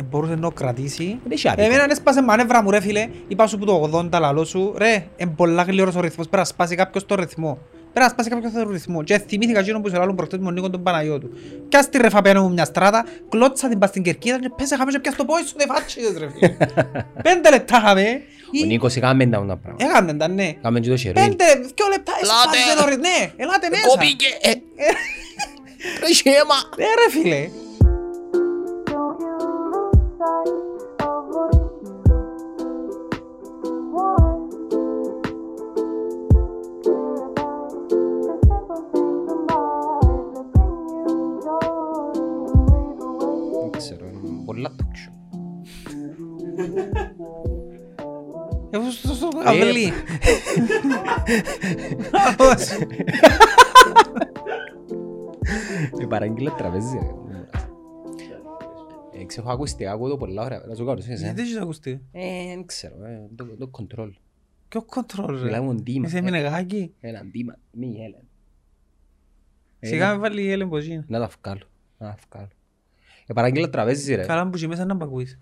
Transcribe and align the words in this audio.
ε, 0.00 0.02
μπορούσε 0.10 0.34
να 0.34 0.40
το 0.40 0.50
κρατήσει. 0.50 1.18
Δεν 1.22 1.32
έχει 1.32 1.48
άδικο. 1.48 1.66
Εμένα 1.66 1.86
έσπασε 1.90 2.22
μανεύρα 2.22 2.62
μου 2.62 2.70
ρε 2.70 2.80
φίλε, 2.80 3.08
είπα 3.28 3.46
σου 3.46 3.58
που 3.58 3.64
το 3.64 3.90
80 4.12 4.18
λαλό 4.20 4.44
σου, 4.44 4.74
ρε, 4.76 5.06
είναι 5.16 5.30
πολλά 5.36 5.62
γλυόρος 5.62 5.94
ο 5.94 6.00
ρυθμός, 6.00 6.26
πρέπει 6.28 6.36
να 6.36 6.44
σπάσει 6.44 6.74
κάποιος 6.74 7.06
το 7.06 7.14
ρυθμό. 7.14 7.58
Πρέπει 7.92 8.06
να 8.06 8.08
σπάσει 8.08 8.28
κάποιος 8.28 8.52
το 8.52 8.70
ρυθμό. 8.70 9.02
Και 9.02 9.18
θυμήθηκα 9.18 9.58
εκείνο 9.58 9.80
που 9.80 9.88
σε 9.88 9.96
λάλλον 9.96 10.16
προχτές 10.16 10.38
με 10.38 10.44
τον 10.44 10.54
Νίκο 10.54 10.70
τον 10.70 10.82
Παναγιώτου. 10.82 11.28
Κι 11.68 11.76
ας 11.76 11.88
τη 11.88 11.98
ρε 11.98 12.08
φαπένω 12.08 12.42
μου 12.42 12.52
μια 12.52 12.64
στράτα, 12.64 13.04
κλώτσα 13.28 13.68
την 13.68 13.78
πας 13.78 13.88
στην 13.88 14.02
κερκίδα 14.02 14.40
και 14.40 14.50
πέσε 14.56 14.76
χάμε 14.76 14.90
και 14.90 14.98
πιάσ' 14.98 15.16
το 15.16 15.24
πόη 15.24 15.42
σου, 15.46 15.54
δεν 15.56 15.66
φάτσιδες 15.66 16.18
ρε 16.18 16.28
φίλε. 16.30 16.56
Πέντε 17.26 17.50
λεπτά 17.50 17.76
είχαμε. 17.76 18.02
Ο 18.62 18.66
Νίκος 18.66 18.96
έκαμε 18.96 19.26
τα 19.26 19.44
τα 19.46 19.56
πράγματα. 19.56 19.84
Έκαμε 19.84 20.14
τα 20.14 20.28
ναι. 20.28 20.46
Έκαμε 20.46 20.80
και 20.80 20.88
το 20.88 20.96
χερούι. 20.96 21.22
Πέντε, 21.22 21.44
δυο 21.54 21.86
λεπτά, 21.90 22.12
έσπασε 22.22 22.76
το 22.78 22.84
ρυθμό. 22.88 23.02
Ναι, 23.02 23.32
ελάτε 23.36 23.68
μέσα. 23.70 23.86
Κόπηκε. 23.88 24.26
ε. 24.40 24.50
Ρε 26.06 26.14
σχέμα. 26.14 26.58
Ε 26.86 26.88
ρε 27.00 27.20
φίλε. 27.20 27.48
Πολλά 44.58 44.74
talk 44.78 44.94
show. 44.96 45.12
Εγώ 48.70 48.90
στο 48.90 49.14
στο 49.14 49.28
αυλί. 49.44 49.92
Άλλος. 52.38 52.68
Η 56.00 56.06
παραγγείλα 56.06 56.54
τραπέζι 56.54 56.98
ρε. 56.98 57.06
Ε, 59.20 59.24
Ξέρω, 59.24 59.42
έχω 59.46 59.52
ακουστικά, 59.54 59.92
ακούω 59.92 60.08
το 60.08 60.16
πολλά 60.16 60.44
ωραία. 60.44 60.62
Να 60.68 60.74
σου 60.74 60.84
κάνω, 60.84 60.98
εσύ, 60.98 61.14
Γιατί 61.14 61.40
ε. 61.40 61.42
έχεις 61.44 61.56
ακουστεί; 61.56 62.02
Ε, 62.12 62.46
δεν 62.48 62.66
ξέρω, 62.66 63.04
ε, 63.04 63.28
το- 63.36 63.56
το 63.56 63.70
control. 63.72 64.10
Ποιο 64.68 64.82
κοντρόλ 64.82 65.36
ρε; 65.38 65.44
Μιλάμε 65.44 65.66
με 65.66 65.74
ντύμα. 65.74 66.06
Είσαι 66.06 66.20
μηνεγάκι; 66.20 66.94
Ένα 67.00 67.24
ντύμα, 67.24 67.54
μη 67.72 67.86
γέλεν. 67.86 68.22
Ε, 69.80 69.86
Σιγά 69.86 70.12
με 70.12 70.18
βάλει 70.18 70.42
η 70.42 70.50
Έλεν 70.50 70.68
πως 70.68 70.86
είναι. 70.86 71.04
Να 71.08 71.18
τα 71.18 71.30
βγάλω, 71.42 71.64
να 71.98 72.06
τα 72.06 72.16
βγάλω. 72.30 72.48
Ε, 73.30 73.32
παραγγείλα 73.32 73.70
τραπέζι 73.70 74.14
ρε. 74.14 74.26
Καλά 74.26 74.48
που 74.48 74.58
και 74.58 74.66
μέσα 74.66 74.84
να 74.84 74.94
μ' 74.94 75.02
ακούεις. 75.02 75.40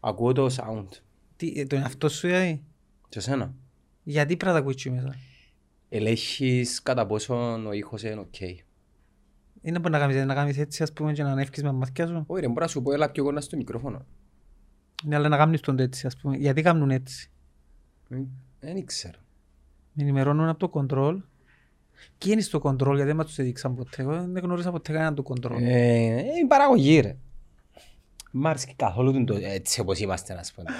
Ακούω 0.00 0.32
το 0.32 0.46
sound. 0.46 0.88
Τι, 1.36 1.52
ε, 1.56 1.66
το 1.66 1.76
εαυτό 1.76 2.08
σου 2.08 2.26
δηλαδή. 2.26 2.62
Και 3.08 3.20
σένα. 3.20 3.54
Γιατί 4.02 4.36
πρέπει 4.36 4.44
να 4.44 4.52
τα 4.52 4.58
ακούεις 4.58 4.82
και 4.82 4.90
μέσα. 4.90 5.14
Ελέγχεις 5.88 6.82
κατά 6.82 7.06
πόσο 7.06 7.62
ο 7.66 7.72
ήχος 7.72 8.02
είναι 8.02 8.20
οκ. 8.20 8.40
Είναι 9.62 9.80
που 9.80 9.88
να 9.88 9.98
κάνεις, 9.98 10.24
να 10.24 10.34
κάνεις 10.34 10.58
έτσι 10.58 10.82
ας 10.82 10.92
πούμε 10.92 11.12
και 11.12 11.22
να 11.22 11.30
ανέβεις 11.30 11.62
με 11.62 11.72
μάτια 11.72 12.06
σου. 12.06 12.24
Όχι 12.26 12.40
ρε, 12.40 12.48
μπορώ 12.48 12.60
να 12.60 12.66
σου 12.66 12.82
πω 12.82 12.92
έλα 12.92 13.10
πιο 13.10 13.24
κοντά 13.24 13.40
στο 13.40 13.56
μικρόφωνο. 13.56 14.06
Ναι, 15.04 15.14
αλλά 15.14 15.28
να 15.28 15.36
κάνεις 15.36 15.60
τον 15.60 15.78
έτσι 15.78 16.06
ας 16.06 16.16
πούμε. 16.16 16.36
Γιατί 16.36 16.62
κάνουν 16.62 16.90
έτσι; 16.90 17.30
Ε, 18.08 18.16
Δεν 18.60 18.84
ξέρω. 18.84 19.18
Με 19.92 20.02
ενημερώνουν 20.02 20.48
από 20.48 20.58
το 20.58 20.68
κοντρόλ. 20.68 21.22
Και 22.18 22.30
είναι 22.30 22.40
στο 22.40 22.58
κοντρόλ 22.58 22.92
γιατί 22.94 23.08
δεν 23.08 23.16
μας 23.18 23.26
τους 23.26 23.38
έδειξαν 23.38 23.74
ποτέ. 23.74 24.02
Εγώ 24.02 24.12
δεν 24.12 24.42
γνώρισα 24.42 24.70
ποτέ 24.70 24.92
κανέναν 24.92 25.14
του 25.14 25.22
κοντρόλ. 25.22 25.62
Ε, 25.62 25.66
ε, 25.68 26.16
η 26.42 26.46
παραγωγή 26.48 27.00
ρε. 27.00 27.16
Μ' 28.32 28.46
άρεσε 28.46 28.66
και 28.66 28.74
καθόλου 28.76 29.24
το 29.24 29.38
έτσι 29.42 29.80
όπως 29.80 29.98
είμαστε 29.98 30.34
να 30.34 30.42
σου 30.42 30.54
πω. 30.54 30.62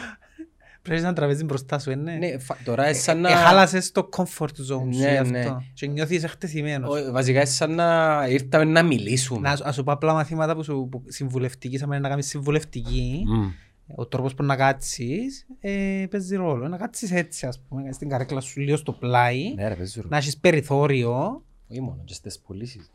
Πρέπει 0.83 1.03
να 1.03 1.13
τραβέζεις 1.13 1.45
μπροστά 1.45 1.79
σου, 1.79 1.91
είναι. 1.91 2.13
Ναι, 2.13 2.39
φα- 2.39 2.57
τώρα 2.65 2.85
είναι 2.85 2.93
σαν 2.97 3.21
να... 3.21 3.31
Έχαλασες 3.31 3.93
το 3.93 4.09
comfort 4.17 4.45
zone 4.45 4.49
σου 4.67 4.85
Ναι, 4.85 5.11
γι' 5.11 5.17
αυτό. 5.17 5.33
ναι. 5.33 5.47
Και 5.75 5.87
νιώθεις 5.87 6.25
εκτεθειμένος. 6.25 6.91
Ο- 7.09 7.13
Βασικά 7.13 7.37
είναι 7.39 7.49
σαν 7.49 7.75
να 7.75 8.19
ήρθαμε 8.29 8.65
να 8.65 8.83
μιλήσουμε. 8.83 9.49
Να, 9.49 9.57
σου- 9.57 9.67
ας 9.67 9.75
σου 9.75 9.83
πω 9.85 9.93
απλά 9.93 10.13
μαθήματα 10.13 10.55
που 10.55 10.63
σου 10.65 10.89
που 10.91 11.03
συμβουλευτική, 11.07 11.79
σαν 11.79 11.89
να 11.89 12.09
κάνεις 12.09 12.27
συμβουλευτική, 12.27 13.23
Μμ. 13.27 13.49
Ο 13.95 14.07
τρόπος 14.07 14.35
που 14.35 14.43
να 14.43 14.57
κάτσεις 14.57 15.47
ε, 15.61 16.07
παίζει 16.11 16.37
ρόλο. 16.37 16.69
Να 16.69 16.77
κάτσεις 16.77 17.13
έτσι, 17.13 17.47
ας 17.47 17.61
πούμε, 17.69 17.93
στην 17.93 18.09
καρέκλα 18.09 18.41
σου 18.41 18.61
λίγο 18.61 18.77
στο 18.77 18.93
πλάι, 18.93 19.55
Ναι 19.55 19.69
ρε, 19.69 19.75
παίζει 19.75 19.97
ρόλο. 19.97 20.09
να 20.11 20.17
έχεις 20.17 20.39
περιθώριο. 20.39 21.43
Όχι 21.71 21.81
μόνο, 21.81 21.99
και 22.05 22.15
στις 22.15 22.39
πωλήσεις. 22.39 22.91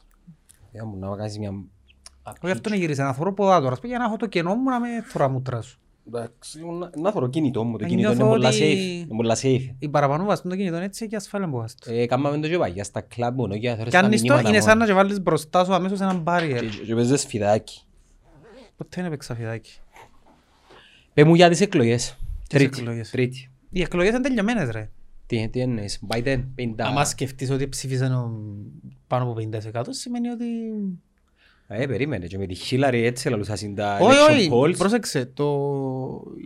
Για 0.72 0.86
μου 0.86 0.97
να 0.97 1.16
κάνεις 1.16 1.38
μια... 1.40 1.52
Όχι 2.42 2.52
αυτό 2.53 2.70
να 2.70 2.75
γυρίσα, 2.75 3.03
να 3.03 3.14
θωρώ 3.14 3.34
ποδά 3.34 3.59
τώρα, 3.59 3.72
ας 3.72 3.80
πούμε, 3.80 3.90
για 3.90 4.00
να 4.00 4.06
έχω 4.06 4.16
το 4.18 4.25
κενό 4.28 4.56
μου 4.56 4.70
να 4.70 4.80
με 4.80 4.88
θωρά 5.08 5.28
μούτρα 5.30 5.62
σου. 5.62 5.80
Εντάξει, 6.08 6.59
να- 6.80 6.90
να 7.02 7.12
θωρώ 7.12 7.28
κινητό 7.30 7.64
μου, 7.64 7.78
το 7.78 7.86
Ε, 7.86 7.88
κινητό 7.88 8.08
είναι 8.08 8.18
νιώθω 8.18 8.31
πολλά 8.31 8.47
ότι- 8.50 8.58
safe. 8.59 9.06
Είναι 9.08 9.16
πολλά 9.16 9.38
safe. 9.41 9.75
Οι 9.80 9.90
παραπάνω 9.90 10.24
βαστούν 10.25 10.50
το 10.52 10.58
κινητό 10.58 10.75
έτσι 10.75 11.08
και 11.08 11.16
ασφάλεια 11.16 11.50
που 11.50 11.58
βαστούν. 11.58 11.94
Ε, 11.97 12.06
Κάμαμε 12.06 12.38
το 12.40 12.47
και 12.47 12.58
παγιά 12.58 12.84
στα 12.84 13.02
κλαμπ 13.02 13.36
μόνο 13.38 13.56
για 13.56 13.70
να 13.72 13.75
θωρείς 13.78 13.91
Κι 13.91 13.97
αν 13.97 14.02
τα 14.02 14.08
είναι 14.08 14.18
στο- 14.18 14.25
μηνύματα 14.28 14.50
είναι 14.50 14.59
σαν 14.59 14.70
να 14.78 14.86
μόνο. 14.86 14.88
και 14.88 14.94
βάλεις 14.94 15.22
μπροστά 15.22 15.66
σου 15.66 15.74
αμέσως 15.74 16.00
έναν 16.02 16.24
barrier. 16.28 16.58
Και- 16.59 16.86
Και 16.86 16.96
παίζεις 16.96 17.25
φιδάκι. 17.25 17.81
Ποτέ 18.78 18.90
δεν 18.96 19.06
έπαιξα 19.06 19.36
φιδάκι. 19.36 19.80
Πες 21.16 21.24
μου 21.26 21.36
για 21.36 21.50
τις 21.50 21.62
εκλογές. 21.62 22.18
Τις 22.40 22.48
Τρίτη. 22.59 22.80
εκλογές. 22.80 23.09
Τρίτη. 23.09 23.50
Οι 23.70 23.81
εκλογές 23.81 24.09
είναι 24.12 24.20
τελειωμένες 24.22 24.70
ρε. 24.70 24.90
Τι, 25.26 25.50
τι 25.50 25.59
εννοείς, 25.59 26.00
Biden, 26.14 26.44
50. 26.56 26.74
Άμα 26.78 27.06
σκεφτείς 27.06 27.50
ότι 27.50 27.68
ψήφισαν 27.70 28.14
ο- 28.14 28.40
πάνω 29.08 29.24
από 29.24 29.36
50% 29.74 29.81
σημαίνει 29.90 30.30
ότι... 30.30 30.46
Ε, 31.68 31.86
περίμενε, 31.88 32.26
και 32.28 32.38
με 32.38 32.46
τη 32.46 32.56
Hillary 32.70 33.02
έτσι 33.03 33.30
λαλούσα 33.30 33.56
συν 33.56 33.76
τα 33.76 33.98
Όχι, 34.02 34.18
election 34.20 34.34
όχι, 34.34 34.50
polls. 34.53 34.78
πρόσεξε, 34.78 35.26
το... 35.26 35.46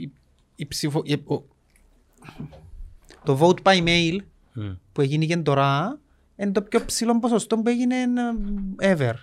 η, 0.02 0.12
η 0.56 0.66
ψηφο... 0.68 1.02
η- 1.06 1.14
ο- 1.26 1.44
το 3.24 3.38
vote 3.42 3.62
by 3.72 3.84
mail 3.88 4.18
Μμ. 4.54 4.72
που 4.92 5.02
έγινε 5.02 5.26
και 5.26 5.38
τώρα 5.38 6.00
είναι 6.36 6.52
το 6.52 6.62
πιο 6.62 6.86
ψηλό 6.86 7.20
ποσοστό 7.20 7.58
που 7.58 7.70
έγινε 7.70 7.96
ε, 8.78 8.96
ever. 8.96 9.14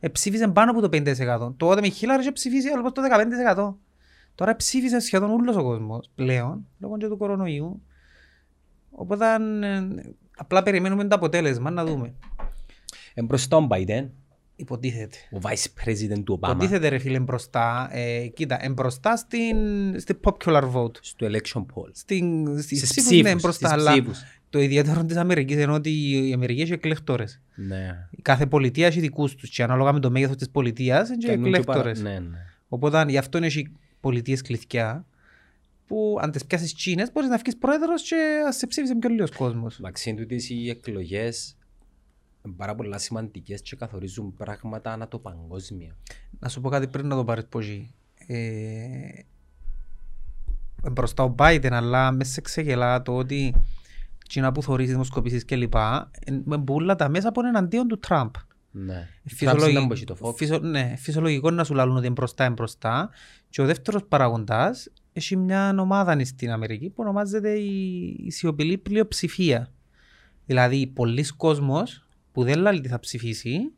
Ε, 0.00 0.08
ψήφισε 0.08 0.48
πάνω 0.48 0.70
από 0.70 0.80
το 0.88 0.88
50%. 1.48 1.52
Τότε 1.56 1.80
με 1.80 1.88
Χίλαρη 1.88 2.20
είχε 2.22 2.32
ψηφίσει 2.32 2.68
άλλο 2.68 2.92
το 2.92 3.02
15%. 3.56 3.74
Τώρα 4.40 4.56
ψήφισε 4.56 4.98
σχεδόν 5.00 5.30
όλος 5.30 5.56
ο 5.56 5.62
κόσμος 5.62 6.10
πλέον, 6.14 6.66
λόγω 6.78 6.96
και 6.96 7.06
του 7.08 7.16
κορονοϊού. 7.16 7.82
Οπότε 8.90 9.26
ε, 9.62 9.82
απλά 10.36 10.62
περιμένουμε 10.62 11.04
το 11.08 11.14
αποτέλεσμα 11.14 11.70
να 11.70 11.84
δούμε. 11.84 12.14
Εμπροστά 13.14 13.56
ο 13.56 13.66
Biden, 13.70 14.08
Υποτίθεται. 14.56 15.16
ο 15.32 15.38
vice 15.42 15.66
president 15.84 16.22
του 16.24 16.40
Obama, 16.42 16.48
Υποτίθεται 16.50 16.88
ρε 16.88 16.98
φίλε 16.98 17.20
μπροστά, 17.20 17.88
ε, 17.92 18.26
κοίτα, 18.26 18.64
εμπροστά 18.64 19.16
στην, 19.16 19.56
στην 20.00 20.18
popular 20.24 20.62
vote. 20.72 20.96
στο 21.00 21.26
election 21.26 21.60
poll. 21.60 21.88
Στην, 21.92 22.46
στις 22.62 22.78
Στις 22.78 22.90
ψήφους, 22.90 23.04
ψήφους, 23.10 23.22
ναι, 23.22 23.34
μπροστά, 23.34 23.68
στις 23.68 23.70
αλλά 23.80 23.90
ψήφους. 23.92 24.20
το 24.50 24.60
ιδιαίτερο 24.60 25.04
της 25.04 25.16
Αμερικής 25.16 25.56
είναι 25.62 25.72
ότι 25.72 25.90
η 26.28 26.32
Αμερική 26.32 26.60
έχει 26.60 26.72
εκλεκτόρες. 26.72 27.40
Ναι. 27.54 28.08
Η 28.10 28.22
κάθε 28.22 28.46
πολιτεία 28.46 28.86
έχει 28.86 29.00
δικούς 29.00 29.34
τους 29.34 29.50
και 29.50 29.62
ανάλογα 29.62 29.92
με 29.92 30.00
το 30.00 30.10
μέγεθος 30.10 30.36
της 30.36 30.50
πολιτείας 30.50 31.08
είναι 31.08 31.16
και 31.16 31.26
Κάνουν 31.26 31.44
και 31.44 31.50
παρα- 31.60 31.60
εκλεκτόρες. 31.80 32.02
Ναι, 32.02 32.18
ναι. 32.28 32.36
Οπότε 32.68 33.04
γι' 33.08 33.18
αυτό 33.18 33.38
έχει 33.38 33.72
πολιτείες 34.00 34.42
κλειδιά 34.42 35.04
που 35.86 36.18
αν 36.20 36.30
τις 36.30 36.44
πιάσεις 36.46 36.72
Κίνες 36.72 37.12
μπορείς 37.12 37.28
να 37.28 37.36
βγεις 37.36 37.56
πρόεδρος 37.56 38.02
και 38.02 38.16
ας 38.46 38.56
σε 38.56 38.66
ψήφισε 38.66 38.94
πιο 38.94 39.08
λίγος 39.08 39.30
κόσμος. 39.30 39.78
Εντάξει, 39.78 40.10
είναι 40.10 40.20
τούτες 40.20 40.50
οι 40.50 40.68
εκλογές 40.68 41.56
είναι 42.44 42.54
πάρα 42.56 42.74
πολλά 42.74 42.98
σημαντικές 42.98 43.62
και 43.62 43.76
καθορίζουν 43.76 44.34
πράγματα 44.36 44.92
ανά 44.92 45.08
το 45.08 45.18
παγκόσμιο. 45.18 45.96
Να 46.38 46.48
σου 46.48 46.60
πω 46.60 46.68
κάτι 46.68 46.88
πριν 46.88 47.06
να 47.06 47.16
το 47.16 47.24
πάρεις 47.24 47.46
πόζι. 47.46 47.94
Ε, 48.26 49.08
μπροστά 50.92 51.22
ο 51.22 51.34
Biden, 51.38 51.68
αλλά 51.72 52.10
μέσα 52.12 52.32
σε 52.32 52.40
ξεγελά 52.40 53.02
το 53.02 53.16
ότι 53.16 53.54
Κίνα 54.28 54.52
που 54.52 54.62
θωρείς 54.62 54.88
δημοσκοπήσεις 54.88 55.44
και 55.44 55.56
λοιπά, 55.56 56.10
ε, 56.24 56.32
με 56.44 56.56
μπουλα 56.56 56.96
τα 56.96 57.08
μέσα 57.08 57.32
που 57.32 57.40
είναι 57.40 57.48
εναντίον 57.48 57.88
του 57.88 57.98
Τραμπ. 57.98 58.30
Ναι. 58.70 59.08
Φυσιολογι- 59.24 59.74
Τραμπ 59.76 59.92
ήταν 59.92 60.06
το 60.06 60.16
Fox. 60.28 60.34
φυσιο- 60.36 60.60
ναι, 60.60 60.94
φυσιολογικό 60.96 61.50
να 61.50 61.64
σου 61.64 61.74
λαλούν 61.74 61.96
ότι 61.96 62.04
είναι 62.04 62.14
μπροστά, 62.14 62.44
είναι 62.44 62.54
μπροστά. 62.54 63.10
Και 63.50 63.62
ο 63.62 63.66
δεύτερος 63.66 64.04
παραγοντάς 64.04 64.88
έχει 65.12 65.36
μια 65.36 65.76
ομάδα 65.78 66.24
στην 66.24 66.50
Αμερική 66.50 66.88
που 66.88 66.96
ονομάζεται 66.96 67.50
η, 67.50 68.06
η 68.18 68.30
σιωπηλή 68.30 68.78
πλειοψηφία. 68.78 69.72
Δηλαδή, 70.46 70.86
πολλοί 70.86 71.24
κόσμος 71.36 72.06
που 72.32 72.44
δεν 72.44 72.58
λέει 72.58 72.80
τι 72.80 72.88
θα 72.88 72.98
ψηφίσει 72.98 73.72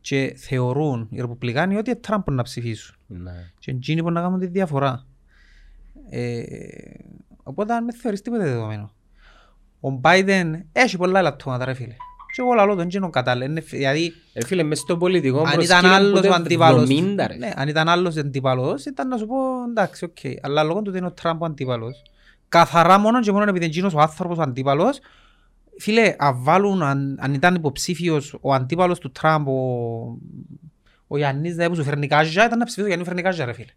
και 0.00 0.34
θεωρούν 0.36 1.08
οι 1.10 1.20
Ρεπουμπλικάνοι 1.20 1.76
ότι 1.76 1.96
Τραμπ 1.96 2.22
μπορεί 2.24 2.36
να 2.36 2.42
ψηφίσουν. 2.42 2.96
Ναι. 3.06 3.50
Και 3.58 3.70
εκείνοι 3.70 4.02
μπορεί 4.02 4.14
να 4.14 4.20
κάνουν 4.20 4.38
τη 4.38 4.46
διαφορά. 4.46 5.06
Ε, 6.10 6.42
οπότε 7.42 7.74
αν 7.74 7.84
με 7.84 7.92
θεωρείς 7.92 8.20
τίποτε 8.20 8.42
δεδομένο. 8.42 8.90
Ο 9.80 10.00
Biden 10.02 10.60
έχει 10.72 10.96
πολλά 10.96 11.18
ελαττώματα 11.18 11.64
ρε 11.64 11.74
φίλε. 11.74 11.96
Και 12.36 12.42
εγώ 12.42 12.52
λαλώ 12.52 12.74
τον 12.74 12.88
γίνον 12.88 13.10
κατάλληλα. 13.10 13.44
Είναι- 13.46 13.60
Δηλαδή, 13.60 14.12
Ε, 14.32 14.44
φίλε, 14.44 14.62
μες 14.62 14.78
στο 14.78 14.96
πολιτικό 14.96 15.38
αν 15.40 15.60
ήταν 15.60 15.80
προσκήνιο 15.80 15.94
άλλος 15.94 16.20
που 16.20 16.26
ο 16.26 16.28
το 16.28 16.34
αντίπαλος, 16.34 16.88
70, 16.90 17.26
ρε. 17.26 17.34
ναι, 17.36 17.52
αν 17.56 17.68
ήταν 17.68 17.88
άλλος 17.88 18.16
αντίπαλος, 18.16 18.84
ήταν 18.84 19.08
να 19.08 19.16
σου 19.16 19.26
πω 19.26 19.34
εντάξει, 19.68 20.04
οκ. 20.04 20.16
Αλλά 20.42 20.62
λόγω 20.62 20.78
του 20.78 20.84
ότι 20.88 20.98
είναι 20.98 21.06
ο 21.06 21.12
Τραμπ 21.12 21.42
ο 21.42 21.44
αντίπαλος, 21.44 22.02
καθαρά 22.48 22.98
μόνο 22.98 23.20
και 23.20 23.30
μόνο 23.32 23.42
επειδή 23.42 23.56
είναι 23.58 23.66
εκείνος 23.66 23.94
ο 23.94 24.00
άνθρωπος 24.00 24.38
ο 24.38 24.42
αντίπαλος, 24.42 24.98
φίλε, 25.78 26.14
αν, 26.18 26.42
βάλουν, 26.42 26.82
αν, 26.82 27.16
αν 27.20 27.34
ήταν 27.34 27.54
υποψήφιος 27.54 28.36
ο 28.40 28.52
αντίπαλος 28.54 28.98
του 28.98 29.10
Τραμπ, 29.12 29.48
ο, 29.48 29.52
ο 31.06 31.16
Γιάννης 31.16 31.52
δηλαδή, 31.52 31.70
που 31.70 31.76
σου 31.76 31.84
φέρνει 31.84 32.06
κάζια, 32.06 32.46
ήταν 32.46 32.58
να 32.58 32.64
ψηφίσει 32.64 32.84
ο 32.84 32.86
Γιάννης 32.86 33.08
φέρνει 33.08 33.22
κάζια, 33.22 33.44
ρε 33.44 33.52
φίλε. 33.52 33.72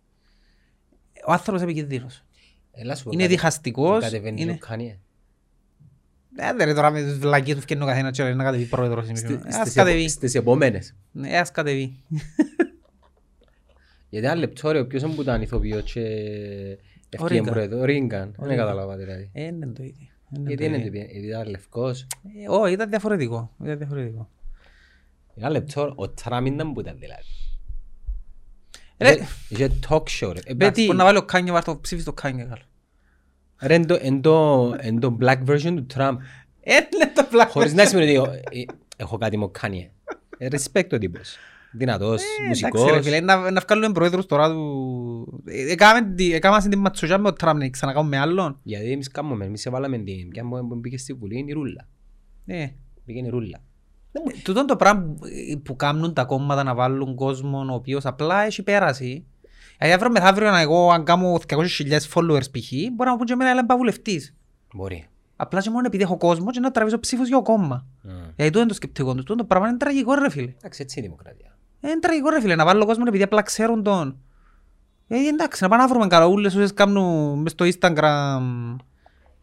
Ο 1.27 1.31
άνθρωπος 1.31 1.61
είναι 1.61 1.71
επικίνδυνος. 1.71 2.23
Έλα 2.71 2.95
σου 2.95 3.03
πω 3.03 3.09
Είναι 3.13 3.21
κάτι. 3.23 3.35
διχαστικός. 3.35 4.03
Κατεβαίνει 4.03 4.41
Είναι... 4.41 4.57
ο 6.39 6.45
Kanye. 6.45 6.53
Ε, 6.53 6.57
δεν 6.57 6.67
ρε 6.67 6.73
τώρα 6.73 6.91
με 6.91 7.01
τις 7.01 7.17
βλακίες 7.17 7.55
τους 7.55 7.63
φτιάχνει 7.63 7.85
ο 7.85 7.87
καθένας 7.87 8.17
και 8.17 8.23
λέει 8.23 8.33
να 8.33 8.43
κατεβεί 8.43 8.63
πρόεδρος. 8.65 9.05
Στη- 9.13 9.33
Ε, 9.33 9.39
Ας 9.47 9.55
στις 9.55 9.73
κατεβεί. 9.73 9.99
επο- 9.99 10.09
Στις 10.09 10.35
επόμενες. 10.35 10.95
Ναι, 11.11 11.37
ας 11.37 11.51
κατεβεί. 11.51 11.95
Γιατί 14.09 14.25
ένα 14.25 14.35
λεπτό 14.35 14.71
ρε, 14.71 14.83
ποιος 14.83 15.03
που 15.15 15.21
ήταν 15.21 15.41
ηθοποιός 15.41 15.91
και 15.91 15.99
Ο 15.99 16.05
ευκαιρία 17.09 17.27
Ρίγκαν. 17.27 17.53
πρόεδρο. 17.53 17.79
Ο 17.79 17.83
Ρίγκαν. 17.85 18.33
Δεν 18.37 18.47
Ρίγκαν. 18.49 18.65
κατάλαβα 18.65 18.97
δηλαδή. 18.97 19.29
Ε, 19.33 19.43
είναι 19.43 19.65
το 19.67 19.83
ίδιο. 19.83 20.07
Είναι 20.37 20.47
Γιατί 20.47 20.55
το 20.57 20.63
είναι 20.63 20.77
ίδιο. 20.85 20.91
το 21.01 21.07
γιατί 21.11 21.27
ήταν 21.27 21.47
λευκός. 21.49 22.07
Ε, 22.43 22.49
Όχι, 22.49 22.73
ήταν 22.73 22.89
διαφορετικό. 22.89 23.51
Ήταν 23.63 23.77
διαφορετικό. 23.77 24.29
Ένα 25.35 25.49
λεπτό, 25.49 25.93
ο 25.95 26.09
Τραμπ 26.09 26.45
ήταν 26.45 26.73
που 26.73 26.79
ήταν 26.79 26.95
δηλαδή. 26.99 27.23
Ρε, 28.97 29.11
Είχε- 29.11 29.27
Είχε 29.49 29.71
talk 29.89 30.03
show 30.19 30.31
ρε. 30.33 30.39
Ε, 30.45 30.51
εντάξει, 30.51 30.81
τι- 30.81 30.85
μπορεί 30.85 30.97
να 30.97 31.03
βάλει 31.03 31.17
ο 31.17 31.23
Κάνιε, 31.25 31.51
βάρ' 31.51 31.63
το 31.63 31.79
ψήφι 31.79 32.01
στο 32.01 32.13
Κάνιε, 32.13 32.43
καλό. 32.43 32.61
Ρε, 33.61 33.73
εν 33.73 33.85
το- 33.87 33.97
εν 34.01 34.21
το- 34.21 34.75
εν 34.77 34.99
το 34.99 35.17
black 35.21 35.37
version 35.49 35.73
του 35.75 35.85
Τραμπ. 35.85 36.19
Ε, 36.61 36.73
είναι 36.73 37.11
το 37.15 37.23
πλάκο. 37.29 37.51
Χωρίς 37.51 37.73
να 37.73 37.85
σημαίνει 37.85 38.17
ότι 38.17 38.37
ε, 38.51 38.63
έχω 38.97 39.17
κάτι 39.17 39.37
με 39.37 39.43
ο 39.43 39.51
Kanye. 39.61 39.89
Ε, 40.37 40.47
Respect 40.51 40.87
ο 40.91 40.97
τύπος. 40.97 41.37
Δυνατός, 41.71 42.21
Εντάξει 42.45 42.63
ρε 42.65 42.71
μουσικός. 42.71 43.03
φίλε, 43.05 43.19
να, 43.19 43.51
να 43.51 43.61
βγάλουμε 43.67 43.91
πρόεδρος 43.91 44.25
τώρα 44.25 44.49
του... 44.49 45.41
Ε, 45.45 45.71
Έκαμε 45.71 46.13
τη- 46.15 46.33
έκαμε 46.33 46.61
την 46.69 46.79
ματσογιά 46.79 47.17
με 47.17 47.27
ο 47.27 47.33
Τραμπ, 47.33 47.57
να 47.57 47.69
ξανακάνουμε 47.69 48.15
με 48.15 48.21
άλλον. 48.21 48.59
Γιατί 48.63 48.91
εμείς 48.91 49.07
κάνουμε, 49.11 49.45
εμείς 49.45 49.65
έβαλαμε 49.65 49.97
την 49.97 50.29
ποια 50.29 50.43
που 50.47 50.75
μπήκε 50.75 50.97
στη 50.97 51.13
Βουλή, 51.13 51.37
είναι 51.37 51.49
η 51.51 51.53
Ρούλα. 51.53 51.87
Ε, 52.45 52.67
Μπήκε 53.05 53.19
η 53.19 53.29
Ρούλα. 53.29 53.61
Τούτον 54.43 54.65
το 54.67 54.75
πράγμα 54.75 55.15
που 55.63 55.75
κάνουν 55.75 56.13
τα 56.13 56.23
κόμματα 56.25 56.63
να 56.63 56.73
βάλουν 56.75 57.15
κόσμο 57.15 57.59
ο 57.69 57.73
οποίος 57.73 58.05
απλά 58.05 58.41
έχει 58.41 58.63
πέρασει. 58.63 59.25
Δηλαδή 59.79 59.95
αύριο 59.95 60.11
μεθαύριο 60.11 60.49
να 60.51 60.59
εγώ 60.59 60.91
αν 60.91 61.03
κάνω 61.03 61.39
200.000 61.47 61.57
followers 62.13 62.51
π.χ. 62.51 62.71
μπορεί 62.71 62.95
να 62.97 63.11
μου 63.11 63.17
πούν 63.17 63.25
και 63.25 63.33
εμένα 63.33 63.49
αλλά 63.49 63.59
είμαι 63.59 63.75
βουλευτής. 63.75 64.33
Μπορεί. 64.73 65.07
Απλά 65.35 65.61
και 65.61 65.69
μόνο 65.69 65.85
επειδή 65.87 66.03
έχω 66.03 66.17
κόσμο 66.17 66.51
και 66.51 66.59
να 66.59 66.71
τραβήσω 66.71 66.99
ψήφους 66.99 67.27
για 67.27 67.37
το 67.37 67.41
κόμμα. 67.43 67.85
Mm. 68.03 68.07
Γιατί 68.07 68.43
τούτο 68.45 68.59
είναι 68.59 68.67
το 68.67 68.73
σκεπτικό 68.73 69.15
τους. 69.15 69.23
Τούτο 69.23 69.35
το 69.35 69.43
πράγμα 69.45 69.67
είναι 69.67 69.77
τραγικό 69.77 70.13
ρε 70.13 70.29
φίλε. 70.29 70.53
Εντάξει, 70.57 70.81
έτσι 70.81 70.99
είναι 70.99 71.07
η 71.07 71.09
δημοκρατία. 71.09 71.57
Ε, 71.81 71.89
Είναι 71.89 71.99
τραγικό 71.99 72.29
ρε 72.29 72.41
φίλε 72.41 72.55
να 72.55 72.65
βάλω 72.65 72.85
κόσμο 72.85 73.03
επειδή 73.07 73.23
απλά 73.23 73.41
ξέρουν 73.41 73.83
τον. 73.83 74.17
Ε, 75.07 75.17
εντάξει, 75.17 75.63
να 75.63 75.69
πάνε 75.69 75.81
να 75.81 75.87
βρούμε 75.89 76.07
καραούλες 76.07 76.55
όσες 76.55 76.73
κάνουν 76.73 77.39
μες 77.41 77.51
στο 77.51 77.65
Instagram 77.65 78.41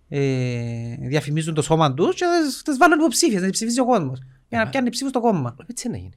ε, 0.08 0.94
διαφημίζουν 1.00 1.54
το 1.54 1.62
σώμα 1.62 1.94
τους 1.94 2.14
και 2.14 2.24
θα 2.24 2.42
τις- 2.44 2.62
τις 2.62 2.76
βάλουν 2.76 2.98
υποψήφιες, 2.98 3.40
να 3.40 3.48
τις 3.48 3.50
ψηφίσει 3.56 3.80
ο 3.80 3.84
κόσμος. 3.86 4.18
Για 4.48 4.58
να 4.64 4.68
πιάνει 4.70 4.90
ψήφους 4.90 5.10
στο 5.10 5.20
κόμμα. 5.20 5.56
Έτσι 5.66 5.88
να 5.88 5.96
γίνει. 5.96 6.12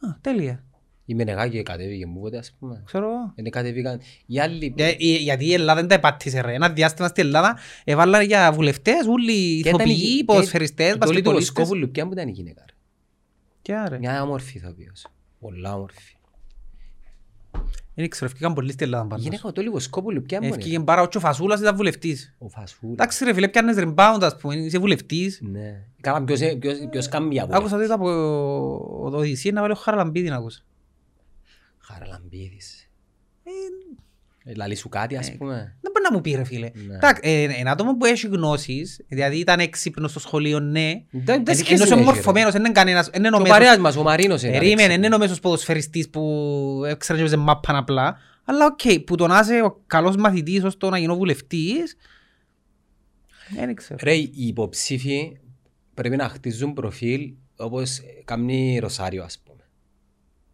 Α, 0.00 0.16
τέλεια. 0.20 0.64
Η 1.08 1.14
Μενεγάκη 1.14 1.62
κατέβηκε 1.62 2.06
μου 2.06 2.20
πότε 2.20 2.38
ας 2.38 2.56
πούμε. 2.58 2.82
Ξέρω 2.86 3.06
εγώ. 3.06 3.32
Είναι 3.34 3.48
κατέβηκαν 3.48 4.00
οι 4.26 4.40
άλλοι. 4.40 4.72
Για- 4.76 4.90
για- 4.90 5.16
Γιατί 5.18 5.44
η 5.46 5.52
Ελλάδα 5.52 5.80
δεν 5.80 5.88
τα 5.88 5.94
επάτησε 5.94 6.40
ρε. 6.40 6.54
Ένα 6.54 6.68
διάστημα 6.70 7.08
στην 7.08 7.24
Ελλάδα 7.24 7.58
έβαλαν 7.84 8.22
για 8.24 8.52
βουλευτές, 8.52 9.06
όλοι 9.06 9.32
οι 9.32 9.60
Και 9.62 9.68
ήταν 9.68 9.86
η- 9.86 9.90
ηθοποιοί, 9.92 10.16
και- 10.16 10.24
ποδοσφαιριστές, 10.24 10.86
το 10.86 10.92
όλη 10.92 11.00
του 11.00 11.06
μπασκετμπολίστες. 11.08 11.54
Βοσκόπουλου, 11.54 11.90
ποια 11.90 12.06
που 12.06 12.12
ήταν 12.12 12.28
η 12.28 12.30
γυναίκα. 12.30 12.64
ρε. 12.66 12.74
Και 13.62 13.74
άρα. 13.74 13.98
Μια 13.98 14.22
όμορφη 14.22 14.56
ηθοποιός. 14.56 15.06
Πολλά 15.40 15.74
όμορφη. 15.74 16.16
Δεν 17.94 18.08
ξέρω, 18.08 18.26
ευκήκαν 18.30 18.54
πολλοί 18.54 18.72
στην 18.72 18.86
Ελλάδα 18.86 19.04
Η 19.04 19.08
πάντως. 19.08 19.24
γυναίκα 19.24 19.48
του 19.48 19.54
Όλη 19.58 19.68
Βοσκόπουλου, 19.68 20.22
ποια 20.22 20.40
μου 20.40 20.46
είναι. 20.46 20.56
Ευκήκαν 20.56 20.84
πάρα 20.84 21.08
ο 21.16 21.20
Φασούλας 21.20 21.60
ήταν 21.60 21.76
βουλευτής. 21.76 22.34
Ο 22.38 22.48
Φασούλας. 22.48 22.92
Εντάξει 22.92 23.24
ρε 23.24 23.34
φίλε, 23.34 23.48
πιάνες 23.48 23.76
rebound 23.78 24.18
ας 24.20 24.36
πούμε, 24.36 24.54
είσαι 24.56 24.78
βουλευτής. 24.78 25.40
Ναι. 25.42 25.82
Καλά, 26.00 26.24
ποιος, 26.24 26.40
ποιος, 26.58 26.78
ποιος 26.90 27.08
κάνει 27.08 27.26
μια 27.26 27.44
βουλή. 27.46 27.56
Άκουσα 27.56 27.76
ότι 27.76 27.84
ήταν 27.84 28.00
από 28.00 28.08
ο 29.02 29.16
Οδυσσία 29.16 29.52
να 29.52 29.60
βάλει 29.60 29.72
ο 29.72 29.76
Χαραλαμπίδη 29.76 30.28
να 30.28 30.36
ακούσα. 30.36 30.60
Χαραλαμπίδης. 31.86 32.90
Ε, 33.44 33.50
Ε, 34.48 34.54
Λαλείς 34.54 34.78
σου 34.78 34.88
κάτι 34.88 35.16
ας 35.16 35.36
πούμε. 35.36 35.54
Δεν 35.80 35.92
μπορεί 35.92 36.04
να 36.10 36.12
μου 36.12 36.20
πει 36.20 36.34
ρε 36.34 36.44
φίλε. 36.44 36.70
Ναι. 36.86 36.94
Εντάξει, 36.94 37.20
ε, 37.24 37.42
ένα 37.60 37.70
άτομο 37.70 37.96
που 37.96 38.04
έχει 38.04 38.26
γνώσεις, 38.26 39.00
δηλαδή 39.08 39.38
ήταν 39.38 39.60
έξυπνος 39.60 40.10
στο 40.10 40.20
σχολείο, 40.20 40.60
ναι. 40.60 40.90
Δεν- 41.10 41.22
δεν 41.24 41.34
Ενώ 41.46 41.54
σχέση 41.54 41.74
είσαι 41.74 41.82
έχει, 41.82 41.94
ρε. 41.94 42.00
μορφωμένος, 42.04 42.52
δεν 42.52 42.60
είναι 42.64 42.72
κανένας, 42.72 43.08
δεν 43.10 43.18
είναι 43.24 43.28
ο 43.28 43.30
Και 43.30 43.36
ο 43.36 43.40
μέσος- 43.42 43.58
παρέας 43.58 43.78
μας, 43.78 43.96
ο 43.96 44.02
Μαρίνος 44.02 44.42
είναι. 44.42 44.52
Περίμενε, 44.52 44.74
Αλέξη. 44.82 44.96
δεν 44.96 45.02
είναι 45.06 45.14
ο 45.14 45.18
μέσος 45.18 45.40
ποδοσφαιριστής 45.40 46.10
που 46.10 46.82
έξερε 46.86 47.22
και 47.22 47.26
σε 47.28 47.36
μάπαν 47.36 47.76
απλά. 47.76 48.18
Αλλά 48.44 48.66
οκ, 48.66 49.00
που 49.06 49.14
το 49.16 49.26
να 49.26 49.38
είσαι 49.38 49.60
ο 49.62 49.82
καλός 49.86 50.16
μαθητής 50.16 50.62
ως 50.64 50.76
το 50.76 50.90
να 50.90 50.98
γίνω 50.98 51.16
βουλευτής, 51.16 51.96
δεν 53.54 53.74
ξέρω. 53.74 53.98
Ρε, 54.02 54.14
οι 54.14 54.32
υποψήφοι 54.34 55.36
πρέπει 55.94 56.16
να 56.16 56.28
χτίζουν 56.28 56.72
προφίλ 56.72 57.32
όπως 57.56 58.00
κάνει 58.24 58.78
Ρωσάριο 58.78 59.24
ας 59.24 59.38
πούμε. 59.44 59.55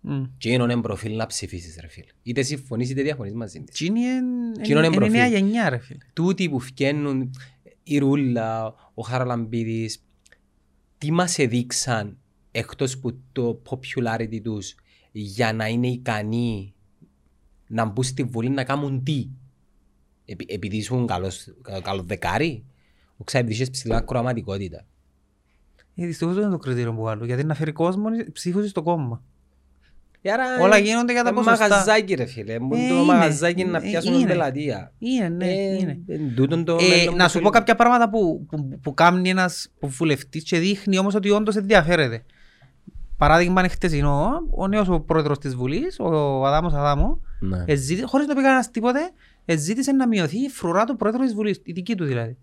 Μμ. 0.05 0.23
Και 0.39 0.51
είναι 0.51 0.63
ένα 0.63 0.81
προφίλ 0.81 1.17
να 1.17 1.27
ψηφίσεις 1.27 1.79
ρε 1.81 1.89
φίλε. 1.89 2.07
Είτε 2.23 2.43
συμφωνείς 2.43 2.91
είτε 2.91 3.03
διαφωνείς 3.03 3.33
μαζί 3.33 3.61
της. 3.61 3.75
Τσίνη 3.75 4.01
Τσίνο 4.63 4.79
είναι 4.79 4.87
είναι 4.87 4.97
προφίλ. 4.97 5.13
νέα 5.13 5.27
γενιά 5.27 5.69
ρε 5.69 5.79
φίλε. 5.79 5.99
Τούτοι 6.13 6.49
που 6.49 6.59
φκαίνουν, 6.61 7.31
η 7.83 7.99
Ρούλα, 7.99 8.75
ο 8.95 9.03
Χαραλαμπίδης, 9.03 10.05
τι 10.99 11.11
μας 11.13 11.39
έδειξαν 11.39 12.19
εκτός 12.51 12.99
που 12.99 13.19
το 13.33 13.63
popularity 13.69 14.41
τους 14.43 14.75
για 15.13 15.53
να 15.53 15.67
είναι 15.69 15.87
ικανοί 15.89 16.75
να 17.67 17.85
μπουν 17.85 18.05
στη 18.05 18.23
Βουλή 18.23 18.49
να 18.49 18.65
κάνουν 18.65 19.03
τι; 19.03 19.29
Επει, 20.25 20.47
επειδή 20.49 20.77
ήσουν 20.77 21.07
καλός, 21.07 21.55
κα- 21.63 21.81
καλός 21.81 22.05
δεκάρι, 22.07 22.65
ο 23.17 23.25
ξέρεις 23.25 23.47
επειδή 23.47 23.63
είχες 23.63 23.71
ψηλά 23.71 24.01
κροαματικότητα. 24.01 24.87
Ε, 25.95 26.07
Δυστυχώς 26.07 26.35
δεν 26.35 26.43
είναι 26.43 26.53
το 26.53 26.59
κριτήριο 26.59 26.95
που 26.95 27.03
βάλω, 27.03 27.25
γιατί 27.25 27.45
να 27.45 27.55
φέρει 27.55 27.73
κόσμο 27.73 28.09
ψήφους 28.33 28.69
στο 28.71 28.83
κόμμα. 28.83 29.23
Ε, 30.25 30.31
άρα, 30.33 30.45
Όλα 30.61 30.77
ε, 30.77 30.81
γίνονται 30.81 31.13
για 31.13 31.23
τα 31.23 31.29
ε, 31.29 31.33
ποσοστά. 31.33 31.69
Μαγαζάκι 31.69 32.15
ρε 32.15 32.25
φίλε, 32.25 32.59
μου 32.59 32.75
Ε, 32.75 32.89
το 32.89 32.95
είναι. 32.95 33.03
μαγαζάκι 33.05 33.65
να 33.65 33.79
Ε, 33.79 33.81
πιάσουν 33.81 34.15
είναι. 34.15 34.27
πελατεία. 34.27 34.93
Είναι, 34.99 35.29
ναι, 35.29 35.47
Ε, 35.47 35.77
είναι. 35.79 35.99
εν 36.07 36.35
τούτον 36.37 36.65
το 36.65 36.77
Ε, 36.81 36.89
μέλλον 36.89 37.17
να 37.17 37.25
που 37.25 37.31
σου 37.31 37.37
πω 37.37 37.43
θέλει. 37.43 37.51
κάποια 37.53 37.75
πράγματα 37.75 38.11
που, 38.11 38.47
που, 38.49 38.79
που 38.83 38.95
κάνει 38.95 39.29
ένας 39.31 39.69
βουλευτής 39.81 40.43
και 40.43 40.59
δείχνει 40.59 40.99
όμως 40.99 41.15
ότι 41.15 41.31
όντως 41.31 41.57
ενδιαφέρεται. 41.57 42.25
Παράδειγμα 43.17 43.61
είναι 43.61 43.69
χτεσινό, 43.69 44.31
ο 44.57 44.67
νέος 44.69 44.89
ο 44.89 45.01
πρόεδρος 45.01 45.39
της 45.39 45.55
Βουλής, 45.57 45.97
ο 46.01 46.47
Αδάμος 46.47 46.73
Αδάμο, 46.75 47.21
Ναι. 47.41 47.65
εζήτη, 47.67 48.03
χωρίς 48.03 48.27
να 48.27 48.35
πει 48.35 48.43
κανένας 48.43 48.71
τίποτε, 48.71 49.01
εζήτησε 49.45 49.93
να 49.93 50.07
μειωθεί 50.09 50.39
η 50.45 50.49
φρουρά 50.49 50.85
του 50.85 50.97
πρόεδρου 50.97 51.23
της 51.23 51.35
Βουλής, 51.35 51.61
η 51.65 51.73
δική 51.73 51.95
του 51.95 52.05
δηλαδή. 52.05 52.37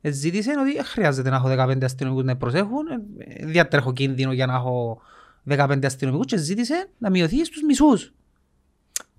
Εζήτησε 0.00 0.50
ότι 0.60 0.72
δεν 0.74 0.84
χρειάζεται 0.84 1.30
να 1.30 1.36
έχω 1.36 1.48
15 1.48 1.84
αστυνομικούς 1.84 2.24
να 2.24 2.32
με 2.32 2.38
προσέχουν, 2.38 2.86
ε, 3.18 3.24
ε, 3.42 3.46
διατρέχω 3.46 3.92
κίνδυνο 3.92 4.32
για 4.32 4.46
να 4.46 4.54
έχω 4.54 5.00
15 5.48 5.78
αστυνομικούς 5.84 6.26
και 6.26 6.36
ζήτησε 6.36 6.88
να 6.98 7.10
μειωθεί 7.10 7.44
στους 7.44 7.62
μισούς. 7.62 8.14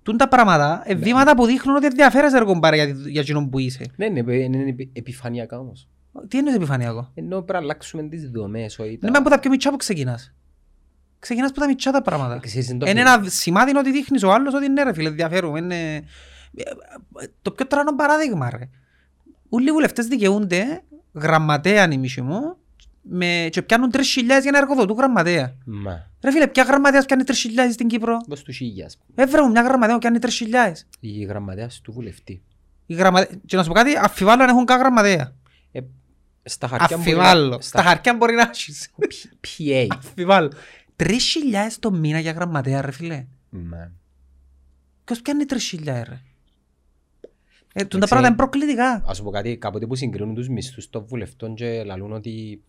Τούν 0.02 0.16
τα 0.16 0.28
πράγματα, 0.28 0.82
ε, 0.84 0.94
βήματα 0.94 1.34
που 1.36 1.46
δείχνουν 1.46 1.76
ότι 1.76 1.86
ενδιαφέρεσαι 1.86 2.38
ρε 2.38 2.44
κομπάρε 2.44 2.76
για, 2.76 2.84
για 3.08 3.20
εκείνον 3.20 3.50
που 3.50 3.58
είσαι. 3.58 3.86
Ναι, 3.96 4.04
είναι, 4.06 4.20
επι- 4.20 4.44
είναι 4.44 4.68
επι- 4.68 4.96
επιφανειακά 4.98 5.58
όμως. 5.58 5.88
Τι 6.28 6.38
εννοείς 6.38 6.56
επιφανειακό; 6.56 7.10
Ενώ 7.14 7.36
πρέπει 7.36 7.52
να 7.52 7.58
αλλάξουμε 7.58 8.02
τις 8.02 8.30
δομές, 8.30 8.78
όχι 8.78 8.96
Δεν 8.96 9.08
είμαι 9.08 9.18
από 9.18 9.28
τα 9.30 9.38
πιο 9.38 9.50
μητσά 9.50 9.70
που 9.70 9.76
ξεκινάς. 9.76 10.34
Ξεκινάς 11.18 11.50
από 11.50 11.60
τα 11.60 11.66
μητσά 11.66 11.90
τα 11.90 12.02
πράγματα. 12.02 12.38
Ξέρεις, 12.38 12.68
είναι 12.68 12.78
το 12.78 12.90
Είναι 12.90 13.00
φίλο. 13.00 13.12
ένα 13.12 13.28
σημάδι 13.28 13.76
ότι 13.76 13.90
δείχνεις 13.92 14.22
ο 14.22 14.32
άλλος 14.32 14.54
ότι 14.54 14.68
ναι 14.68 14.82
ρε 14.82 14.92
φίλε 14.92 15.08
ενδιαφέρουμε. 15.08 15.58
Είναι... 15.58 16.02
Το 17.42 17.50
πιο 17.50 17.66
τρανό 17.66 17.94
παράδειγμα 17.94 18.50
ρε. 18.50 18.68
Όλοι 19.48 19.68
οι 19.68 19.72
βουλευτές 19.72 20.06
δικαιούνται 20.06 20.82
γραμματέα 21.14 21.86
νημίσι 21.86 22.20
μου 22.22 22.56
με... 23.08 23.48
και 23.52 23.62
πιάνουν 23.62 23.90
3.000 23.92 24.00
για 24.42 24.50
να 24.50 24.58
εργοδοτούν 24.58 24.96
γραμματέα. 24.96 25.54
Μα, 25.64 26.10
Ρε 26.22 26.30
φίλε, 26.32 26.46
ποια 26.46 26.62
γραμματέας 26.62 27.04
πιάνει 27.06 27.22
3.000 27.26 27.32
στην 27.72 27.88
Κύπρο. 27.88 28.16
πώς 28.28 28.42
του 28.42 28.52
χίλια, 28.52 28.86
ας 28.86 28.96
πούμε. 28.98 29.22
Έβρε 29.28 29.42
μου 29.42 29.50
μια 29.50 29.62
γραμματέα 29.62 29.94
που 29.94 30.00
πιάνει 30.00 30.18
3.000. 30.20 30.72
Η 31.00 31.24
γραμματέας 31.24 31.80
του 31.80 31.92
βουλευτή. 31.92 32.42
Η 32.86 32.94
γραμματε... 32.94 33.38
Και 33.46 33.56
να 33.56 33.62
σου 33.62 33.68
πω 33.68 33.74
κάτι, 33.74 33.92
αφιβάλλω 33.96 34.42
αν 34.42 34.48
έχουν 34.48 34.64
καν 34.64 34.78
γραμματέα. 34.78 35.32
Ε, 35.72 35.80
στα 36.42 36.68
χαρτιά 36.68 36.96
μπορεί 36.96 37.10
να- 37.10 37.22
Αφιβάλλω. 37.22 37.52
Στα 37.52 37.62
Στα 37.62 37.82
χαρτιά 37.82 38.14
μπορεί 38.14 38.34
να 38.34 38.42
έχεις. 38.42 38.90
PA. 39.58 39.86
Αφιβάλλω. 39.96 40.52
3.000 40.96 41.08
το 41.80 41.90
μήνα 41.90 42.18
για 42.18 42.32
γραμματέα 42.32 42.80
ρε 42.80 42.90
φίλε. 42.90 43.26
Μα. 43.50 43.92
Ποιος 45.04 45.20
πιάνει 45.22 45.44
3.000 45.48 45.84
ρε. 45.84 46.20
Ε, 47.72 47.84
τούν 47.84 48.00
τα 48.00 48.06
Εντάξει. 48.06 48.08
πράγματα 48.08 48.26
είναι 48.26 48.36
προκλητικά. 48.36 49.02
Ας 49.06 49.16
σου 49.16 49.22
πω 49.22 49.30
κάτι, 49.30 49.56
κάποτε 49.56 49.86
που 49.86 49.94
συγκρίνουν 49.94 50.34
τους 50.34 50.48
μισθούς 50.48 50.90
των 50.90 51.04
βουλευτών 51.06 51.54
και 51.54 51.82
λαλούν 51.84 52.12
ότι 52.12 52.62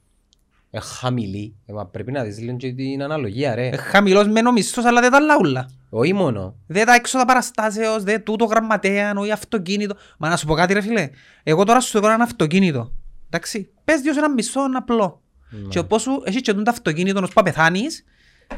είναι 0.72 0.84
χαμηλοί, 0.84 1.56
ε, 1.66 1.74
μα 1.74 1.86
πρέπει 1.86 2.12
να 2.12 2.24
δεις 2.24 2.40
λίγο 2.40 2.58
και 2.58 2.74
την 2.74 3.04
αναλογία 3.04 3.56
ρε. 3.56 3.68
Ε, 3.68 3.78
Χαμηλός 3.78 4.28
μεν 4.28 4.48
ο 4.48 4.52
μισθός 4.52 4.86
αλλά 4.86 5.02
δεν 5.02 5.12
τα 5.12 5.20
λαούλα. 5.20 5.70
Όχι 5.90 6.14
μόνο. 6.14 6.56
Δεν 6.68 6.86
τα 6.86 6.94
έξοδα 6.94 7.26
παραστάσεως, 7.26 8.04
δεν 8.04 8.24
τούτο 8.24 8.46
γραμματέα, 8.46 9.14
όχι 9.16 9.32
αυτοκίνητο. 9.32 9.96
Μα 10.18 10.30
να 10.30 10.38
σου 10.38 10.46
πω 10.46 10.54
κάτι 10.54 10.74
ρε 10.74 10.82
φίλε. 10.82 11.10
Εγώ 11.44 11.64
τώρα 11.64 11.80
σου 11.80 11.98
έκανα 11.98 12.14
ένα 12.14 12.24
αυτοκίνητο. 12.24 12.94
Εντάξει. 13.28 13.70
Πες 13.84 14.02
δύο 14.02 14.14
σε 14.14 14.20
ένα 14.20 14.30
μισό 14.30 14.60
απλό. 14.76 15.22
Ναι. 15.50 15.68
Και 15.68 15.80
όπως 15.80 16.02
σου 16.02 16.22
έχεις 16.26 16.42
και 16.42 16.54
τούτο 16.54 16.70
αυτοκίνητο 16.72 17.20
ώσπου 17.20 17.34
να 17.36 17.44
πεθάνεις, 17.44 18.04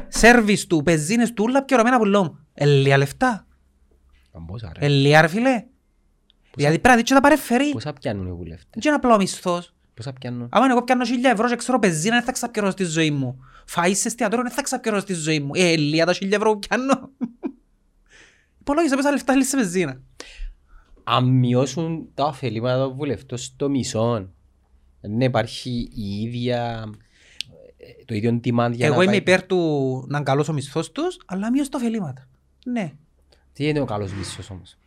σέρβις 0.08 0.66
του, 0.66 0.82
πεζίνες 0.82 1.32
του, 1.32 1.44
όλα 1.48 1.64
πιερωμένα 1.64 1.98
που 1.98 2.04
λέω. 2.04 2.38
Ελία 2.54 2.96
λεφτά. 2.96 3.46
Πόσα 4.46 4.72
ρε. 4.78 4.84
Ελία 4.84 5.20
ρε 5.20 5.26
φίλε. 5.26 5.64
Δηλαδή 6.54 6.78
πρέπει 6.78 6.88
να 6.88 6.94
δεις 6.94 7.04
και 7.04 7.14
τα 7.14 7.20
παρεφέρει. 7.20 7.70
Πόσα 7.70 7.92
πιάνουν 7.92 8.26
οι 8.26 8.32
βουλευτές; 8.32 8.68
Δεν 8.70 8.82
είναι 8.84 8.94
απλό 8.94 9.14
ο 9.14 9.16
μισθός. 9.16 9.71
Πόσα 9.94 10.12
πιάνουν. 10.12 10.48
Άμα 10.50 10.66
εγώ 10.70 10.82
πιάνω 10.82 11.04
1000 11.04 11.32
ευρώ 11.32 11.48
και 11.48 11.56
ξέρω 11.56 11.78
πεζίνα 11.78 12.14
δεν 12.14 12.24
θα 12.24 12.32
ξαπιερώσω 12.32 12.72
στη 12.72 12.84
ζωή 12.84 13.10
μου. 13.10 13.38
Φαΐς 13.74 13.92
σε 13.94 14.08
εστιατόριο 14.08 14.44
δεν 14.44 14.52
θα 14.52 14.62
ξαπιερώσω 14.62 15.02
στη 15.02 15.14
ζωή 15.14 15.40
μου. 15.40 15.50
Ε, 15.54 15.72
ελία 15.72 16.06
τα 16.06 16.12
1000 16.12 16.32
ευρώ 16.32 16.52
που 16.52 16.58
πιάνω. 16.58 17.10
Υπολόγισα 18.60 18.96
πόσα 18.96 19.10
λεφτά 19.10 19.32
θέλεις 19.32 19.48
σε 19.48 19.56
πεζίνα. 19.56 20.00
Αν 21.04 21.24
μειώσουν 21.24 22.08
τα 22.14 22.24
ωφελήματα 22.24 22.78
των 22.78 22.92
βουλευτών 22.96 23.38
στο 23.38 23.68
μισό, 23.68 24.28
δεν 25.00 25.20
υπάρχει 25.20 25.88
η 25.94 26.22
ίδια, 26.22 26.90
ε, 27.76 28.04
το 28.04 28.14
ίδιο 28.14 28.40
demand 28.44 28.70
για 28.72 28.86
Εγώ 28.86 28.96
να 28.96 29.02
είμαι 29.02 29.04
πάει. 29.04 29.16
υπέρ 29.16 29.42
του 29.46 29.58
να 30.08 30.16
είναι 30.16 30.26
καλός 30.26 30.48
ο 30.48 30.52
μισθός 30.52 30.92
τους, 30.92 31.18
αλλά 31.26 31.50
μείως 31.50 31.68
τα 31.68 31.78
ωφελήματα. 31.78 32.28
Ναι. 32.64 32.92
Τι 33.52 33.68
είναι 33.68 33.80
ο 33.80 33.84
καλός 33.84 34.12
μισθός 34.12 34.50
όμως; 34.50 34.78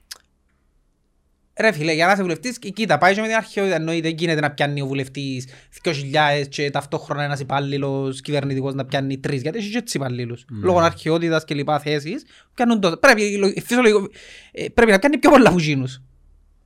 Ρε 1.60 1.72
φίλε, 1.72 1.94
για 1.94 2.06
να 2.06 2.12
είσαι 2.12 2.22
βουλευτής, 2.22 2.60
κοί- 2.60 2.74
κοίτα, 2.74 2.98
πάει 2.98 3.14
και 3.14 3.22
με 3.22 3.28
την 3.28 3.36
αρχαιότητα, 3.36 3.76
εννοείται, 3.76 4.08
δεν 4.08 4.18
γίνεται 4.18 4.40
να 4.42 4.52
πιάνει 4.52 4.82
ο 4.82 4.86
βουλευτής 4.86 5.48
2.000 5.84 6.48
και 6.50 6.70
ταυτόχρονα 6.70 7.24
ένας 7.24 7.40
υπάλληλος 7.40 8.22
κυβερνητικός 8.22 8.74
να 8.74 8.86
πιάνει 8.86 9.18
τρεις, 9.18 9.42
γιατί 9.42 9.58
έχει 9.58 9.70
και 9.72 9.78
έτσι 9.78 9.98
υπαλλήλους. 9.98 10.46
Ναι. 10.50 10.66
Λόγω 10.66 10.80
αρχαιότητας 10.80 11.44
και 11.46 11.54
λοιπά 11.54 11.80
θέσεις, 11.80 12.26
πιάνουν 12.54 12.80
τόσο. 12.80 12.98
Πρέπει, 12.98 13.38
λο- 13.38 13.48
φυσιολογικό- 13.62 14.12
ε, 14.52 14.66
πρέπει 14.74 14.92
να 14.92 15.00
πιάνει 15.00 15.18
πιο 15.18 15.30
πολλά 15.30 15.50
από 15.50 15.58
εκείνους. 15.60 16.02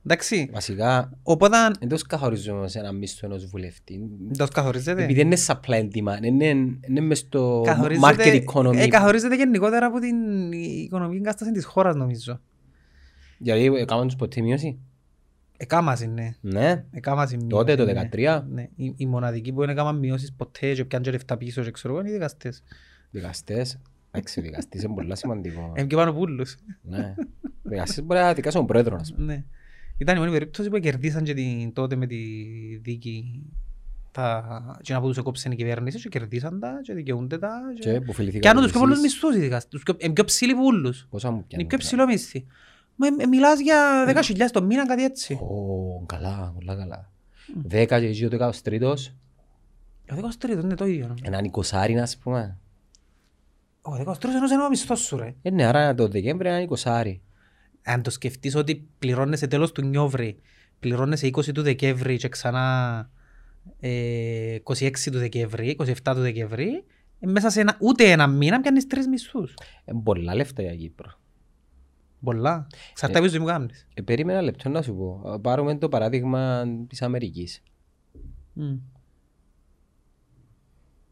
Εντάξει. 0.04 0.50
Βασικά, 0.52 1.10
Οπότε, 1.22 1.56
δεν 1.78 1.88
το 1.88 1.96
καθορίζουμε 2.08 2.68
σε 2.68 2.78
ένα 2.78 2.92
μισθό 2.92 3.26
ενός 3.26 3.46
βουλευτή. 3.46 4.00
δεν 4.28 4.36
το 4.46 4.52
καθορίζεται. 4.54 5.02
Επειδή 5.02 5.20
είναι 5.20 5.36
supply 5.46 5.74
and 5.74 5.88
demand, 5.94 6.22
είναι, 6.22 6.44
είναι 6.88 7.00
μες 7.00 7.18
στο 7.18 7.60
market 7.62 7.64
Καθορίζεται, 7.66 8.44
economy. 8.52 8.76
ε, 8.76 8.86
καθορίζεται 8.88 9.36
γενικότερα 9.36 9.86
από 9.86 9.98
την 9.98 10.52
οικονομική 10.52 11.20
κατάσταση 11.22 11.52
της 11.52 11.64
χώρας 11.64 11.94
νομίζω. 11.96 12.40
Γιατί 13.42 13.64
έκαναν 13.64 14.06
τους 14.06 14.16
ποτέ 14.16 14.40
μείωση. 14.40 14.78
Εκάμας 15.56 16.00
είναι. 16.00 16.36
Ναι. 16.40 16.84
Εκάμας 16.90 17.32
είναι 17.32 17.46
Τότε, 17.48 17.74
το 17.76 17.84
μείωση, 17.84 18.00
ναι. 18.00 18.08
13. 18.12 18.42
Ναι. 18.48 18.68
Οι, 18.76 18.94
οι 18.96 19.06
μοναδικοί 19.06 19.52
που 19.52 19.62
είναι 19.62 19.72
έκαναν 19.72 19.98
μειώσεις 19.98 20.32
ποτέ 20.32 20.72
και 20.72 20.84
πιάνε 20.84 21.04
και 21.04 21.10
λεφτά 21.10 21.36
πίσω 21.36 21.62
και 21.62 21.70
ξέρω 21.70 21.92
εγώ 21.92 22.02
είναι 22.02 22.10
οι 22.10 22.12
δικαστές. 22.12 22.62
Δικαστές. 23.10 23.78
Εντάξει, 24.10 24.40
ο 24.40 24.42
δικαστής 24.42 24.82
είναι 24.82 24.94
πολύ 24.94 25.16
σημαντικό. 25.16 25.72
Είναι 25.76 25.86
και 25.86 25.96
πάνω 25.96 26.10
από 26.10 26.20
όλους. 26.20 26.56
Ναι. 26.82 27.14
Δικαστής 27.62 28.02
μπορεί 28.02 28.20
να 28.20 28.32
δικάσει 28.34 28.56
τον 28.56 28.66
πρόεδρο, 28.66 28.96
ας 29.00 29.12
πούμε. 29.14 29.32
Ναι. 29.34 29.44
Ήταν 29.98 30.16
η 30.16 30.18
μόνη 30.18 30.30
περίπτωση 30.30 30.68
που 30.70 30.78
κερδίσαν 30.78 31.22
και 31.24 31.34
την, 31.34 31.72
τότε 31.72 31.96
με 31.96 32.06
τη 32.06 32.16
δίκη 32.82 33.42
τα 34.12 34.78
και 34.82 34.92
να 34.92 35.00
που 35.00 35.06
τους 35.06 35.16
έκοψαν 35.18 35.52
η 35.52 35.56
κυβέρνηση 35.56 36.00
και 36.00 36.08
κερδίσαν 36.08 36.60
τα 36.60 36.80
και 36.82 36.92
δικαιούνται 36.94 37.38
τα 37.38 37.50
Και 37.80 37.90
και 37.92 38.00
που 38.00 38.12
φιληθήκαν 38.12 38.52
κάνουν 38.52 38.62
τους 38.62 38.72
πιο 38.72 38.80
εσείς. 38.80 38.94
πολλούς 38.94 39.00
μισθούς 39.00 39.34
οι 39.36 39.38
δικαστές. 39.38 39.70
Τους 39.70 39.82
πιο- 39.82 39.94
Είναι 39.98 40.12
πιο 40.12 40.24
ψηλοί 40.24 40.54
που 40.54 40.64
όλους. 40.64 41.06
Πόσα 41.10 41.30
μου 41.30 41.36
Είναι 41.36 41.44
πιάνουν. 41.48 41.66
πιο 41.66 41.78
ψηλό 41.78 42.06
μισθή. 42.06 42.46
Μα 43.00 43.06
ε, 43.22 43.26
μιλάς 43.26 43.60
για 43.60 44.04
10.000 44.22 44.50
το 44.52 44.62
μήνα 44.62 44.86
κάτι 44.86 45.04
έτσι. 45.04 45.32
Ω, 45.34 46.02
καλά, 46.06 46.52
πολλά 46.54 46.76
καλά. 46.76 47.10
Δέκα 47.64 48.00
και 48.00 48.06
εσύ 48.06 48.24
ο 48.24 48.28
δεκάος 48.28 48.62
τρίτος, 48.62 49.14
Ο 50.12 50.14
13 50.40 50.48
είναι 50.62 50.74
το 50.74 50.84
ίδιο. 50.86 51.14
έναν 51.22 51.44
εικοσάρι, 51.44 51.98
ας 52.00 52.16
πούμε. 52.16 52.56
Ο 53.82 53.92
13 53.96 54.24
ενός 54.24 54.50
είναι 54.50 54.62
ο 54.62 54.68
μισθός 54.68 55.00
σου 55.00 55.16
ρε. 55.16 55.34
Ε, 55.42 55.50
ναι, 55.50 55.64
άρα 55.64 55.94
το 55.94 56.08
Δεκέμβρη 56.08 56.48
έναν 56.48 56.62
εικοσάρι. 56.62 57.22
Αν 57.82 58.02
το 58.02 58.10
σκεφτείς 58.10 58.54
ότι 58.54 58.88
πληρώνεσαι 58.98 59.46
τέλος 59.46 59.72
του 59.72 59.82
Νιόβρη, 59.82 60.38
πληρώνεσαι 60.80 61.26
20 61.26 61.52
του 61.54 61.62
Δεκέμβρη 61.62 62.16
και 62.16 62.28
ξανά 62.28 63.10
ε, 63.80 64.56
26 64.64 64.90
του 65.12 65.18
Δεκέμβρη, 65.18 65.76
27 65.78 65.92
του 66.04 66.20
Δεκέμβρη, 66.20 66.84
ε, 67.20 67.26
μέσα 67.26 67.50
σε 67.50 67.60
ένα, 67.60 67.76
ούτε 67.80 68.10
ένα 68.10 68.26
μήνα 68.26 68.60
πιάνεις 68.60 68.86
τρεις 68.86 69.06
μισθούς. 69.08 69.54
Ε, 69.84 69.92
πολλά 70.02 70.34
λεφτά 70.34 70.62
για 70.62 70.76
Κύπρο. 70.76 71.19
Πολλά. 72.24 72.66
Ξαρτά 72.92 73.20
πίσω 73.20 73.40
μου 73.40 73.46
κάνεις. 73.46 73.86
Ε, 73.94 74.02
περίμενα 74.02 74.42
λεπτό 74.42 74.68
να 74.68 74.82
σου 74.82 74.94
πω. 74.94 75.38
Πάρουμε 75.42 75.78
το 75.78 75.88
παράδειγμα 75.88 76.66
της 76.88 77.02
Αμερικής. 77.02 77.62
Μμ. 78.52 78.76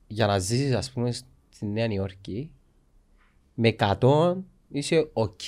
Για 0.07 0.27
να 0.27 0.39
ζήσεις, 0.39 0.75
ας 0.75 0.93
πούμε, 0.93 1.13
στη 1.49 1.67
Νέα 1.67 1.87
Νιόρκη, 1.87 2.51
με 3.55 3.69
100 3.69 4.37
είσαι 4.69 5.11
οκ. 5.13 5.41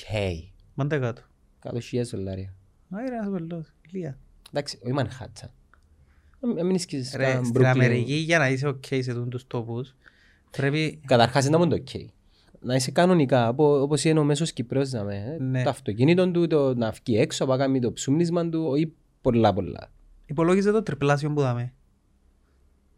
Μάντε 0.74 0.98
κάτω. 0.98 1.22
100.000 1.62 2.02
δολάρια. 2.10 2.54
Άι 2.90 3.08
ρε, 3.08 3.14
ένας 3.14 3.28
βελός. 3.28 3.72
Ηλία. 3.90 4.18
Εντάξει, 4.50 4.78
όχι 4.82 4.92
Μανχάτσα. 4.92 5.52
Να 6.40 6.64
μην 6.64 6.74
είσαι 6.74 7.16
Ρε, 7.16 7.32
καν 7.32 7.44
στην 7.44 7.60
Brooklyn. 7.60 7.64
Αμερική 7.64 8.14
για 8.14 8.38
να 8.38 8.48
είσαι 8.48 8.66
οκ 8.66 8.84
σε 8.84 9.14
τούν 9.14 9.30
τους 9.30 9.46
τόπους, 9.46 9.94
πρέπει... 10.50 11.00
Καταρχάς 11.06 11.46
είναι 11.46 11.56
να 11.56 11.66
μην 11.66 11.68
το 11.68 11.74
οκ. 11.74 12.10
Να 12.62 12.74
είσαι 12.74 12.90
κανονικά, 12.90 13.46
απο- 13.46 13.80
όπως 13.82 14.04
είναι 14.04 14.18
ο 14.18 14.24
μέσος 14.24 14.52
Κυπρός, 14.52 14.90
να 14.92 15.02
με, 15.04 15.36
ε, 15.38 15.42
Ναι. 15.42 15.62
το 15.62 15.70
αυτοκίνητο 15.70 16.30
του, 16.30 16.46
το, 16.46 16.74
να 16.74 16.90
βγει 16.90 17.18
έξω, 17.18 17.46
να 17.46 17.56
κάνει 17.56 17.80
το 17.80 17.92
ψούμνισμα 17.92 18.48
του, 18.48 18.64
όχι 18.68 18.92
πολλά 19.20 19.52
πολλά. 19.52 19.90
Υπολόγιζε 20.26 20.70
το 20.70 20.82
τριπλάσιο 20.82 21.32
που 21.32 21.40
δάμε. 21.40 21.72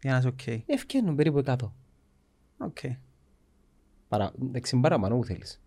Για 0.01 0.11
να 0.11 0.17
είσαι 0.17 0.27
οκ. 0.27 0.39
Ευκαινούν 0.65 1.15
περίπου 1.15 1.37
100. 1.45 1.55
Οκ. 2.57 2.77
Παρα, 4.07 4.31
εντάξει, 4.41 4.79
παραπάνω 4.79 5.15
που 5.17 5.25
θέλεις. 5.25 5.61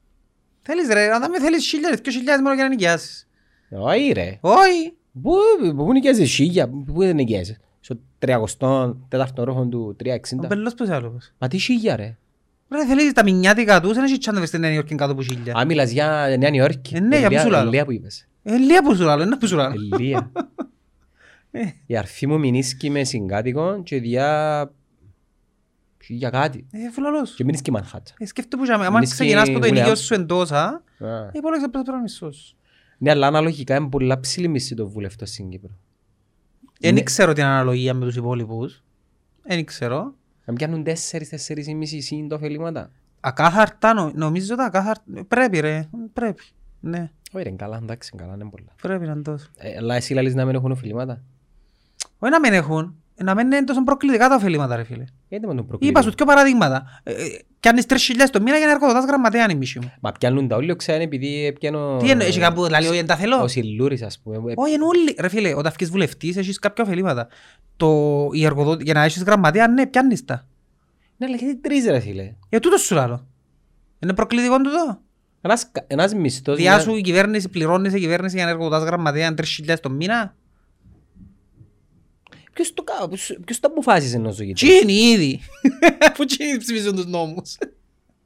Θέλεις 0.63 0.89
ρε, 0.93 1.11
αν 1.13 1.31
με 1.31 1.41
θέλεις 1.41 1.67
χίλιες, 1.67 2.01
δυο 2.01 2.13
χιλιάδες 2.13 2.43
μόνο 2.43 2.55
για 2.55 2.63
να 2.65 2.69
νοικιάσεις. 2.71 3.29
Όχι 3.71 4.13
ρε. 4.13 4.39
Όχι. 4.41 4.97
Πού, 5.23 5.33
πού 5.77 5.93
νοικιάζεις 5.93 6.31
σίγια, 6.33 6.69
πού 6.69 6.93
δεν 6.99 7.15
νοικιάζεις. 7.15 7.59
Στο 7.81 7.97
300 8.19 8.97
τέταρτο 9.09 9.45
ρόχο 9.45 9.67
του 9.67 9.87
Ο 9.91 9.95
360. 9.95 10.47
μπελός 10.49 10.75
πώς 10.75 10.89
άλλος. 10.89 11.33
Μα 11.39 11.49
τι 11.49 11.59
σίγια 11.59 11.97
ρε. 11.97 12.17
Ρε 12.69 12.87
θέλεις 12.87 13.13
τα 13.13 13.23
μηνιάτικα 13.23 13.81
τους, 13.81 13.95
δεν 13.95 14.05
έχει 14.05 14.19
τσάντα 14.19 14.47
στην 14.47 14.61
Νέα 14.61 14.73
Υόρκη 14.73 14.95
κάτω 14.95 15.13
από 15.13 15.23
χίλια. 15.23 15.53
Αν 15.57 15.67
μιλάς 15.67 15.91
για 15.91 16.37
Νέα 16.39 16.51
Νιόρκη. 16.51 16.95
Ε, 16.97 17.01
ναι, 17.01 17.19
για 17.19 17.29
πού 17.31 17.39
σου 17.39 17.51
λάλλω. 17.51 17.69
Ελία 17.69 17.85
που 17.85 17.93
είπες. 17.93 18.29
Ε, 18.43 18.57
λίγα 18.57 18.83
που 18.83 18.95
σου 18.97 19.03
λάλλω, 19.03 19.23
είναι 19.23 19.37
που 19.37 19.47
σου 19.47 19.57
λάλλω. 19.57 19.75
Ελία. 19.95 20.31
Ε. 21.51 21.65
Η 21.87 21.97
αρφή 21.97 22.27
μου 22.27 22.39
μηνίσκει 22.39 22.91
με 22.91 23.05
συγκάτοικο 23.05 23.83
και 23.83 24.01
διά... 24.01 24.73
για 26.09 26.31
κάτι. 26.31 26.67
Ε, 26.71 26.91
φουλαλός. 26.91 27.35
Και 27.35 27.45
μηνίσκει 27.45 27.71
Μανχάτσα. 27.71 28.15
Ε, 28.19 28.27
σκέφτε 28.27 28.57
που 28.57 28.65
είχαμε, 28.65 28.87
άμα 28.87 28.97
Εμείς 28.97 29.11
ξεκινάς 29.13 29.45
και 29.45 29.51
από 29.51 29.61
το 29.61 29.67
William. 29.67 29.71
ενοικιό 29.77 29.95
σου 29.95 30.15
εντός, 30.15 30.51
α, 30.53 30.65
Α. 30.99 31.31
υπόλεξε 31.33 31.69
πες 31.69 31.83
τώρα 31.85 32.01
μισός. 32.01 32.57
Ναι, 32.99 33.11
αλλά 33.11 33.27
αναλογικά 33.27 33.77
είναι 33.77 33.89
πολλά 33.89 34.21
ψηλή 34.21 34.49
μισή 34.49 34.75
το 34.75 34.89
βουλευτό 34.89 35.27
στην 35.27 35.49
Κύπρο. 35.49 35.71
Δεν 36.81 36.95
Ναι. 36.95 37.03
ξέρω 37.03 37.33
την 37.33 37.45
αναλογία 37.45 37.95
με 37.95 38.05
τους 38.05 38.17
υπόλοιπους. 38.17 38.83
Δεν 39.43 39.65
ξέρω. 39.65 40.15
Να 40.47 40.53
πιάνουν 40.55 40.85
τέσσερις, 40.85 41.29
τέσσερις 41.29 41.67
ή 41.67 41.75
μισή 41.75 42.01
σύν 42.01 42.29
το 42.29 42.35
ωφελήματα. 42.35 42.91
Ακάθαρτα, 43.21 43.95
νο- 43.95 44.13
νομίζω 44.15 44.55
τα 44.57 44.65
ακάθαρτα. 44.65 45.25
Πρέπει 45.29 45.61
ρε, 45.61 45.89
πρέπει. 46.13 46.43
Ναι, 46.81 47.11
Όχι 47.33 47.45
ρε, 47.45 47.51
καλά, 47.51 47.77
εντάξει, 47.83 48.13
καλά, 48.17 48.35
είναι 48.35 48.49
πολλά. 48.51 48.73
πρέπει 48.83 49.07
να 49.07 49.13
είναι 49.13 49.23
τόσο. 49.23 49.51
Ε, 49.57 49.77
αλλά 49.77 49.95
εσύ 49.95 50.15
λαλείς 50.15 50.35
να 50.35 50.45
μην 50.45 50.55
έχουν 50.55 50.71
ωφελήματα. 50.71 51.23
Όχι 52.19 52.33
να 52.33 52.41
μην 52.41 52.53
έχουν, 52.53 52.85
ε, 52.85 52.91
να 53.25 53.35
μην 53.35 53.47
είναι 53.47 53.65
τόσο 53.65 53.85
προκλητικά 53.85 54.29
τα 54.29 54.35
ωφελήματα 54.35 54.77
ρε 54.77 54.85
φίλε. 54.85 55.05
Γιατί 55.29 55.47
με 55.47 55.55
τον 55.55 55.67
προκλητικό. 55.67 56.01
Είπα 56.01 56.11
σου 56.11 56.17
δύο 56.17 56.27
παραδείγματα. 56.27 57.01
Ε, 57.03 57.13
ε, 57.13 57.17
Πιάνεις 57.61 57.87
τρεις 57.87 58.03
χιλιάδες 58.05 58.31
το 58.31 58.41
μήνα 58.43 58.57
για 58.57 58.67
να 58.67 58.73
εργοδοτάς 58.73 59.05
γραμματέα 59.05 59.43
είναι 59.43 59.53
η 59.53 59.57
μίση 59.57 59.79
μου. 59.79 59.93
Μα 60.01 60.13
πιάνουν 60.13 60.49
τα 60.49 60.57
όλοι 60.57 60.77
ξένα 60.77 61.03
επειδή 61.03 61.53
πιάνω... 61.61 61.97
Τι 61.97 62.11
εννοείς, 62.11 62.29
έχει 62.29 62.39
κάπου 62.41 62.65
δηλαδή, 62.65 62.87
όχι, 62.87 62.97
δεν 62.97 63.07
τα 63.07 63.17
θέλω. 63.17 63.43
Ο 63.43 63.49
Σιλούρης, 63.49 64.03
ας 64.03 64.21
πούμε. 64.23 64.37
Ε, 64.37 64.55
Όχι, 64.57 64.73
είναι 64.75 64.85
όλοι. 64.85 65.17
Ρε 65.21 65.29
φίλε, 65.29 65.55
όταν 65.55 65.73
βγεις 65.77 65.91
βουλευτής 65.91 66.37
έχεις 66.37 66.59
κάποια 66.59 66.85
ωφελήματα. 66.85 67.29
Το, 67.77 68.29
η 68.33 68.45
εργοδότη, 68.45 68.85
για 68.85 68.95
να 68.95 69.03
έχεις 69.03 69.23
γραμματέα, 69.23 69.69
ναι, 69.69 69.87
πιάνεις 69.87 70.25
τα. 70.25 70.47
Ναι, 71.17 71.27
αλλά 71.27 71.37
γιατί 71.37 71.57
τρεις 71.57 71.87
ρε 71.87 72.01
φίλε; 72.01 72.33
Για 72.49 72.61
τούτο 72.61 72.77
σου 72.77 72.95
λάλλω. 72.95 73.27
Είναι 73.99 74.15
προκλητικό 74.15 74.57
τούτο. 74.57 74.99
Ένας, 75.41 75.71
κα- 75.73 75.85
ένας 75.87 76.15
μισθός... 76.15 76.57
Διά 76.57 76.73
μια- 76.75 76.81
σου 76.83 76.95
η 76.97 77.01
κυβέρνηση, 77.01 77.49
πληρώνεις 77.49 77.95
η 77.95 77.99
κυβέρνηση 78.01 78.37
για 78.37 78.45
να 78.45 78.51
εργοδοτάς 78.51 78.83
γραμματέα 78.83 79.35
3.000 79.67 79.75
το 79.81 79.91
μήνα. 79.91 80.35
Ποιος 82.57 82.75
το, 82.75 82.83
κα- 82.83 83.09
ποιος- 83.09 83.39
ποιος 83.45 83.61
το 83.61 83.69
αποφάσισε 83.71 84.19
να 84.19 84.31
ζωή. 84.31 84.53
Τι 84.53 84.67
είναι 84.83 84.93
ήδη. 84.93 85.41
Αφού 86.11 86.25
τι 86.25 86.37
ψηφίζουν 86.59 86.95
τους 86.95 87.07
νόμους. 87.07 87.57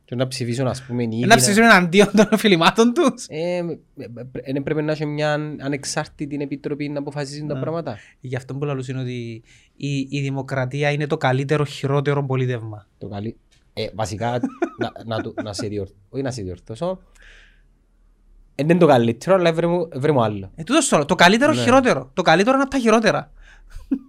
Και 0.05 0.15
να 0.15 0.27
ψηφίσουν 0.29 0.67
ας 0.67 0.83
πούμε 0.83 1.03
ήδη. 1.03 1.17
Να 1.27 1.37
ψηφίσουν 1.37 1.63
εναντίον 1.63 2.11
των 2.17 2.29
ωφελημάτων 2.33 2.93
τους. 2.95 3.25
Ε, 3.29 3.39
ε, 3.39 3.63
ε, 3.97 4.53
ε, 4.57 4.61
πρέπει 4.61 4.83
να 4.83 4.93
έχει 4.93 5.07
μια 5.07 5.33
ανεξάρτητη 5.61 6.37
επιτροπή 6.41 6.89
να 6.89 6.99
αποφασίσουν 6.99 7.47
τα 7.49 7.55
Ναι. 7.55 7.61
πράγματα. 7.61 7.97
Γι' 8.21 8.37
αυτό 8.37 8.55
που 8.55 8.65
λαλούς 8.65 8.89
είναι 8.89 9.01
ότι 9.01 9.43
η, 9.77 9.99
η 10.11 10.21
δημοκρατία 10.21 10.91
είναι 10.91 11.07
το 11.07 11.17
καλύτερο, 11.17 11.65
χειρότερο 11.65 12.25
πολίτευμα. 12.27 12.87
Το 12.99 13.09
καλύ... 13.09 13.37
ε, 13.73 13.87
βασικά, 13.95 14.41
να, 14.79 14.93
να, 15.17 15.21
το- 15.23 15.35
να 15.43 15.53
σε 15.53 15.67
διορ... 15.67 15.89
όχι 16.09 16.23
να 16.23 16.31
σε 16.31 16.43
διορθώσω, 16.43 17.01
ε, 18.55 18.63
δεν 18.63 18.71
είναι 18.71 18.79
το 18.79 18.87
καλύτερο, 18.87 19.37
αλλά 19.37 19.53
βρε 19.53 19.67
μου, 19.67 19.89
βρε 19.95 20.13
μου 20.13 20.23
άλλο. 20.23 20.51
Ε, 20.55 20.63
τούτος 20.63 20.85
σου 20.85 20.97
λέω, 20.97 21.05
το 21.05 21.15
καλύτερο, 21.15 21.53
Ναι. 21.53 21.63
χειρότερο. 21.63 22.11
Το 22.15 22.23
καλύτερο 22.23 22.55
είναι 22.55 22.63
από 22.63 22.71
τα 22.73 22.79
χειρότερα. 22.79 23.33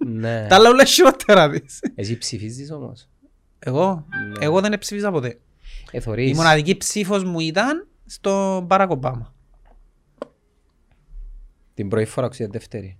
Ναι. 0.07 0.45
Τα 0.47 0.55
άλλα 0.55 0.69
όλα 0.69 0.85
χειρότερα 0.85 1.49
της. 1.49 1.79
Εσύ 1.95 2.17
ψηφίζεις 2.17 2.71
όμως; 2.71 3.09
Εγώ, 3.59 4.05
Ναι. 4.37 4.45
εγώ 4.45 4.61
δεν 4.61 4.77
ψήφισα 4.79 5.11
ποτέ. 5.11 5.39
Ε, 5.91 5.97
Η 5.97 5.99
θωρείς. 6.01 6.37
μοναδική 6.37 6.77
ψήφος 6.77 7.23
μου 7.23 7.39
ήταν 7.39 7.87
στο 8.05 8.61
Μπάρακ 8.65 8.89
Ομπάμα. 8.89 9.33
Την 11.73 11.89
πρώτη 11.89 12.05
φορά 12.05 12.27
ξέρει 12.27 12.49
δεύτερη. 12.51 12.97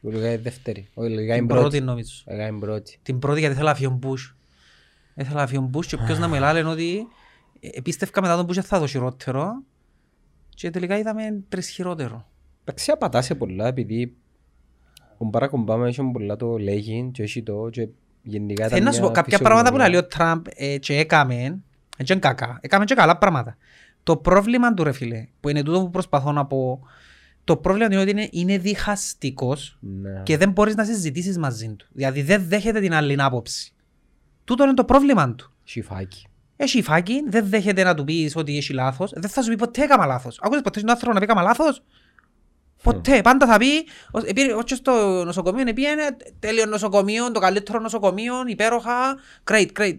Λογικά 0.00 0.26
είναι 0.28 0.38
δεύτερη. 0.42 0.88
Όχι, 0.94 1.14
λογικά 1.14 1.34
Την 1.34 1.42
είναι 1.42 1.52
πρώτη 1.52 1.68
πρώτη. 1.68 1.80
νομίζω. 1.84 2.22
Λογικά 2.26 2.46
είναι 2.46 2.58
πρώτη. 2.58 2.98
Την 3.02 3.18
πρώτη 3.18 3.38
γιατί 3.38 3.54
ήθελα 3.54 3.68
να 3.70 3.74
φύγει 3.76 3.86
ο 3.88 3.90
Μπούς. 3.90 4.36
Ήθελα 5.14 5.40
να 5.40 5.46
φύγει 5.46 5.58
ο 5.58 5.66
Μπούς 5.66 5.86
και 5.86 5.96
ποιος 5.96 6.18
να 6.18 6.28
με 6.28 6.38
λάλε 6.38 6.62
ότι 6.64 7.06
ε, 7.60 7.68
επίστευκα 7.72 8.20
μετά 8.20 8.36
τον 8.36 8.44
Μπούς 8.44 8.54
δεν 8.54 8.64
θα 8.64 8.78
δω 8.78 8.86
χειρότερο 8.86 9.62
και 10.48 10.70
τελικά 10.70 10.98
είδαμε 10.98 11.42
τρεις 11.48 11.68
χειρότερο. 11.68 12.26
Εντάξει, 12.64 12.90
απατά 12.90 13.22
σε 13.22 13.34
πολλά 13.34 13.66
επειδή 13.66 14.16
ο 15.22 15.28
Μπάρακ 15.28 15.52
Ομπάμα 15.52 15.86
έχει 15.86 16.10
πολλά 16.12 16.36
το 16.36 16.58
λέγει 16.58 17.10
και 17.12 17.22
έχει 17.22 17.42
το 17.42 17.68
και 17.70 17.88
γενικά 18.22 18.68
Θέλω 18.68 18.84
να 18.84 18.92
σου 18.92 19.00
πω 19.00 19.10
κάποια 19.10 19.38
πράγματα 19.38 19.70
που 19.70 19.76
λέει 19.76 19.96
ο 19.96 20.06
Τραμπ 20.06 20.46
ε, 20.54 20.78
και 20.78 20.96
έκαμε, 20.96 21.34
ε, 21.96 22.02
και 22.04 22.12
είναι 22.12 22.20
κακά, 22.20 22.58
έκαμε 22.60 22.84
και 22.84 22.94
καλά 22.94 23.18
πράγματα. 23.18 23.56
Το 24.02 24.16
πρόβλημα 24.16 24.74
του 24.74 24.84
ρε 24.84 24.92
φίλε, 24.92 25.26
που 25.40 25.48
είναι 25.48 25.62
τούτο 25.62 25.80
που 25.80 25.90
προσπαθώ 25.90 26.32
να 26.32 26.46
πω, 26.46 26.80
το 27.44 27.56
πρόβλημα 27.56 27.88
του 27.88 27.92
είναι 27.92 28.02
ότι 28.02 28.10
είναι, 28.10 28.28
είναι 28.30 28.58
διχαστικός 28.58 29.78
Ναι. 29.80 30.20
και 30.22 30.36
δεν 30.36 30.50
μπορείς 30.50 30.74
να 30.74 30.84
συζητήσεις 30.84 31.38
μαζί 31.38 31.74
του. 31.76 31.86
Δηλαδή 31.92 32.22
δεν 32.22 32.44
δέχεται 32.48 32.80
την 32.80 32.94
άλλη 32.94 33.16
άποψη. 33.18 33.72
Τούτο 34.44 34.64
είναι 34.64 34.74
το 34.74 34.84
πρόβλημα 34.84 35.34
του. 35.34 35.52
Σιφάκι. 35.64 36.26
έχει 36.56 36.82
φάκι, 36.82 37.24
δεν 37.28 37.48
δέχεται 37.48 37.82
να 37.82 37.94
του 37.94 38.04
πεις 38.04 38.36
ότι 38.36 38.56
έχει 38.56 38.72
λάθος, 38.72 39.12
δεν 39.14 39.30
θα 39.30 39.42
σου 39.42 39.48
πει 39.50 39.56
ποτέ 39.56 39.82
έκαμα 39.82 40.06
λάθος. 40.06 40.38
Άκουσες 40.42 40.62
ποτέ 40.62 40.78
στον 40.78 40.90
άνθρωπο 40.90 41.12
να 41.12 41.18
πει 41.18 41.24
έκαμα 41.24 41.42
λάθος; 41.42 41.82
Ποτέ, 42.82 43.20
πάντα 43.20 43.46
θα 43.46 43.58
πει, 43.58 43.66
ο- 44.12 44.18
επήρε- 44.26 44.54
όχι 44.54 44.74
στο 44.74 45.22
νοσοκομείο, 45.24 45.64
επήγαινε 45.68 46.02
τέλειο 46.38 46.66
νοσοκομείο, 46.66 47.30
το 47.32 47.40
καλύτερο 47.40 47.80
νοσοκομείο, 47.80 48.34
υπέροχα, 48.46 49.16
great, 49.50 49.66
great, 49.78 49.98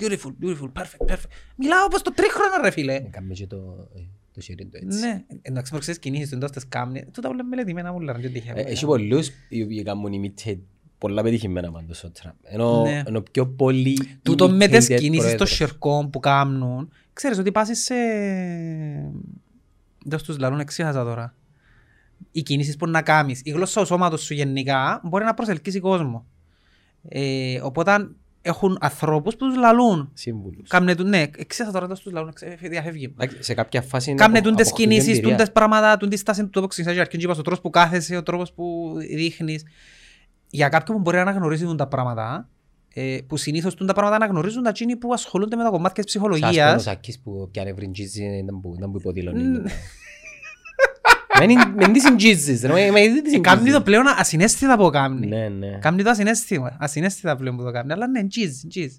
beautiful, 0.00 0.32
beautiful, 0.42 0.70
perfect, 0.78 1.12
perfect. 1.12 1.28
Μιλάω 1.56 1.84
όπως 1.84 2.02
το 2.02 2.12
τρίχρονο 2.12 2.52
ρε 2.62 2.70
φίλε. 2.70 2.94
Έκαμε 2.94 3.34
και 3.34 3.46
το, 3.46 3.88
ε, 3.96 4.00
το 4.34 4.40
σιρήν 4.40 4.70
το 4.70 4.78
έτσι. 4.82 4.98
Ναι, 5.00 5.24
εντάξει, 5.42 5.78
ξέρεις 5.78 6.00
κινήσεις 6.00 6.28
του 6.28 6.34
εντός 6.34 6.50
της 6.50 6.68
κάμνης, 6.68 7.04
τούτα 7.12 7.28
όλα 7.28 7.44
μελετημένα 7.44 7.92
μου 7.92 8.00
λένε, 8.00 8.18
δεν 8.18 8.32
τυχαία. 8.32 8.54
Ε, 8.58 8.62
Έχει 8.62 8.86
πολλούς 8.86 9.30
οι 9.48 9.62
οποίοι 9.62 9.82
κάνουν 9.82 10.12
imitate 10.22 10.58
πολλά 10.98 11.22
πετυχημένα 11.22 11.70
πάντως 11.72 12.04
ο 12.04 12.10
Τραμπ. 12.10 12.34
Ενώ, 12.42 12.82
Ναι. 12.82 13.02
ενώ 13.06 13.20
πιο 13.20 13.46
πολύ 13.46 13.98
Τούτο 14.22 14.48
με 14.50 14.66
τις 14.68 14.86
imitated 14.86 14.96
κινήσεις 14.98 15.10
των 15.12 15.36
πρόεδρος. 15.36 15.50
σιρκών 15.50 16.10
που 16.10 16.20
κάνουν, 16.20 16.92
ξέρεις 17.12 17.38
ότι 17.38 17.52
πας 17.52 17.68
σε... 17.72 17.94
Δεν 20.04 20.18
στους 20.18 20.38
λαλούν 20.38 20.60
εξήχασα 20.60 21.04
τώρα. 21.04 21.34
Οι 22.32 22.42
κινήσεις 22.42 22.76
που 22.76 22.86
να 22.88 23.02
κάνεις, 23.02 23.40
η 23.44 23.50
γλώσσα 23.50 23.80
του 23.80 23.86
σώματος 23.86 24.22
σου 24.22 24.34
γενικά 24.34 25.00
μπορεί 25.04 25.24
να 25.24 25.34
προσελκύσει 25.34 25.80
κόσμο. 25.80 26.26
Ε, 27.08 27.60
οπότε 27.62 28.08
έχουν 28.42 28.78
ανθρώπους 28.80 29.36
που 29.36 29.46
τους 29.46 29.56
λαλούν. 29.56 30.10
Σύμβουλους. 30.14 30.68
Κάμνε 30.68 30.94
του, 30.94 31.04
ναι, 31.04 31.24
εξήχασα 31.36 31.72
τώρα 31.72 31.86
δεν 31.86 31.96
στους 31.96 32.12
λαλούν, 32.12 32.28
εξέ- 32.28 32.68
διαφεύγει. 32.68 33.06
μου. 33.08 33.14
Εντάξει, 33.18 33.42
Σε 33.42 33.54
κάποια 33.54 33.82
φάση 33.82 34.10
είναι 34.10 34.18
Κάμνε 34.20 34.38
απο- 34.38 34.46
τούν 34.48 34.56
τις 34.56 34.66
αποκτούν 34.66 34.88
κινήσεις, 34.88 35.08
εμπειρία. 35.12 35.28
τούν 35.28 35.36
τις 35.44 35.52
πράγματα, 35.52 35.96
τούν 35.96 36.08
τη 36.08 36.16
στάση 36.16 36.46
του 36.46 36.60
που 36.60 36.66
ξεκινάς 36.66 36.94
και 36.94 37.00
αρχήν 37.00 37.18
και 37.18 37.24
είπα, 37.24 37.34
ο 37.38 37.42
τρόπος 37.42 37.60
που 37.60 37.70
κάθεσαι, 37.70 38.16
ο 38.16 38.22
τρόπος 38.22 38.52
που 38.52 38.94
δείχνεις. 39.14 39.62
Για 40.50 40.68
κάποιον 40.68 40.96
που 40.96 41.02
μπορεί 41.02 41.16
να 41.16 41.22
αναγνωρίζει 41.22 41.64
τούν 41.64 41.76
τα 41.76 41.86
πράγματα, 41.88 42.48
ε, 42.94 43.18
που 43.26 43.36
συνήθως 43.36 43.74
τούν 43.74 43.86
τα 43.86 43.92
πράγματα 43.92 44.16
αναγνωρίζουν 44.16 44.62
τα 44.62 44.68
εκείνοι 44.68 44.96
που 44.96 45.12
ασχολούνται 45.12 45.56
με 45.56 45.62
τα 45.62 45.70
κομμάτια 45.70 46.04
της 46.04 46.12
Σας 46.12 46.22
πούμε 46.22 46.34
ο 46.34 46.38
ψυχολογίας. 46.38 46.82
Σάκης 46.82 47.18
που 47.20 47.48
πιάνε 47.50 47.72
βρυντζίζι 47.72 48.24
ήταν 48.24 48.60
που 48.60 48.74
ήταν 48.76 48.90
που 48.90 48.98
υποδηλώνει. 48.98 49.42
Μμ. 51.46 51.74
Μεν 51.74 51.92
τις 51.92 52.02
συντζίζεις, 52.02 52.62
ρε, 52.62 52.90
μα 52.90 52.98
γιατί 52.98 53.22
τις 53.22 53.32
Ε, 53.34 53.38
Κάμνει 53.38 53.58
το 53.58 53.64
συντζίζεις. 53.64 53.82
πλέον 53.82 54.04
ασυναίσθητα 54.18 54.76
που 54.78 54.90
κάμνει. 54.90 55.26
Ναι, 55.26 55.48
ναι. 55.48 55.78
Κάμνει 55.80 56.02
το 56.02 56.10
ασυναίσθητα, 56.10 56.76
ασυναίσθητα 56.80 57.36
πλέον 57.36 57.56
που 57.56 57.62
το 57.62 57.70
κάμνει, 57.70 57.92
αλλά 57.92 58.06
ναι, 58.06 58.26
τζιζ, 58.26 58.60
τζιζ. 58.68 58.92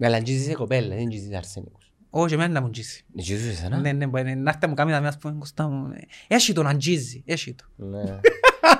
Αλλά 0.00 0.22
τζίζεις 0.22 0.44
σε 0.46 0.52
κοπέλα, 0.54 0.94
δεν 0.96 1.08
τζίζεις 1.08 1.34
αρσένικους. 1.36 1.92
Όχι, 2.10 2.34
εμένα 2.34 2.52
να 2.52 2.60
μου 2.60 2.70
τζιζ. 2.70 2.86
Τζίζεις 3.16 3.50
εσένα. 3.52 3.76
Ναι, 3.78 3.92
ναι, 3.92 4.06
μπορεί 4.06 4.22
να 4.36 4.50
έρθει 4.50 4.58
να 4.62 4.68
μου 4.68 4.74
κάνει 4.74 4.90
να 4.90 5.00
μην 5.00 5.10
πούμε, 5.20 5.34
Κωστά 5.38 5.68
μου, 5.68 5.90
ε, 5.94 6.34
έχει 6.34 6.52
το 6.52 6.62
να 6.62 6.76
τζιζ, 6.76 7.02
έχει 7.24 7.54
το. 7.54 7.64
Ναι. 7.76 8.00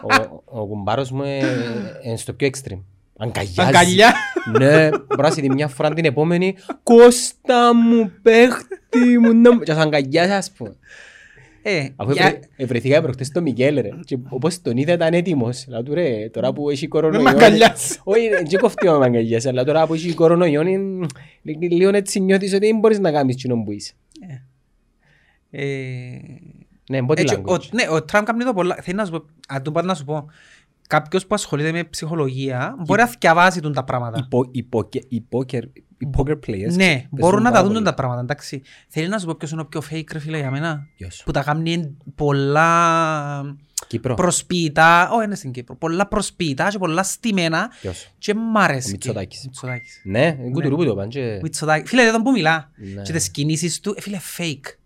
Ο- 0.02 0.42
Ο 0.60 0.66
κουμπάρος 0.66 1.10
μου 1.10 1.22
ε, 1.22 1.38
είναι 2.02 2.16
στο 2.16 2.32
πιο 2.32 2.48
extreme. 2.52 2.82
Αγκαλιάζει. 3.18 3.60
Αγκαλιά. 3.60 4.14
Ναι, 4.58 4.88
πράσι 5.06 5.40
τη 5.40 5.50
μια 5.50 5.68
φορά 5.68 5.94
την 5.94 6.04
επόμενη 6.04 6.56
Κώστα 6.82 7.74
μου, 7.74 8.12
παίχτη 8.22 9.18
μου, 9.20 9.34
να 9.34 9.54
μου... 9.54 9.60
Και 9.60 9.72
ας 9.72 9.78
αγκαλιάζει 9.78 10.32
ας 10.32 10.50
πούμε. 10.52 10.76
Ε, 11.62 11.88
Αφού 11.96 12.12
για- 12.12 12.24
ευρε- 12.26 12.40
ευρεθήκα 12.56 13.02
προχτές 13.02 13.26
στο 13.26 13.40
Μικέλ 13.40 13.80
ρε. 13.80 13.88
Και 14.04 14.18
όπως 14.28 14.62
τον 14.62 14.76
είδα 14.76 14.92
ήταν 14.92 15.14
έτοιμος. 15.14 15.64
Λέω 15.68 15.82
του 15.82 15.94
ρε, 15.94 16.28
τώρα 16.28 16.52
που 16.52 16.70
έχει 16.70 16.88
κορονοϊό... 16.88 17.22
Με 17.22 17.30
μ' 17.30 17.34
αγκαλιάζει. 17.34 17.96
Όχι, 18.04 18.28
δεν 18.28 18.60
κοφτεί 18.60 18.86
να 18.86 18.98
με 18.98 19.04
αγκαλιάσει, 19.04 19.48
αλλά 19.48 19.64
τώρα 19.64 19.86
που 19.86 19.94
έχει 19.94 20.14
κορονοϊό 20.14 20.62
είναι- 20.62 21.06
λι- 21.42 21.72
λίγο 21.72 21.90
έτσι 21.96 22.20
νιώθεις 22.20 22.54
ότι 22.54 22.66
δεν 22.66 22.78
μπορείς 22.78 22.98
να 22.98 23.12
κάνεις 23.12 23.36
κοινό 23.36 23.62
που 23.62 23.72
είσαι. 23.72 23.92
ε, 25.50 25.62
Ναι, 26.90 26.98
body 27.08 27.18
Έτσι, 27.18 27.34
ο, 27.34 27.42
language. 27.46 27.68
ναι, 27.70 27.88
ο 27.90 28.02
Τραμπ 28.04 28.24
κάνει 28.24 28.44
το 28.44 28.52
πολλά. 28.52 28.76
Θέλει 28.82 28.96
να 29.84 29.94
σου 29.94 30.04
πω, 30.04 30.26
αν 30.96 31.02
του 31.02 31.08
πάω 31.08 31.18
να 31.18 31.18
σου 31.18 31.26
πω, 31.26 31.26
κάποιος 31.26 31.26
που 31.26 31.34
ασχολείται 31.34 31.72
με 31.72 31.84
ψυχολογία 31.84 32.74
μπορεί 32.86 33.00
να 33.00 33.06
θυκιαβάσει 33.06 33.60
τον 33.60 33.72
τα 33.72 33.84
πράγματα. 33.84 34.18
Οι 34.18 34.28
po- 34.36 34.48
οι 34.56 34.66
poker- 34.72 35.04
οι 35.08 35.24
poker- 35.30 35.68
οι 35.98 36.08
poker 36.16 36.38
players 36.46 36.72
Ναι, 36.74 36.86
παίζουν 36.86 37.08
μπορούν 37.10 37.42
να 37.42 37.48
τα 37.48 37.50
πάρα 37.50 37.62
δουν 37.62 37.72
πολύ. 37.72 37.84
τα 37.84 37.94
πράγματα, 37.94 38.20
εντάξει. 38.20 38.62
Θέλει 38.88 39.08
να 39.08 39.18
σου 39.18 39.26
πω 39.26 39.34
ποιος 39.38 39.50
είναι 39.50 39.60
ο 39.60 39.66
πιο 39.66 39.82
fake 39.90 40.12
ρε 40.12 40.18
φίλε 40.18 40.38
για 40.38 40.50
μένα. 40.50 40.86
Ποιος; 40.96 41.22
Που 41.24 41.30
τα 41.30 41.42
κάνει 41.42 41.96
πολλά 42.14 43.56
Κύπρο. 43.86 44.14
προσποιητά, 44.14 45.10
όχι 45.12 45.24
είναι 45.24 45.34
στην 45.34 45.50
Κύπρο, 45.52 45.76
πολλά 45.76 46.06
προσποιητά 46.08 46.68
και 46.68 46.78
πολλά 46.78 47.02
στημένα 47.02 47.70
Ποιος; 47.80 48.08
και 48.18 48.34
μ' 48.34 48.58
αρέσει. 48.58 48.88
Ο 48.88 48.90
Μητσοτάκης. 48.90 49.42
Μητσοτάκης. 49.44 50.00
Ναι, 50.04 50.36
είναι 50.40 50.50
κουτουρού 50.50 50.76
που 50.76 50.84
το 50.84 50.94
πάνε 50.94 51.08
και- 51.08 51.38
Μητσοτάκης. 51.42 51.90
Φίλε, 51.90 52.02
δεν 52.02 52.12
τον 52.12 52.22
που 52.22 52.30
μιλά. 52.30 52.70
Ναι. 52.94 53.02
Και 53.02 53.12
τις 53.12 53.30
κινήσεις 53.30 53.80
του, 53.80 53.94
ε, 53.96 54.00
φίλε, 54.00 54.18
fake. 54.38 54.76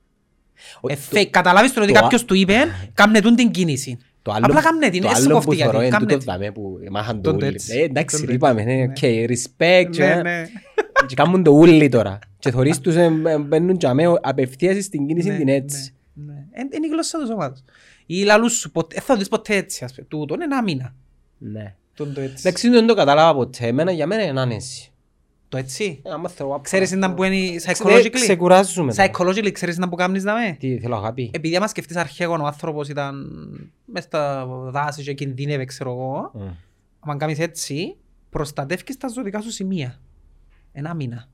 Ο- 0.80 0.92
Ε, 0.92 0.94
το- 1.10 1.20
fake. 1.20 1.24
Καταλάβεις 1.30 1.72
τώρα 1.72 1.84
ότι 1.84 1.92
το 1.92 1.98
α- 1.98 2.02
κάποιος 2.02 2.24
του 2.24 2.34
είπε, 2.34 2.54
κάμνε 2.94 3.20
τούν 3.20 3.34
την 3.36 3.50
κίνηση. 3.50 3.98
Το 4.22 4.32
άλλο, 4.32 4.44
Απλά 4.46 4.62
κάμνε 4.62 4.88
την, 4.90 5.02
το 5.02 5.08
έτσι 5.08 5.22
άλλο 5.22 5.32
κόφτει 5.34 5.46
που 5.48 5.52
γιατί, 5.52 5.70
θεωρώ 5.70 5.86
είναι 5.86 5.96
κάμνε 5.96 6.06
τούτο 6.12 6.18
την. 6.24 6.32
δαμέ 6.32 6.50
που 6.52 6.78
μάχαν 6.90 7.22
το 7.22 7.30
Τούτο 7.32 7.46
ούλι. 7.46 7.54
έτσι. 7.54 7.78
Ε, 7.78 7.82
εντάξει, 7.82 8.20
Τούτο 8.20 8.32
είπαμε, 8.32 8.62
ναι, 8.64 8.72
έτσι. 8.82 9.06
οκ, 9.06 9.30
respect, 9.30 9.96
Ναι, 9.96 10.06
ε. 10.06 10.22
ναι. 10.22 10.44
και 11.06 11.14
κάνουν 11.14 11.42
το 11.42 11.50
ούλι 11.50 11.88
τώρα. 11.88 12.18
Και 12.38 12.50
θωρείς 12.50 12.80
τους 12.80 12.94
ε, 12.94 13.04
ε, 13.26 13.38
μπαίνουν 13.38 13.76
και 13.76 13.86
αμέ, 13.86 14.04
απευθείας 14.22 14.84
στην 14.84 15.06
κίνηση 15.06 15.28
Ναι, 15.28 15.36
την 15.36 15.48
έτσι. 15.48 15.94
ναι, 16.14 16.32
ναι. 16.32 16.38
Ε, 16.50 16.60
Είναι 16.76 16.86
η 16.86 16.90
γλώσσα 16.90 17.18
του 17.18 17.26
σώματος. 17.26 17.64
Ή 18.06 18.22
λαλούς 18.22 18.52
σου, 18.52 18.70
ποτέ- 18.70 18.98
ε, 18.98 19.00
θα 19.00 19.12
το 19.12 19.18
δεις 19.18 19.28
ποτέ 19.28 19.56
έτσι, 19.56 19.84
ας 19.84 19.94
πούμε. 19.94 20.06
Τούτο 20.10 20.34
είναι 20.34 20.44
ένα 20.44 20.62
μήνα. 20.62 20.94
Ναι. 21.38 21.74
Τούτο 21.94 22.20
έτσι. 22.20 22.34
Εντάξει, 22.38 22.68
δεν 22.68 22.86
το 22.86 22.94
κατάλαβα 22.94 23.34
ποτέ. 23.34 23.66
Εμένα, 23.66 23.90
για 23.92 24.06
μένα 24.06 24.22
είναι 24.22 24.40
άνεση. 24.40 24.91
Το 25.52 25.58
έτσι. 25.58 26.00
Ε, 26.04 26.10
άμα 26.10 26.28
θέλω 26.28 26.54
απ' 26.54 26.62
Ξέρεις 26.62 26.90
πάνω. 26.90 27.06
να 27.06 27.14
που 27.14 27.22
είναι 27.22 27.56
Ξε- 27.56 27.76
psychologically; 27.82 28.10
Ξεκουράζουμε. 28.12 28.94
τώρα. 28.94 29.10
Psychologically 29.10 29.50
ξέρεις 29.52 29.78
να 29.78 29.88
που 29.88 29.96
κάνεις 29.96 30.22
δαμέ. 30.22 30.56
Τι, 30.58 30.78
θέλω 30.78 30.96
αγάπη. 30.96 31.30
Επειδή 31.34 31.56
άμα 31.56 31.66
σκεφτείς 31.66 31.96
αρχαίγον 31.96 32.40
ο 32.40 32.46
άνθρωπος 32.46 32.88
ήταν 32.88 33.14
μες 33.84 34.04
στα 34.04 34.46
δάση 34.46 35.02
και 35.02 35.12
κινδύνευε, 35.12 35.64
ξέρω 35.64 35.90
εγώ. 35.90 36.30
Μμ. 36.34 37.10
Αν 37.10 37.18
κάνεις 37.18 37.38
έτσι, 37.38 37.96
προστατεύεις 38.30 38.96
τα 38.96 39.08
ζωτικά 39.08 39.40
σου 39.40 39.50
σημεία. 39.50 40.00
Ένα 40.72 40.94
μήνα. 40.94 41.28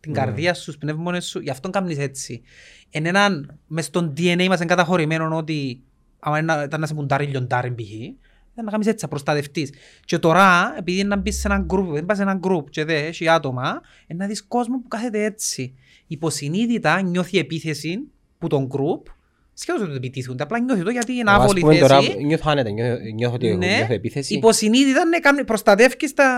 Την 0.00 0.12
Ναι. 0.12 0.18
καρδία 0.18 0.54
σου, 0.54 0.64
τους 0.64 0.78
πνεύμονες 0.78 1.26
σου, 1.26 1.40
γι' 1.40 1.50
αυτό 1.50 1.70
κάνεις 1.70 1.98
έτσι. 1.98 2.42
Εν 2.90 3.06
έναν, 3.06 3.58
μες 3.66 3.84
στον 3.84 4.12
DNA 4.16 4.46
μας 4.48 4.56
είναι 4.56 4.64
καταχωρημένο 4.66 5.36
ότι 5.36 5.82
άμα 6.18 6.38
είναι 6.38 6.54
να- 6.54 6.62
ήταν 6.62 6.80
να 6.80 6.86
σε 6.86 6.94
μουντάρει 6.94 7.24
λιοντάρι 7.26 7.70
π.χ. 7.74 7.90
ήταν 8.52 8.64
να 8.64 8.70
κάνεις 8.70 8.86
έτσι, 8.86 9.04
να 9.04 9.08
προστατευτείς. 9.08 9.72
Και 10.04 10.18
τώρα, 10.18 10.74
επειδή 10.78 10.98
είναι 10.98 11.08
να 11.08 11.16
μπεις 11.16 11.40
σε 11.40 11.48
έναν 11.48 11.64
γκρουπ, 11.64 11.92
δεν 11.92 12.06
πας 12.06 12.16
σε 12.16 12.22
έναν 12.22 12.38
γκρουπ 12.38 12.70
και 12.70 12.84
δεν 12.84 13.04
έχει 13.04 13.28
άτομα, 13.28 13.80
είναι 14.06 14.22
να 14.22 14.26
δεις 14.26 14.44
κόσμο 14.46 14.80
που 14.80 14.88
κάθεται 14.88 15.24
έτσι. 15.24 15.74
Υποσυνείδητα 16.06 17.02
νιώθει 17.02 17.38
επίθεση 17.38 17.98
που 18.38 18.46
τον 18.46 18.66
γκρουπ, 18.66 19.06
σχεδόν 19.54 19.86
ότι 19.88 19.96
επιτίθονται, 19.96 20.42
απλά 20.42 20.58
νιώθει 20.60 20.82
το 20.82 20.90
γιατί 20.90 21.12
είναι 21.12 21.30
Εγώ, 21.30 21.38
ας 21.38 21.44
άβολη 21.44 21.60
πούμε, 21.60 21.78
τώρα 21.78 22.00
θέση. 22.00 22.24
Νιώθω 22.24 22.50
άνετα, 22.50 22.70
νιώθω 22.70 23.02
νιώθω 23.14 23.34
ότι 23.34 23.48
έχω 23.48 23.56
Ναι, 23.56 23.76
νιώθω 23.76 23.92
επίθεση. 23.92 24.34
υποσυνείδητα 24.34 25.04
ναι, 25.04 25.18
κάνει, 25.18 25.44
προστατεύκεις 25.44 26.14
τα, 26.14 26.28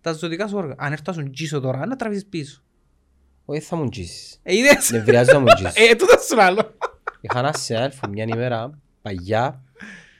τα 0.00 0.12
ζωτικά 0.12 0.46
σου 0.48 0.56
όργανα. 0.56 0.74
Αν 0.78 0.92
έρθω 0.92 1.04
να 1.06 1.12
σου 1.12 1.30
τζίσω 1.30 1.60
τώρα, 1.60 1.86
να 1.86 1.96
τραβήσεις 1.96 2.26
πίσω. 2.26 2.62
Όχι, 3.44 3.60
θα 3.60 3.76
μου 3.76 3.88
τζίσεις. 3.88 4.40
Ε, 4.42 4.56
είδες; 4.56 4.90
Νευριάζω 4.90 5.32
να 5.32 5.38
μου 5.38 5.46
τζίσεις. 5.54 5.90
Ε, 5.90 5.94
τούτο 5.94 6.14
σου 6.28 6.42
άλλο. 6.42 6.76
Είχα 7.20 7.38
ένα 7.38 7.52
συνάδελφο 7.52 8.08
μια 8.08 8.24
ημέρα, 8.24 8.78
παγιά, 9.02 9.62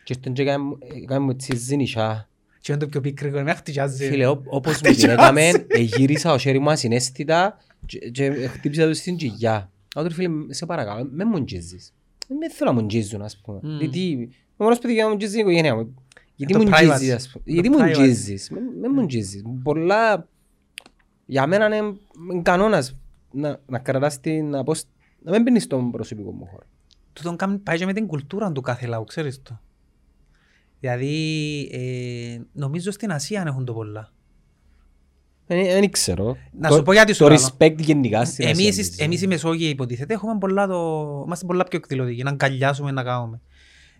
και 0.05 0.15
ήρθαν 0.17 0.33
και 0.33 0.43
έκανε 0.43 0.65
μου- 0.65 0.79
έκανε 1.03 1.25
μου 1.25 1.37
τσίζι 1.37 1.77
νησιά. 1.77 2.29
Και 2.61 2.73
είναι 2.73 2.81
το 2.81 2.87
πιο 2.89 3.01
πικρικό, 3.01 3.41
με 3.41 3.55
χτυπιάζει. 3.55 4.07
Φίλε, 4.09 4.27
ό- 4.27 4.43
όπως 4.47 4.81
μου 4.81 4.93
την 4.93 5.09
έκαμε, 5.11 5.51
γύρισα 5.79 6.33
ο 6.33 6.39
χέρι 6.39 6.59
μου 6.59 6.71
ασυναίσθητα 6.71 7.59
και- 7.87 7.99
και 8.11 8.31
χτύπησα 8.47 8.87
του 8.87 8.95
στην 8.95 9.17
κοιλιά. 9.17 9.71
Άτω 9.95 10.11
φίλε, 10.11 10.29
σε 10.55 10.67
παρακαλώ, 10.67 11.09
με 11.13 11.25
μου 11.25 11.45
τζίζεις. 11.45 11.93
Δεν 12.29 12.51
θέλω 12.51 12.73
να 12.73 12.81
μου 12.81 12.87
τζίζουν, 12.87 13.23
ας 13.23 13.41
πούμε. 13.45 13.59
Μμ. 13.63 13.79
Γιατί, 13.79 14.29
ο 14.57 14.65
μόνος 14.65 14.79
παιδί 14.79 14.93
για 14.95 15.05
να 15.05 15.11
μου 15.11 15.17
τζίζει 15.17 15.37
η 15.37 15.41
οικογένεια 15.41 15.75
μου. 15.77 15.95
Γιατί 16.37 16.53
το 16.53 16.59
μου 16.59 16.69
privacy. 16.69 16.95
τζίζεις, 16.95 17.15
ας 17.15 17.29
πούμε. 17.31 17.45
Το 17.47 17.53
Γιατί 17.53 17.69
μου 17.71 17.79
privacy. 17.79 17.93
τζίζεις. 17.93 18.51
Με 18.51 18.59
με 18.81 18.89
μου 18.89 19.07
τζίζεις. 19.07 19.43
Πολλά, 19.63 20.29
για 21.27 21.47
μένα 21.47 21.67
είναι 21.67 21.77
είναι 22.31 22.43
κανόνας 22.43 22.97
να, 23.31 23.61
να 23.67 23.79
κρατάς 23.79 24.21
την 24.21 24.55
απόσ... 24.55 24.85
να 25.23 25.31
μην 25.33 25.43
μπαίνεις 25.43 25.63
στον 25.63 25.91
προσωπικό 25.91 26.33
μου 26.33 26.47
χώρο. 26.47 26.65
Τούτον 27.13 27.37
κάνει- 27.37 27.59
πάει 27.59 27.79
και 27.79 27.87
με 27.87 27.93
την 27.93 28.07
κουλτούρα 28.07 28.53
του 28.53 28.61
κάθε 28.61 28.87
λαού, 28.87 29.05
ξέρεις 29.05 29.43
το. 29.43 29.61
Δηλαδή, 30.83 31.69
ε, 31.73 32.39
νομίζω 32.53 32.91
στην 32.91 33.13
Ασία 33.13 33.45
έχουν 33.47 33.65
το 33.65 33.73
πολλά. 33.73 34.13
Δεν 35.47 35.65
δεν 35.65 35.91
ξέρω. 35.91 36.37
Να 36.59 36.69
Το- 36.69 36.75
σου 36.75 36.83
πω 36.83 36.93
γιατί 36.93 37.13
σου 37.13 37.25
Το 37.25 37.29
λέω. 37.29 37.39
respect 37.39 37.75
γενικά 37.79 38.25
στην 38.25 38.45
Ασία, 38.47 38.65
Εμείς, 38.65 38.77
νομίζω. 38.77 39.05
εμείς 39.05 39.23
οι 39.23 39.27
Μεσόγειοι 39.27 39.69
υποτίθεται 39.73 40.15
έχουμε 40.15 40.39
πολλά 40.39 40.67
το... 40.67 41.23
Είμαστε 41.27 41.47
πολλά 41.47 41.65
πιο 41.65 41.79
εκδηλωτικοί, 41.83 42.23
να 42.23 42.31
αγκαλιάσουμε, 42.31 42.91
να 42.91 43.03
κάνουμε. 43.03 43.41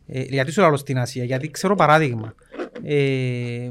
Ε, 0.07 0.21
γιατί 0.23 0.51
σου 0.53 0.61
λέω 0.61 0.77
στην 0.77 0.99
Ασία, 0.99 1.25
γιατί 1.25 1.51
ξέρω 1.51 1.75
παράδειγμα. 1.75 2.35
Ε, 2.83 3.71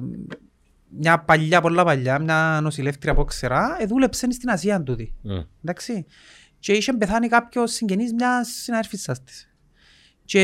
μια 1.00 1.20
παλιά, 1.20 1.62
πολλά 1.62 1.84
παλιά, 1.84 2.20
μια 2.20 2.60
νοσηλεύτρια 2.64 3.14
που 3.16 3.24
ξέρα, 3.26 3.78
ε, 3.80 3.86
δούλεψε 3.86 4.32
στην 4.32 4.50
Ασία 4.50 4.84
τούτη. 4.84 5.14
Μμ. 5.22 5.40
Εντάξει. 5.64 6.06
Και 6.60 6.74
είχε 6.74 6.94
πεθάνει 6.94 7.28
κάποιος 7.28 7.72
συγγενής 7.72 8.14
μιας 8.14 8.48
συναδέρφισσας 8.48 9.24
της. 9.24 9.50
Και 10.26 10.42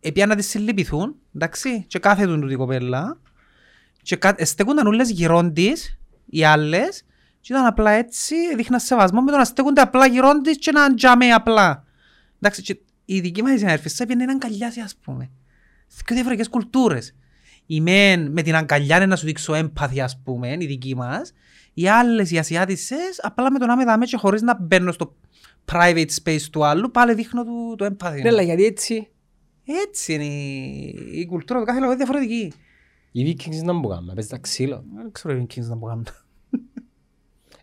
έπια 0.00 0.26
να 0.26 0.36
της 0.36 0.48
συλληπιθούν, 0.48 1.14
εντάξει, 1.34 1.84
και 1.86 1.98
κάθετουν 1.98 2.40
τούτη 2.40 2.52
η 2.52 2.56
κοπέλα 2.56 3.20
και 4.02 4.16
κα... 4.16 4.34
στέκονταν 4.38 4.86
όλες 4.86 5.10
γυρών 5.10 5.52
της, 5.52 5.98
οι 6.26 6.44
άλλες, 6.44 7.04
και 7.40 7.52
ήταν 7.52 7.66
απλά 7.66 7.90
έτσι, 7.90 8.34
δείχναν 8.56 8.80
σεβασμό 8.80 9.20
με 9.20 9.30
το 9.30 9.36
να 9.36 9.44
στέκονται 9.44 9.80
απλά 9.80 10.06
γυρών 10.06 10.42
της 10.42 10.58
και 10.58 10.72
να 10.72 10.94
τζάμε 10.94 11.32
απλά. 11.32 11.84
Εντάξει, 12.40 12.62
και 12.62 12.78
η 13.04 13.20
δική 13.20 13.42
μας 13.42 13.58
συναδέρφισσα 13.58 14.02
έπιανε 14.02 14.24
να 14.24 14.32
αγκαλιάσει, 14.32 14.80
ας 14.80 14.96
πούμε. 15.02 15.30
Σε 15.86 16.02
δύο 16.06 16.14
διαφορετικές 16.14 16.48
κουλτούρες. 16.48 17.14
Η 17.66 17.80
μεν 17.80 18.30
με 18.30 18.42
την 18.42 18.54
αγκαλιά 18.54 18.96
είναι 18.96 19.06
να 19.06 19.16
σου 19.16 19.26
δείξω 19.26 19.54
έμπαθη, 19.54 20.00
ας 20.00 20.20
πούμε, 20.24 20.56
η 20.58 20.66
δική 20.66 20.96
μας, 20.96 21.32
Οι 21.74 21.88
άλλες, 21.88 22.30
οι 22.30 22.38
Ασιάτισσες, 22.38 23.20
απλά 23.22 23.50
με 23.50 23.58
το 23.58 23.66
να 23.66 23.72
είμαι 23.72 23.84
δάμε 23.84 24.04
και 24.04 24.16
χωρίς 24.16 24.42
να 24.42 24.56
μπαίνω 24.60 24.92
στο 24.92 25.16
private 25.72 26.10
space 26.24 26.42
του 26.52 26.64
άλλου, 26.64 26.90
πάλι 26.90 27.14
δείχνω 27.14 27.44
του, 27.44 27.74
το 27.78 27.84
empathy. 27.84 28.20
Ναι, 28.22 28.28
αλλά 28.28 28.42
γιατί 28.42 28.64
έτσι 28.64 29.08
Έτσι 29.86 30.14
είναι 30.14 30.24
η, 30.24 30.94
η 31.12 31.26
κουλτούρα 31.26 31.60
του 31.60 31.66
κάθε 31.66 31.78
λαού, 31.80 31.88
είναι 31.88 31.96
διαφορετική. 31.96 32.52
οι 33.12 33.36
Vikings 33.36 33.62
να 33.64 33.72
μου 33.72 33.88
κάνουν, 33.88 34.06
παίζεις 34.14 34.30
τα 34.30 34.38
ξύλο. 34.38 34.84
Δεν 34.94 35.12
ξέρω 35.12 35.36
οι 35.36 35.46
Kings 35.54 35.64
να 35.66 35.76
μου 35.76 35.86
κάνουν. 35.86 36.06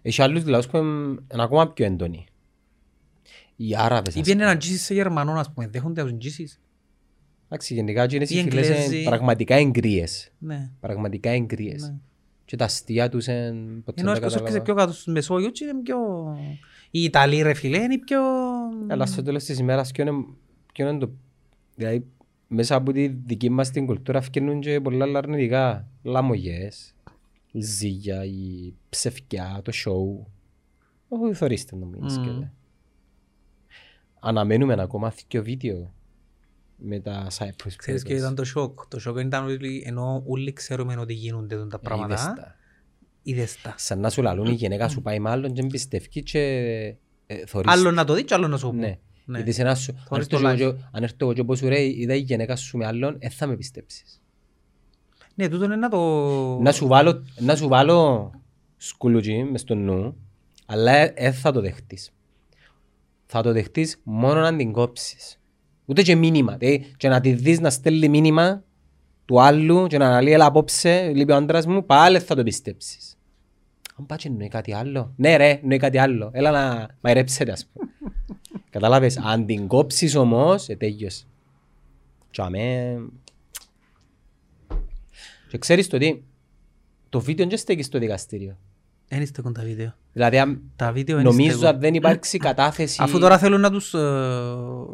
Έχει 0.01 0.21
άλλους 0.21 0.45
λαούς 0.45 0.67
που 0.67 0.77
είναι 0.77 1.17
ακόμα 1.43 1.71
πιο 1.73 1.85
έντονοι. 1.85 2.25
Οι 3.55 3.75
Άραβες, 3.75 4.15
Ή 4.15 4.19
ας 4.19 4.25
πιένει 4.25 4.39
πούμε. 4.39 4.51
έναν 4.51 4.61
Jesus 4.63 4.75
σε 4.77 4.93
Γερμανό, 4.93 5.31
ας 5.31 5.53
πούμε, 5.53 5.67
δέχονται 5.67 6.03
τους 6.03 6.11
Jesus. 6.11 6.59
Εντάξει, 7.45 7.73
γενικά 7.73 8.05
και 8.05 8.15
είναι 8.15 8.25
Οι 8.29 8.37
οι 8.37 8.41
φίλες 8.41 8.67
είναι 8.67 8.77
Εγγλέζοι. 8.77 9.03
πραγματικά 9.03 9.55
εγκρίες. 9.55 10.31
Ναι. 10.37 10.69
Πραγματικά 10.79 11.29
εγκρίες. 11.29 11.81
Ναι. 11.81 11.95
Και 12.45 12.55
τα 12.55 12.65
αστεία 12.65 13.09
τους 13.09 13.27
είναι... 13.27 13.53
ποτέ 13.85 14.01
Ενώ 14.01 14.11
δεν 14.11 14.21
τα 14.21 14.27
όσο 14.27 14.35
έρχεσαι 14.37 14.59
κατάλαβα. 14.59 14.61
πιο 14.61 14.73
κάτω 14.75 14.91
στους 14.91 15.05
Μεσόγειους 15.13 15.59
είναι 15.59 15.81
πιο... 15.83 15.97
Οι 16.91 17.03
Ιταλοί 17.03 17.41
ρε 17.41 17.53
φίλε 17.53 17.77
είναι 17.77 17.97
πιο... 17.99 18.19
Αλλά 18.87 19.05
στο 19.05 19.21
τέλος 19.23 19.43
της 19.43 19.59
ημέρας 19.59 19.91
ποιο 19.91 20.03
είναι, 20.07 20.25
ποιο 20.73 20.89
είναι 20.89 20.97
το... 20.99 21.09
Δηλαδή 21.77 22.05
μέσα 22.47 22.75
από 22.75 22.91
τη 22.91 23.07
δική 23.07 23.49
μας 23.49 23.71
την 23.71 23.85
κουλτούρα 23.85 24.21
φτιάχνουν 24.21 24.59
και 24.59 24.81
πολλά 24.81 25.05
άλλα 25.05 25.17
αρνητικά. 25.17 25.87
Λαμογές, 26.03 26.95
η 27.51 27.61
ζύγια, 27.61 28.25
η 28.25 28.73
ψευκιά, 28.89 29.61
το 29.63 29.71
σοου. 29.71 30.27
Όχι 31.07 31.33
θωρείστε 31.33 31.75
να 31.75 31.85
μην 31.85 31.99
Μμμ. 32.01 32.07
σκέφτε. 32.09 32.51
Αναμένουμε 34.19 34.75
ακόμα 34.79 35.13
δύο 35.27 35.43
βίντεο 35.43 35.93
με 36.77 36.99
τα 36.99 37.27
Cyprus 37.37 37.71
Ξέρεις 37.75 38.03
και 38.03 38.13
Brothers. 38.13 38.17
ήταν 38.17 38.35
το 38.35 38.43
σοκ; 38.43 38.87
Το 38.87 38.99
σοκ 38.99 39.17
ήταν 39.19 39.45
ότι 39.47 39.83
ενώ 39.85 40.23
όλοι 40.27 40.53
ξέρουμε 40.53 40.95
ότι 40.97 41.13
γίνονται 41.13 41.55
τα 41.55 41.61
Ε, 41.61 41.65
είδες 41.65 41.79
πράγματα, 41.81 42.33
τα. 42.37 42.55
είδες 43.21 43.61
τα. 43.61 43.73
Σαν 43.77 43.99
να 43.99 44.09
σου 44.09 44.21
λαλούν 44.21 44.45
η 44.45 44.51
γυναίκα 44.53 44.87
σου 44.89 45.01
πάει 45.01 45.19
με 45.19 45.29
άλλον 45.29 45.53
και 45.53 45.65
πιστεύει 45.65 46.23
και 46.23 46.39
ε, 47.27 47.45
θωρείς. 47.45 47.71
Άλλο 47.71 47.91
να 47.91 48.03
το 48.03 48.13
δεις 48.13 48.23
και 48.23 48.33
άλλο 48.33 48.47
να 48.47 48.57
σου 48.57 48.67
πω. 48.69 48.73
Ναι. 48.75 48.99
Ναι. 49.29 49.37
Γιατί 49.37 49.51
σε 49.51 49.61
ένα 49.61 49.75
σου, 49.75 49.91
αν 49.97 50.03
Θωρείς 50.07 50.25
έρθω 50.25 50.39
το 50.41 50.47
εγώ 50.47 50.71
και- 50.71 50.79
αν 50.91 51.03
έρθω 51.03 51.15
εγώ 51.19 51.33
και 51.33 51.43
πω 51.43 51.55
σου 51.55 51.67
ρε 51.69 51.83
είδα 51.83 52.13
η 52.15 52.19
γυναίκα 52.19 52.55
σου 52.55 52.77
με 52.77 52.85
άλλον, 52.85 53.15
ε, 53.19 53.29
θα 53.29 53.47
με 53.47 53.55
πιστέψεις. 53.55 54.21
Ναι, 55.35 55.47
τούτο 55.49 55.65
είναι 55.65 55.75
να 55.75 55.89
το... 55.89 55.99
Να 56.61 56.71
σου 56.71 56.87
βάλω, 56.87 57.23
να 57.39 57.55
σου 57.55 57.67
βάλω 57.67 58.31
σκουλουτζί 58.77 59.43
μες 59.43 59.61
στο 59.61 59.75
νου, 59.75 60.15
αλλά 60.65 61.13
δεν 61.17 61.33
θα 61.33 61.51
το 61.51 61.61
δεχτείς. 61.61 62.11
Θα 63.25 63.41
το 63.41 63.51
δεχτείς 63.51 63.99
μόνο 64.03 64.39
αν 64.39 64.57
την 64.57 64.71
κόψεις. 64.71 65.39
Ούτε 65.85 66.01
και 66.01 66.15
μήνυμα. 66.15 66.57
τε, 66.57 66.77
και 66.77 67.07
να 67.09 67.19
τη 67.21 67.33
δεις 67.33 67.59
να 67.59 67.69
στέλνει 67.69 68.09
μήνυμα 68.09 68.63
του 69.25 69.41
άλλου 69.41 69.87
και 69.87 69.97
να 69.97 70.21
λέει 70.21 70.33
έλα 70.33 70.45
απόψε, 70.45 71.11
λείπει 71.15 71.31
ο 71.31 71.35
άντρας 71.35 71.65
μου, 71.65 71.85
πάλι 71.85 72.19
θα 72.19 72.35
το 72.35 72.43
πιστέψεις. 72.43 73.17
Αν 73.99 74.05
πάει 74.05 74.17
και 74.17 74.27
εννοεί 74.27 74.47
κάτι 74.47 74.73
άλλο. 74.73 75.13
Ναι 75.15 75.35
ρε, 75.37 75.59
εννοεί 75.61 75.77
κάτι 75.77 75.97
άλλο. 75.97 76.29
Έλα 76.33 76.51
να 76.51 76.87
μαϊρέψετε 77.01 77.51
ας 77.51 77.65
πούμε. 77.65 77.89
Κατάλαβες, 78.79 79.17
αν 79.17 79.45
την 79.45 79.67
κόψεις 79.67 80.15
όμως, 80.15 80.69
ε, 80.69 80.75
τέλειωσε. 80.75 81.23
Και 82.31 82.41
αμέ... 82.41 82.97
Και 85.49 85.57
ξέρεις 85.57 85.87
το 85.87 85.97
τι, 85.97 86.21
το 87.09 87.19
βίντεο 87.19 87.47
δεν 87.47 87.57
στέκει 87.57 87.83
στο 87.83 87.99
δικαστήριο. 87.99 88.57
Εν 89.07 89.25
στέκουν 89.25 89.53
τα 89.53 89.61
βίντεο. 89.63 89.93
Δηλαδή, 90.13 90.37
αν- 90.39 90.61
Τα 90.75 90.91
βίντεο 90.91 91.17
εν 91.17 91.23
νομίζω 91.23 91.49
στέκουν. 91.49 91.65
αν 91.67 91.79
δεν 91.79 91.93
υπάρξει 91.93 92.37
κατάθεση... 92.37 92.99
Αφού 93.03 93.19
τώρα 93.19 93.37
θέλουν 93.37 93.61
να 93.61 93.71
τους, 93.71 93.93
ε, 93.93 93.97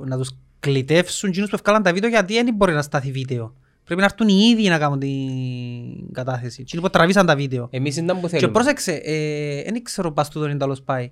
να 0.05 0.17
τους 0.17 0.29
κλητεύσουν 0.59 1.29
εκείνους 1.29 1.49
που 1.49 1.55
ευκάλαν 1.55 1.83
τα 1.83 1.93
βίντεο 1.93 2.09
γιατί 2.09 2.33
δεν 2.33 2.55
μπορεί 2.55 2.73
να 2.73 2.81
στάθει 2.81 3.11
βίντεο. 3.11 3.53
Πρέπει 3.83 3.99
να 3.99 4.05
έρθουν 4.05 4.27
οι 4.27 4.49
ίδιοι 4.53 4.69
να 4.69 4.77
κάνουν 4.77 4.99
την 4.99 6.11
κατάθεση. 6.11 6.61
Εκείνοι 6.61 6.81
που 6.81 6.89
τραβήσαν 6.89 7.25
τα 7.25 7.35
βίντεο. 7.35 7.67
Εμείς 7.71 7.95
δεν 7.95 8.05
που 8.05 8.19
Και 8.21 8.27
θέλουμε. 8.27 8.51
πρόσεξε, 8.51 8.91
ε, 8.91 9.63
δεν 9.63 9.83
ξέρω 9.83 10.11
πας 10.11 10.29
τούτον 10.29 10.49
είναι 10.49 10.57
τέλος 10.59 10.81
πάει. 10.81 11.11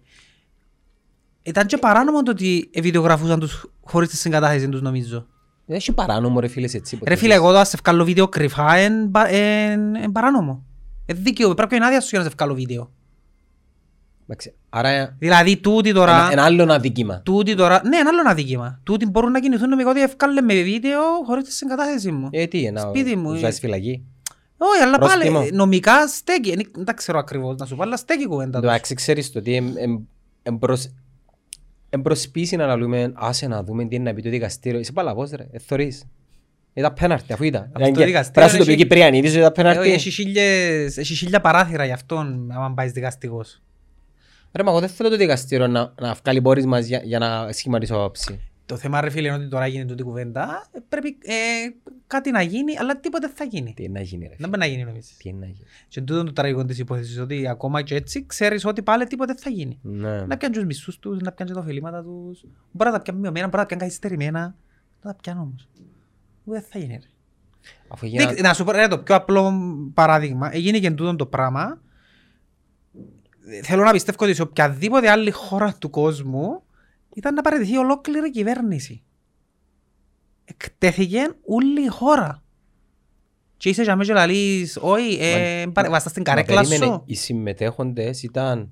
Ήταν 1.43 1.65
και 1.67 1.77
παράνομο 1.77 2.23
το 2.23 2.31
ότι 2.31 2.69
βιντεογραφούσαν 2.81 3.39
τους 3.39 3.65
χωρίς 3.83 4.09
τη 4.09 4.15
συγκατάθεση 4.17 4.69
τους 4.69 4.81
νομίζω. 4.81 5.25
Δεν 5.65 5.75
έχει 5.75 5.91
παράνομο 5.93 6.39
ρε 6.39 6.47
φίλες 6.47 6.73
έτσι. 6.73 6.97
ποτέ. 6.97 7.09
Ρε 7.09 7.15
φίλε, 7.15 7.33
εγώ 7.33 7.51
τώρα 7.51 7.65
σε 7.65 7.77
βγάλω 7.83 8.03
βίντεο 8.05 8.27
κρυφά 8.27 8.75
εν, 8.75 9.11
πα- 9.11 9.27
εν, 9.27 9.95
εν 9.95 10.11
παράνομο. 10.11 10.63
Ε, 11.05 11.13
δίκαιο, 11.13 11.53
πρέπει 11.53 11.71
να 11.71 11.75
είναι 11.77 11.85
άδεια 11.85 12.01
σου 12.01 12.07
για 12.11 12.19
να 12.19 12.23
σε 12.25 12.31
βγάλω 12.37 12.53
βίντεο. 12.53 12.91
Εντάξει, 14.23 14.53
Άρα 14.69 15.15
Δηλαδή 15.19 15.57
τούτη 15.57 15.93
τώρα... 15.93 16.15
ένα, 16.17 16.31
ένα 16.31 16.43
άλλο 16.43 16.73
αδίκημα. 16.73 17.21
Τούτη 17.23 17.55
τώρα... 17.55 17.81
Ναι, 17.87 17.97
ένα 17.97 18.09
άλλο 18.09 18.21
αδίκημα. 18.29 18.79
Τούτη 18.83 19.05
μπορούν 19.09 19.31
να 19.31 19.39
κινηθούν 19.39 19.69
νομικά 19.69 19.89
ότι 19.89 20.01
ευκάλε 20.01 20.41
με 20.41 20.61
βίντεο 20.61 21.01
χωρίς 21.25 21.43
τη 21.43 21.51
συγκατάθεση 21.51 22.11
μου. 22.11 22.27
Ε, 22.31 22.45
τι, 22.45 22.71
να 22.71 22.79
Σπίτι 22.81 23.15
μου, 23.15 23.29
τους 23.31 23.39
ε. 23.39 23.41
βάζεις 23.43 23.59
φυλακή. 23.59 24.03
Όχι, 24.57 24.83
αλλά 24.83 24.97
πρόστιμο. 24.97 25.39
πάλι 25.39 25.51
νομικά 25.51 26.07
στέκει. 26.07 26.49
Ε, 26.49 26.55
Δεν 26.75 26.85
τα 26.85 26.93
ξέρω 26.93 27.19
ακριβώς 27.19 27.55
να 27.55 27.65
σου 27.65 27.75
πω, 27.75 27.81
αλλά 27.83 27.97
στέκει 27.97 28.23
η 28.23 28.27
κουβέντα 28.27 28.59
τους. 28.59 28.67
Εντάξει, 28.69 28.93
ξέρεις 28.93 29.31
το 29.31 29.39
ότι 29.39 29.55
εμ- 29.55 29.77
εμ- 29.77 30.01
εμπροσ- 30.43 30.91
εμπροσπίσει 31.93 32.55
να 32.55 32.65
λαλούμε 32.65 33.11
άσε 33.15 33.47
να 33.47 33.63
δούμε 33.63 33.85
τι 33.85 33.95
είναι 33.95 34.09
να 34.09 34.15
πει 34.15 34.21
το 34.21 34.29
δικαστήριο. 34.29 34.79
Είσαι 34.79 34.91
παλαβός 34.91 35.29
ρε, 35.31 35.47
ε, 35.51 35.59
θωρείς. 35.59 36.03
Ήταν 36.73 36.93
πέναρτη 36.93 37.33
αφού 37.33 37.43
ήταν. 37.43 37.61
Αυτό 37.61 37.79
το 37.79 37.85
Ήταν- 37.85 38.05
δικαστήριο 38.05 38.31
Πρέπει 38.33 38.45
να 38.47 38.51
σου 38.51 38.57
το 38.57 38.65
πει 38.65 38.71
έχει- 38.71 38.79
η 38.79 38.83
Κυπριανή, 38.83 39.21
της 39.21 39.31
ήταν 39.31 39.41
Ε, 39.43 39.45
όχι, 39.45 39.53
πέναρτη. 39.53 39.91
Έχει 39.91 40.09
χίλιες- 40.09 40.97
έχει 40.97 41.15
χίλια 41.15 41.41
παράθυρα 41.41 41.85
γι' 41.85 41.91
αυτόν, 41.91 42.51
άμα 42.51 42.73
πάεις 42.73 42.91
δικαστικός. 42.91 43.61
Ρε, 44.53 44.63
μα 44.63 44.69
εγώ 44.71 44.79
δεν 44.79 44.89
θέλω 44.89 45.09
το 45.09 45.17
δικαστήριο 45.17 45.67
να, 45.67 45.93
να 46.01 46.13
βγάλει 46.23 46.41
πόρισμα 46.41 46.79
για, 46.79 47.01
για 47.03 47.19
να 47.19 47.51
σχηματίσω 47.51 47.95
άποψη. 47.95 48.39
Το 48.71 48.77
θέμα 48.77 49.01
ρε 49.01 49.09
φίλε 49.09 49.27
είναι 49.27 49.37
ότι 49.37 49.47
τώρα 49.47 49.67
γίνει 49.67 49.85
τούτη 49.85 50.03
κουβέντα, 50.03 50.67
ε, 50.71 50.79
πρέπει 50.89 51.17
ε, 51.21 51.33
κάτι 52.07 52.31
να 52.31 52.41
γίνει, 52.41 52.77
αλλά 52.77 52.99
τίποτε 52.99 53.27
δεν 53.27 53.35
θα 53.35 53.43
γίνει. 53.43 53.73
Τι 53.73 53.83
είναι 53.83 53.99
να 53.99 54.05
γίνει 54.05 54.23
ρε. 54.23 54.27
Δεν 54.29 54.35
φίλε. 54.37 54.47
μπορεί 54.47 54.59
να 54.59 54.65
γίνει 54.65 54.83
νομίζεις. 54.83 55.17
Τι 55.17 55.29
είναι 55.29 55.39
να 55.39 55.45
γίνει. 55.45 55.65
Και 55.87 56.01
τούτο 56.01 56.23
το 56.23 56.33
τραγικό 56.33 56.65
της 56.65 56.79
υπόθεσης, 56.79 57.19
ότι 57.19 57.47
ακόμα 57.47 57.81
και 57.81 57.95
έτσι 57.95 58.25
ξέρεις 58.25 58.65
ότι 58.65 58.81
πάλι 58.81 59.05
τίποτε 59.07 59.33
δεν 59.33 59.41
θα 59.41 59.49
γίνει. 59.49 59.79
Ναι. 59.81 60.25
Να 60.25 60.37
πιάνουν 60.37 60.57
τους 60.57 60.65
μισούς 60.65 60.99
τους, 60.99 61.19
να 61.21 61.31
πιάνουν 61.31 61.53
και 61.55 61.59
τα 61.59 61.65
ωφελήματα 61.65 62.03
τους. 62.03 62.43
Μπορεί 62.71 62.89
να 62.89 62.95
τα 62.97 63.01
πιάνουν 63.01 63.21
μειωμένα, 63.21 63.45
μπορεί 63.45 63.57
να 63.57 63.61
τα 63.61 63.67
πιάνουν 63.67 63.85
καθυστερημένα. 63.87 64.39
Να 65.01 65.11
τα 65.11 65.17
πιάνουν 65.21 65.43
όμως. 65.43 65.67
Ούτε 66.43 66.59
δεν 66.59 66.67
θα 66.71 66.79
γίνει 66.79 66.93
ρε. 67.01 67.07
Αφού 67.87 68.05
έγινα- 68.05 68.25
Δείξ- 68.27 68.41
Να 68.41 68.53
σου 68.53 68.63
πω 68.63 68.71
ρε, 68.71 68.87
το 68.87 68.99
πιο 68.99 69.15
απλό 69.15 69.53
παράδειγμα. 69.93 70.53
Έγινε 70.55 70.79
και 70.79 70.91
τούτο 70.91 71.15
το 71.15 71.25
πράγμα. 71.25 71.81
Θέλω 73.63 73.83
να 73.83 73.91
πιστεύω 73.91 74.17
ότι 74.25 74.33
σε 74.33 74.41
οποιαδήποτε 74.41 75.09
άλλη 75.09 75.31
χώρα 75.31 75.73
του 75.79 75.89
κόσμου 75.89 76.63
ήταν 77.15 77.33
να 77.33 77.41
παραιτηθεί 77.41 77.77
ολόκληρη 77.77 78.27
η 78.27 78.31
κυβέρνηση. 78.31 79.03
Εκτέθηκε 80.45 81.33
όλη 81.45 81.83
η 81.83 81.87
χώρα. 81.87 82.43
Και 83.57 83.69
είσαι 83.69 83.83
για 83.83 83.95
μέσα 83.95 84.11
και 84.13 84.17
λαλείς, 84.19 84.77
όχι, 84.81 85.17
ε, 85.21 85.63
Μα- 85.65 85.71
παρεμβάστα 85.71 86.09
στην 86.09 86.23
Μα 86.27 86.33
καρέκλα 86.33 86.61
περίμενε, 86.61 86.85
σου. 86.85 87.03
Οι 87.05 87.15
συμμετέχοντες 87.15 88.23
ήταν 88.23 88.69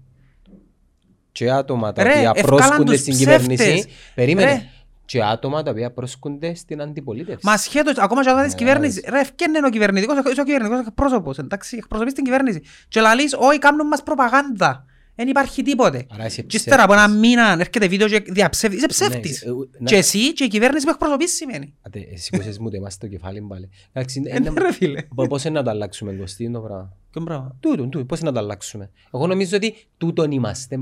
και 1.32 1.52
άτομα 1.52 1.92
τα 1.94 2.04
Ρε, 2.04 2.10
οποία 2.10 2.32
ευκάλαν 2.36 2.46
πρόσκονται 2.60 2.92
τους 2.92 3.00
στην 3.02 3.14
ψεύτες. 3.14 3.48
κυβέρνηση. 3.48 3.90
Περίμενε. 4.16 4.52
Ρε. 4.52 4.70
Και 5.06 5.24
άτομα 5.24 5.64
τα 5.64 5.72
οποία 5.72 5.92
πρόσκονται 5.92 6.56
στην 6.56 6.82
αντιπολίτευση. 6.82 7.46
Μα 7.46 7.58
σχέτως, 7.58 7.98
ακόμα 7.98 8.24
και 8.24 8.30
όταν 8.30 8.44
της 8.44 8.52
Ναι, 8.52 8.58
κυβέρνησης, 8.58 9.04
ρε, 9.10 9.20
ευκένε 9.20 9.60
ο 9.66 9.70
κυβερνητικός, 9.70 10.18
είσαι 10.32 10.42
ο 10.42 10.44
κυβερνητικός 10.44 10.86
εκπρόσωπος, 10.88 11.38
εντάξει, 11.38 11.78
εκπροσωπείς 11.78 12.14
την 12.14 12.24
κυβέρνηση. 12.24 12.62
Και 12.88 13.00
λαλείς, 13.02 13.34
όχι, 13.40 13.60
κάνουν 13.60 13.88
μας 13.88 14.04
προπαγάνδα. 14.04 14.86
Δεν 15.20 15.28
υπάρχει 15.28 15.62
τίποτε. 15.62 16.06
Άρα 16.10 16.26
είσαι 16.26 16.42
Και 16.42 16.58
ύστερα 16.58 16.84
από 16.84 16.94
ένα 16.94 17.02
ψεύτης. 17.06 17.20
μήνα 17.30 17.52
έρχεται 17.60 17.88
βίντεο 17.88 18.08
και 18.08 18.20
διαψεύδεις. 18.28 18.78
Είσαι 18.80 18.88
ψεύτης. 18.88 19.44
Ναι, 19.46 19.50
ε, 19.52 19.54
ε, 19.54 19.84
Και 19.86 19.94
να- 19.94 19.98
εσύ 19.98 20.34
και 20.34 20.44
η 20.44 20.48
κυβέρνηση 20.48 20.86
που 20.86 20.92
εκπροσωπείς 20.92 21.36
σημαίνει. 21.36 21.74
Άντε, 21.82 22.08
εσύ 22.12 22.30
που 22.30 22.42
είσαι 22.42 22.62
μου 22.62 22.70
τεμάς 22.70 22.94
στο 22.94 23.08
κεφάλι 23.08 23.42
πάλι. 23.42 23.70
Εντάξει, 23.94 24.22
Ε, 24.26 24.40
ναι, 24.40 24.50
ρε 24.58 24.74
φίλε. 24.74 25.02
Πο- 25.16 25.28
Πώς 25.28 25.44
είναι 25.44 25.58
να 25.58 25.64
το 25.64 25.70
αλλάξουμε 25.70 26.14
Κωστή, 26.14 26.44
είναι 26.44 26.54
το 26.54 26.60
πράγμα. 26.60 26.94
Ποιο 27.12 27.22
πράγμα. 27.24 27.56
Τούτον, 27.60 27.90
τούτον, 27.90 28.06
πώς 28.08 28.20
είναι 28.20 28.30
να 28.30 28.36
το 28.36 28.42
αλλάξουμε. 28.42 28.90
Εγώ 29.14 29.28
νομίζω 29.28 29.56
ότι 29.58 29.76
τούτον 29.98 30.32
είμαστε 30.32 30.80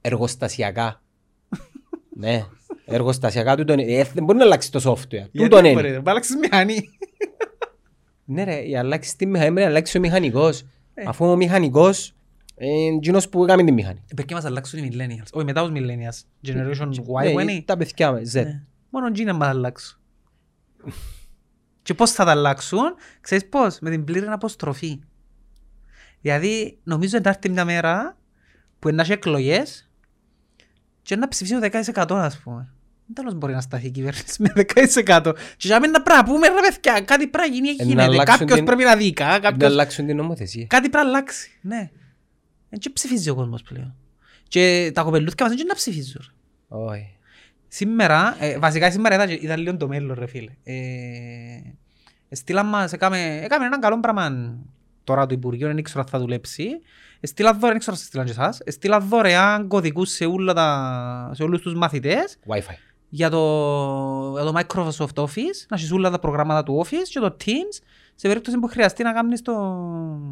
εργοστασιακά. 0.00 1.02
ναι, 2.20 2.44
εργοστασιακά 2.86 3.56
τούτον. 3.56 3.78
ε, 3.78 4.04
Δεν 4.14 4.24
μπορεί 4.24 4.38
να 4.38 4.44
αλλάξει 4.44 4.70
το 4.70 4.80
software. 4.84 5.28
Τούτον 5.32 5.64
είναι. 5.64 5.74
Μπορεί 5.74 5.90
να 6.04 6.10
αλλάξεις 6.10 6.36
μηχανή. 6.36 6.88
Ναι 8.24 8.44
ρε, 8.44 8.60
η 8.68 8.76
αλλάξεις 8.76 9.16
τη 9.16 9.26
μηχανή, 9.26 9.48
πρέπει 9.50 9.60
να 9.66 9.70
αλλάξει 9.70 9.96
ο 9.96 10.00
μηχανικός. 10.00 10.60
Ε. 10.94 11.04
Αφού 11.06 11.26
ο 11.26 11.36
μηχανικός 11.36 12.14
είναι 12.58 12.96
εκείνος 12.96 13.28
που 13.28 13.44
κάνει 13.44 13.64
τη 13.64 13.72
μηχανή. 13.72 14.04
Πρέπει 14.14 14.30
να 14.32 14.36
μας 14.36 14.44
αλλάξουν 14.44 14.84
οι 14.84 14.90
millennials. 14.92 15.28
Όχι, 15.32 15.44
μετά 15.44 15.62
τους 15.68 15.72
millennials. 15.80 16.48
Generation 16.48 16.88
Y 16.88 17.24
Ναι, 17.24 17.32
που 17.32 17.40
είναι. 17.40 17.62
Τα 17.64 17.76
παιδιά 17.76 18.12
μας, 18.12 18.22
Z. 18.34 18.42
Ναι. 18.42 18.62
Μόνο 18.90 19.06
εκείνοι 19.06 19.26
να 19.26 19.32
μας 19.34 19.48
αλλάξουν. 19.48 19.98
Και 21.82 21.94
πώς 21.94 22.10
θα 22.10 22.24
τα 22.24 22.30
αλλάξουν, 22.30 22.80
ξέρεις 23.20 23.48
πώς, 23.48 23.78
με 23.80 23.90
την 23.90 24.04
πλήρη 24.04 24.26
αποστροφή. 24.26 25.00
Δηλαδή, 26.20 26.78
νομίζω 26.84 27.16
ότι 27.16 27.24
θα 27.26 27.30
έρθει 27.30 27.48
μια 27.50 27.64
μέρα 27.64 28.16
που 28.78 28.90
να 28.90 29.02
έχει 29.02 29.12
εκλογές 29.12 29.90
και 31.02 31.16
να 31.16 31.28
ψηφίσει 31.28 31.54
το 31.54 31.60
10% 31.60 32.16
ας 32.16 32.38
πούμε. 32.38 32.68
Δεν 33.06 33.14
τέλος 33.14 33.34
μπορεί 33.34 33.52
να 33.52 33.60
σταθεί 33.60 33.86
η 33.86 33.90
κυβέρνηση 33.90 34.42
με 34.42 34.52
10%. 34.56 35.32
Και 35.56 35.66
για 35.66 35.80
μένα 35.80 35.92
να 35.92 36.02
πρέπει 36.02 36.18
να 36.20 36.24
πούμε 36.24 36.46
ρε 36.48 36.54
παιδιά, 36.68 37.00
κάτι 37.00 37.26
πρέπει 37.26 37.48
να 37.48 37.54
γίνει, 37.54 37.68
Ε, 37.68 37.74
να 37.78 37.84
γίνεται. 37.84 38.02
αλλάξουν 38.02 38.24
Κάποιος 38.38 38.56
την- 38.56 38.64
πρέπει 38.66 38.82
να 38.84 38.96
δίκα, 38.96 39.26
Να 39.26 39.38
κάποιος... 39.38 39.70
αλλάξουν 39.70 40.06
την 40.06 40.16
νομοθεσία. 40.16 40.66
Κάτι 40.66 40.88
πρέπει 40.88 41.04
να 41.04 41.10
αλλάξει, 41.10 41.50
ναι. 41.60 41.90
Ε, 42.74 42.78
Και 42.78 42.90
ψηφίζει 42.90 43.30
ο 43.30 43.34
κόσμος 43.34 43.62
πλέον. 43.62 43.94
Και 44.48 44.90
τα 44.94 45.02
κοπελούθια 45.02 45.46
μας 45.46 45.56
δεν 45.56 45.66
να 45.66 45.74
ψηφίζουν. 45.74 46.22
Όχι. 46.68 47.16
Σήμερα, 47.68 48.36
ε, 48.38 48.58
βασικά 48.58 48.90
σήμερα 48.90 49.14
ήταν, 49.14 49.38
ήταν 49.42 49.60
λίγο 49.60 49.76
το 49.76 49.88
μέλλον 49.88 50.16
ρε 50.18 50.26
φίλε. 50.26 50.50
Ε, 50.62 50.74
στείλαν 52.30 52.66
μας, 52.66 52.92
έκαμε, 52.92 53.40
έκαμε 53.42 53.66
έναν 53.66 53.80
καλό 53.80 54.00
πράγμα 54.00 54.56
τώρα 55.04 55.26
το 55.26 55.34
Υπουργείο, 55.34 55.66
δεν 55.66 55.82
ξέρω 55.82 56.00
αν 56.00 56.06
θα 56.06 56.18
δουλέψει. 56.18 56.68
Στείλα 57.22 57.52
δωρεάν, 57.52 57.70
δεν 57.70 57.78
ξέρω 57.78 57.92
αν 57.92 57.98
σας 57.98 58.06
στείλαν 58.06 58.26
και 58.26 58.32
εσάς, 58.32 58.60
στείλα 58.66 59.00
δωρεάν 59.00 59.68
κωδικούς 59.68 60.10
σε, 60.10 60.24
όλα 60.24 60.52
τα, 60.52 61.30
σε 61.34 61.42
όλους 61.42 61.60
τους 61.60 61.74
μαθητές 61.74 62.38
Wi-Fi. 62.46 62.74
για 63.08 63.30
το, 63.30 63.40
για 64.40 64.44
το 64.44 64.60
Microsoft 64.60 65.22
Office, 65.22 65.58
να 65.68 65.76
έχεις 65.76 65.92
όλα 65.92 66.10
τα 66.10 66.18
προγράμματα 66.18 66.62
του 66.62 66.84
Office 66.84 67.08
και 67.08 67.20
το 67.20 67.36
Teams, 67.44 67.82
σε 68.14 68.28
περίπτωση 68.28 68.58
που 68.58 68.66
χρειαστεί 68.66 69.02
να 69.02 69.12
κάνεις 69.12 69.42
το... 69.42 69.52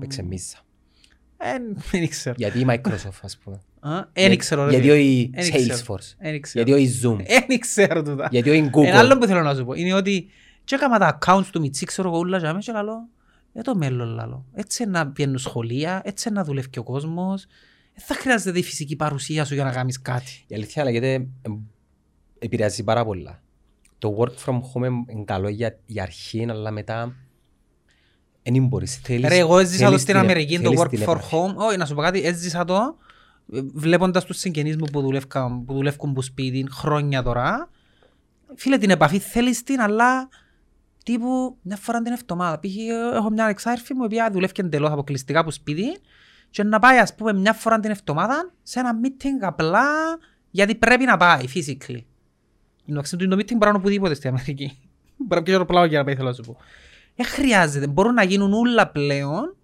Εξεμίσα. 0.03 0.59
Ε, 1.45 1.57
Δεν 1.91 2.09
ξέρω. 2.09 2.35
Γιατί 2.39 2.59
η 2.59 2.65
Microsoft, 2.69 3.19
ας 3.23 3.37
πούμε. 3.37 3.61
Α, 3.81 4.05
Δεν 4.13 4.37
ξέρω. 4.39 4.65
ρε 4.65 4.71
Γιατί 4.71 4.87
φίλε. 4.89 4.99
όχι 4.99 5.31
Εν 5.35 5.51
ξέρω. 5.51 5.79
Salesforce. 5.79 6.15
Δεν 6.21 6.41
ξέρω. 6.41 6.65
Γιατί 6.65 6.83
όχι 6.83 7.01
Zoom. 7.03 7.17
Δεν 7.49 7.59
ξέρω 7.59 8.03
τούτα. 8.03 8.29
Γιατί 8.31 8.51
όχι 8.51 8.71
Ένα 8.75 8.99
άλλο 8.99 9.15
Google. 9.15 9.21
που 9.21 9.27
θέλω 9.27 9.43
να 9.43 9.55
σου 9.55 9.65
πω 9.65 9.73
είναι 9.73 9.95
ότι 9.95 10.27
και 10.65 10.75
έκανα 10.75 10.99
τα 10.99 11.19
accounts 11.21 11.47
του 11.53 11.61
Μιτσί, 11.61 11.85
ξέρω 11.85 12.09
εγώ 12.09 12.19
ούλα 12.19 12.41
και 12.41 12.59
και 12.59 12.73
λαλώ, 12.73 13.09
για 13.53 13.63
το 13.63 13.75
μέλλον 13.75 14.09
λαλώ. 14.09 14.47
Έτσι 14.55 14.85
να 14.87 15.07
πιένουν 15.09 15.39
σχολεία, 15.39 16.01
έτσι 16.05 16.31
να 16.31 16.45
δουλεύει 16.45 16.69
και 16.71 16.79
ο 16.79 16.83
κόσμος. 16.83 17.47
Δεν 17.95 18.05
θα 18.07 18.15
χρειάζεται 18.15 18.59
η 18.59 18.63
φυσική 18.63 18.97
παρουσία 18.97 19.45
σου 19.45 19.55
για 19.55 19.65
να 19.65 19.73
κάνεις 19.73 20.03
κάτι. 20.03 20.45
Η 20.47 20.55
αλήθεια 20.55 20.85
λέγεται 20.85 21.13
εμ, 21.43 21.59
επηρεάζει 22.39 22.85
πάρα 22.85 23.05
πολλά. 23.05 23.43
Το 23.99 24.17
work 24.19 24.45
from 24.47 24.55
home 24.57 25.11
είναι 25.11 25.25
καλό 25.25 25.49
για, 25.49 25.79
για 25.87 26.03
αρχή, 26.03 26.47
αλλά 26.51 26.71
μετά 26.71 27.17
δεν 28.43 28.67
μπορείς. 28.67 28.97
Θέλεις, 28.97 29.29
Ρε, 29.29 29.37
εγώ 29.39 29.59
έζησα 29.59 29.79
το 29.83 29.87
θέλεις 29.89 30.01
στην 30.03 30.15
την- 30.15 30.23
Αμερική, 30.25 30.57
το 30.57 30.63
θέλεις 30.63 30.81
work 30.81 30.89
την 30.89 30.99
for 30.99 31.03
επαφή. 31.03 31.27
home. 31.37 31.55
Όχι, 31.55 31.77
να 31.77 31.87
σου 31.87 31.95
πω 31.95 32.01
κάτι, 32.03 32.23
έζησα 32.27 32.65
το 32.65 32.97
ε, 33.55 33.61
βλέποντας 33.75 34.25
τους 34.25 34.39
συγγενείς 34.39 34.77
μου 34.77 34.85
που 34.93 35.01
δουλεύκαν, 35.01 35.65
που 35.65 35.75
δουλεύκουν 35.75 36.13
που 36.13 36.23
σπίτι 36.23 36.67
χρόνια 36.71 37.23
τώρα. 37.23 37.69
Φίλε, 38.55 38.79
την 38.79 38.91
επαφή 38.91 39.19
θέλεις 39.19 39.63
την, 39.63 39.81
αλλά 39.81 40.29
τύπου 41.05 41.57
μια 41.63 41.77
φορά 41.77 42.03
την 42.03 42.13
εβδομάδα. 42.13 42.59
Π.χ. 42.61 42.73
έχω 43.15 43.31
μια 43.31 43.47
εξάρφη 43.47 43.95
μου, 43.95 44.03
η 44.03 44.05
οποία 44.05 44.31
δουλεύει 44.33 44.53
εντελώς 44.57 44.91
αποκλειστικά 44.91 45.41
από 45.41 45.51
σπίτι 45.51 45.85
και 46.51 46.63
να 46.63 46.79
πάει, 46.79 46.99
ας 46.99 47.15
πούμε, 47.15 47.33
μια 47.33 47.53
φορά 47.53 47.81
την 47.81 47.91
εβδομάδα 47.91 48.53
σε 48.63 48.81
ένα 48.81 48.91
meeting 49.05 49.41
απλά 49.41 49.85
γιατί 50.51 50.75
πρέπει 50.75 51.05
να 51.05 51.17
πάει, 51.17 51.45
physically. 51.55 51.99
Εντάξει, 52.89 53.17
το 53.17 53.25
meeting 53.25 53.29
μπορεί 53.29 53.59
να 53.59 53.69
είναι 53.69 53.77
οπουδήποτε 53.79 54.15
στην 54.15 54.29
Αμερική. 54.31 54.79
Μπορεί 55.27 55.35
να 55.41 55.43
πιέσει 55.43 55.59
το 55.59 55.65
πλάο 55.65 55.85
για 55.85 55.99
να 55.99 56.05
πάει, 56.05 56.15
θέλω 56.15 56.29
να 56.29 56.35
σου 56.35 56.43
πω. 56.43 56.57
Δεν 57.15 57.27
χρειάζεται. 57.27 57.87
Μπορούν 57.87 58.15
να 58.15 58.23
γίνουν 58.25 58.53
όλα 58.53 58.89
πλέον 58.89 59.57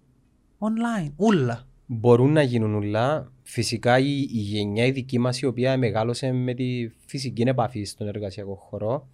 online. 0.59 1.11
Όλα. 1.15 1.67
Μπορούν 1.85 2.31
να 2.31 2.41
γίνουν 2.41 2.75
όλα. 2.75 3.31
Φυσικά 3.43 3.99
η, 3.99 4.19
η 4.19 4.39
γενιά 4.39 4.85
η 4.85 4.91
δική 4.91 5.19
μας 5.19 5.39
η 5.39 5.45
οποία 5.45 5.77
μεγάλωσε 5.77 6.31
με 6.31 6.53
τη 6.53 6.89
φυσική 7.05 7.41
επαφή 7.41 7.83
στον 7.83 8.07
εργασιακό 8.07 8.55
χώρο 8.55 9.07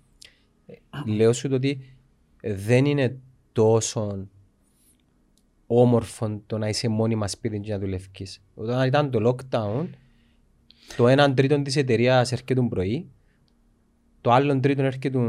ε, 0.66 0.74
λέω 1.12 1.34
σου 1.34 1.50
το 1.50 1.56
ότι 1.56 1.80
δεν 2.42 2.86
είναι 2.86 3.20
τόσο 3.52 4.28
όμορφο 5.68 6.42
το 6.46 6.58
να 6.58 6.68
είσαι 6.68 6.88
μόνιμα 6.88 7.28
σπίτι 7.28 7.60
και 7.60 7.72
να 7.72 7.80
δουλεύεις. 7.80 8.42
Όταν 8.56 8.88
ήταν 8.88 9.12
το 9.12 9.30
lockdown, 9.30 9.88
το 10.98 11.08
έναν 11.08 11.36
τρίτο 11.36 11.62
της 11.62 11.76
εταιρείας 11.76 12.32
έρχεται 12.32 12.62
πρωί, 12.70 13.10
το 14.22 14.32
άλλο 14.32 14.60
τρίτο 14.60 14.84
έρχεται 14.84 15.20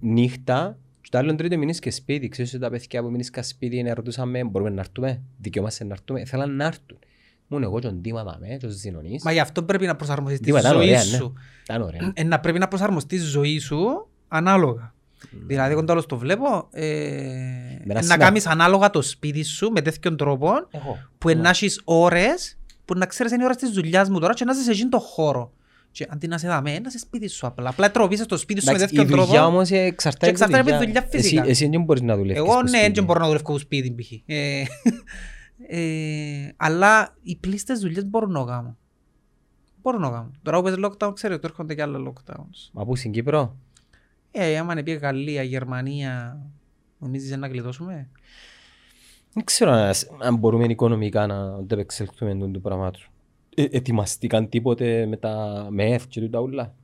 νύχτα 0.00 0.78
και 1.06 1.12
το 1.12 1.18
άλλο 1.18 1.34
τρίτο 1.34 1.58
μείνεις 1.58 1.78
και 1.78 1.90
σπίτι. 1.90 2.28
Ξέρεις 2.28 2.52
ότι 2.52 2.62
τα 2.62 2.70
παιδιά 2.70 3.02
που 3.02 3.10
μείνεις 3.10 3.30
και 3.30 3.42
σπίτι 3.42 3.76
είναι 3.76 3.92
ρωτούσαμε 3.92 4.44
μπορούμε 4.44 4.70
να 4.70 4.80
έρθουμε, 4.80 5.22
δικαιούμαστε 5.38 5.84
να 5.84 5.92
έρθουμε; 5.92 6.24
Θέλαν 6.24 6.56
να 6.56 6.64
έρθουν. 6.64 6.98
Μόνο 7.46 7.64
εγώ 7.64 7.78
και 7.78 7.86
ο 7.86 7.92
Ντίμα 7.92 8.24
δαμε, 8.24 8.46
και 8.60 8.66
ο 8.66 8.68
Ζηνονής. 8.68 9.22
Μα 9.24 9.32
γι' 9.32 9.40
αυτό 9.40 9.62
πρέπει 9.62 9.86
να 9.86 9.96
προσαρμοστείς 9.96 10.38
τη 10.38 10.44
Ντίμα, 10.44 10.58
ήταν 10.60 10.72
ζωή 10.72 10.86
ωραία, 10.86 11.04
ναι. 11.04 11.16
σου. 11.16 11.32
Ήταν 11.62 11.82
ωραία. 11.82 12.12
Ε, 12.14 12.22
να 12.24 12.40
πρέπει 12.40 12.58
να 12.58 12.68
προσαρμοστείς 12.68 13.22
τη 13.22 13.26
ζωή 13.28 13.58
σου 13.58 14.08
ανάλογα. 14.28 14.94
Δηλαδή, 15.46 15.72
εγώ 15.72 15.84
τώρα 15.84 16.04
το 16.04 16.16
βλέπω, 16.18 16.68
ε, 16.70 16.84
ένα 17.82 17.94
να 17.94 18.02
συνά- 18.02 18.18
κάνεις 18.18 18.46
ανάλογα 18.46 18.90
το 18.90 19.02
σπίτι 19.02 19.42
σου 19.42 19.70
με 19.70 19.80
τέτοιον 19.82 20.16
τρόπο 20.16 20.50
Εγώ. 20.70 20.98
που 21.18 21.36
να 21.36 21.48
έχεις 21.48 21.80
ώρες 21.84 22.58
που 22.84 22.94
να 22.98 23.06
ξέρεις 23.06 23.32
είναι 23.32 23.42
η 23.42 23.44
ώρα 23.44 23.54
της 23.54 23.70
δουλειάς 23.70 24.08
μου 24.08 24.18
τώρα 24.20 24.34
και 24.34 24.44
να 24.44 24.52
είσαι 24.52 24.62
σε 24.62 24.70
εκείνον 24.70 24.90
το 24.90 24.98
χώρο. 24.98 25.52
Και 25.96 26.06
αντί 26.10 26.26
να 26.26 26.38
σε 26.38 26.48
δάμε, 26.48 26.70
να 26.70 26.88
είσαι 26.88 26.98
σπίτι 26.98 27.28
σου 27.28 27.46
απλά. 27.46 27.68
Απλά 27.68 27.90
τροπείς 27.90 28.20
στο 28.20 28.36
σπίτι 28.36 28.60
σου 28.60 28.66
με 28.66 28.76
Εντάξει, 28.76 28.94
η 28.94 28.98
τέτοιον 28.98 29.18
δουλειά 29.18 29.32
τρόπο. 29.32 29.46
όμως 29.54 29.70
εξαρτάται 29.70 30.24
Και 30.24 30.30
εξαρτάται 30.30 30.60
από 30.60 30.70
τη 30.80 30.86
δουλειά 30.86 31.02
φυσικά. 31.10 31.40
Εσύ, 31.42 31.50
εσύ 31.50 31.68
δεν 31.68 31.82
μπορείς 31.82 32.02
να 32.02 32.16
δουλεύεις 32.16 32.36
Εγώ 32.42 32.52
στο 32.52 32.62
ναι, 32.62 32.68
σπίτι. 32.78 32.92
δεν 32.92 33.04
μπορώ 33.04 33.18
να 33.18 33.26
δουλεύω 33.26 33.44
στο 33.44 33.58
σπίτι 33.58 33.94
π.χ. 33.94 34.12
Ε, 34.26 34.62
ε, 35.68 36.48
αλλά 36.56 37.16
οι 37.22 37.36
πλήστες 37.36 37.80
δουλειές 37.80 38.06
μπορούν 38.06 38.30
να 38.32 38.44
κάνω. 38.44 38.76
Μπορούν 39.82 40.00
να 40.00 40.10
κάνω. 40.10 40.30
Τώρα 40.42 40.56
που 40.56 40.62
παίζει 40.62 40.78
lockdown, 40.82 41.12
ξέρετε, 41.14 41.34
ότι 41.34 41.46
έρχονται 41.46 41.74
και 41.74 41.82
άλλα 41.82 41.98
lockdowns. 42.12 42.70
Μα 42.72 42.84
πού 42.84 42.96
στην 42.96 43.12
Κύπρο; 43.12 43.56
Ε, 44.30 44.58
άμα 44.58 44.72
είναι 44.72 44.82
πει 44.82 44.92
Γαλλία, 44.92 45.42
Γερμανία, 45.42 46.40
νομίζεις 46.98 47.36
να 47.36 47.48
κλειδώσουμε. 47.48 48.08
Δεν 49.32 49.44
ξέρω 49.44 49.70
αν, 49.70 49.92
αν 50.22 50.36
μπορούμε 50.36 50.64
οικονομικά 50.64 51.26
να 51.26 51.54
αντεπεξέλθουμε 51.54 52.34
τον 52.34 52.52
τους 52.52 52.62
πράγματος. 52.62 53.10
Ε, 53.58 53.64
ετοιμαστήκαν 53.70 54.48
τίποτε 54.48 55.06
με 55.06 55.16
τα 55.16 55.66
μεθ 55.70 56.06
και 56.06 56.20
τούτα 56.20 56.40
ούλα; 56.40 56.74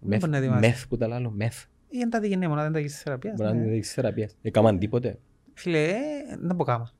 Μεθ, 0.00 0.20
μπορεί 0.20 0.30
να 0.32 0.38
ετοιμάσει. 0.38 0.60
μεθ 0.60 0.86
που 0.88 0.96
τα 0.96 1.06
λάλλω, 1.06 1.30
μεθ. 1.30 1.62
Ή 1.62 1.68
είναι 1.90 2.08
τα 2.08 2.20
διγενή 2.20 2.48
μόνο, 2.48 2.62
δεν 2.62 2.72
τα 2.72 2.78
έχεις 2.78 3.02
θεραπείας. 3.02 3.34
Μπορεί 3.36 3.48
να 3.48 3.54
ναι. 3.54 3.62
είναι 3.62 3.72
δείξεις 3.72 3.92
θεραπείας. 3.94 4.36
Έκαναν 4.42 4.78
τίποτε. 4.78 5.18
Φίλε, 5.54 5.84
ε, 5.88 5.94
δεν 6.28 6.56
μπορώ 6.56 6.64
κάμα. 6.64 6.90